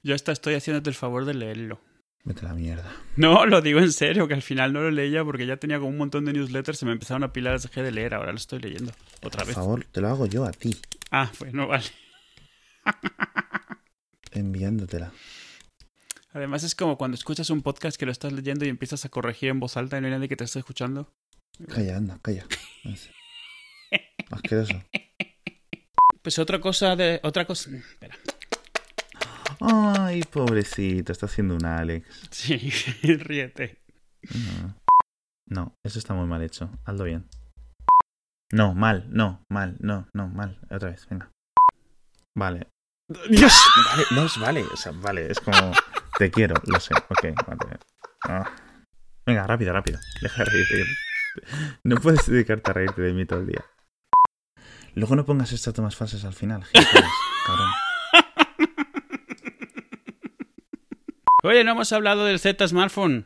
Yo 0.03 0.15
hasta 0.15 0.33
estoy 0.33 0.55
haciéndote 0.55 0.91
el 0.91 0.97
favor 0.97 1.25
de 1.25 1.35
leerlo. 1.35 1.81
Vete 2.25 2.45
a 2.45 2.49
la 2.49 2.55
mierda. 2.55 2.91
No, 3.15 3.47
lo 3.47 3.61
digo 3.61 3.79
en 3.79 3.93
serio, 3.93 4.27
que 4.27 4.35
al 4.35 4.43
final 4.43 4.73
no 4.73 4.81
lo 4.81 4.91
leía 4.91 5.25
porque 5.25 5.47
ya 5.47 5.59
tenía 5.59 5.79
como 5.79 5.91
un 5.91 5.99
montón 5.99 6.25
de 6.25 6.33
newsletters, 6.33 6.79
se 6.79 6.87
me 6.87 6.93
empezaron 6.93 7.23
a 7.23 7.33
pilar, 7.33 7.61
dejé 7.61 7.83
de 7.83 7.93
leer, 7.93 8.15
ahora 8.15 8.33
lo 8.33 8.39
estoy 8.39 8.59
leyendo. 8.59 8.93
Otra 9.23 9.45
vez. 9.45 9.55
Por 9.55 9.63
favor, 9.63 9.85
te 9.85 10.01
lo 10.01 10.09
hago 10.09 10.27
yo 10.27 10.45
a 10.45 10.51
ti. 10.51 10.77
Ah, 11.13 11.31
bueno, 11.39 11.69
vale. 11.69 11.85
Enviándotela. 14.33 15.13
Además 16.37 16.63
es 16.65 16.75
como 16.75 16.99
cuando 16.99 17.15
escuchas 17.15 17.49
un 17.49 17.63
podcast 17.63 17.99
que 17.99 18.05
lo 18.05 18.13
estás 18.13 18.31
leyendo 18.31 18.67
y 18.67 18.69
empiezas 18.69 19.07
a 19.07 19.09
corregir 19.09 19.49
en 19.49 19.59
voz 19.59 19.79
alta 19.79 19.97
y 19.97 20.03
no 20.03 20.09
hay 20.09 20.13
nadie 20.13 20.29
que 20.29 20.37
te 20.37 20.45
esté 20.45 20.59
escuchando. 20.59 21.11
Calla, 21.67 21.97
anda, 21.97 22.19
calla. 22.21 22.45
Asqueroso. 24.31 24.75
Pues 26.21 26.39
otra 26.39 26.61
cosa 26.61 26.95
de... 26.95 27.21
Otra 27.23 27.47
cosa... 27.47 27.71
Espera. 27.75 28.19
Ay, 29.61 30.25
pobrecito, 30.25 31.11
está 31.11 31.25
haciendo 31.25 31.55
un 31.55 31.65
Alex. 31.65 32.29
Sí, 32.31 32.59
ríete. 33.03 33.79
No. 34.35 34.75
no, 35.49 35.75
eso 35.87 35.99
está 35.99 36.13
muy 36.13 36.27
mal 36.27 36.43
hecho. 36.43 36.69
Hazlo 36.85 37.05
bien. 37.05 37.27
No, 38.53 38.75
mal, 38.75 39.07
no, 39.09 39.43
mal, 39.51 39.79
no, 39.81 40.07
no, 40.15 40.29
mal. 40.29 40.61
Otra 40.71 40.91
vez, 40.91 41.09
venga. 41.09 41.31
Vale. 42.37 42.69
Dios. 43.31 43.55
Vale, 43.87 44.05
no 44.11 44.27
es 44.27 44.39
vale, 44.39 44.65
o 44.65 44.77
sea, 44.77 44.93
vale, 44.93 45.31
es 45.31 45.41
como... 45.41 45.73
Te 46.19 46.31
quiero, 46.31 46.55
lo 46.67 46.81
sé. 46.81 46.95
Ok, 46.95 47.25
vale. 47.47 47.79
Ah. 48.29 48.51
Venga, 49.27 49.47
rápido, 49.47 49.73
rápido. 49.73 49.99
Deja 50.23 50.45
de 50.45 50.51
reírte. 50.51 50.85
No 51.85 51.97
puedes 51.97 52.27
dedicarte 52.27 52.71
a 52.71 52.75
reírte 52.75 53.03
de 53.03 53.13
mí 53.13 53.27
todo 53.27 53.41
el 53.41 53.47
día. 53.47 53.65
Luego 54.95 55.15
no 55.15 55.27
pongas 55.27 55.53
estas 55.53 55.75
tomas 55.75 55.95
falsas 55.95 56.25
al 56.25 56.33
final, 56.33 56.65
cabrón. 57.47 57.71
Oye, 61.43 61.63
no 61.65 61.73
hemos 61.73 61.93
hablado 61.93 62.25
del 62.25 62.39
Z 62.41 62.67
Smartphone. 62.67 63.15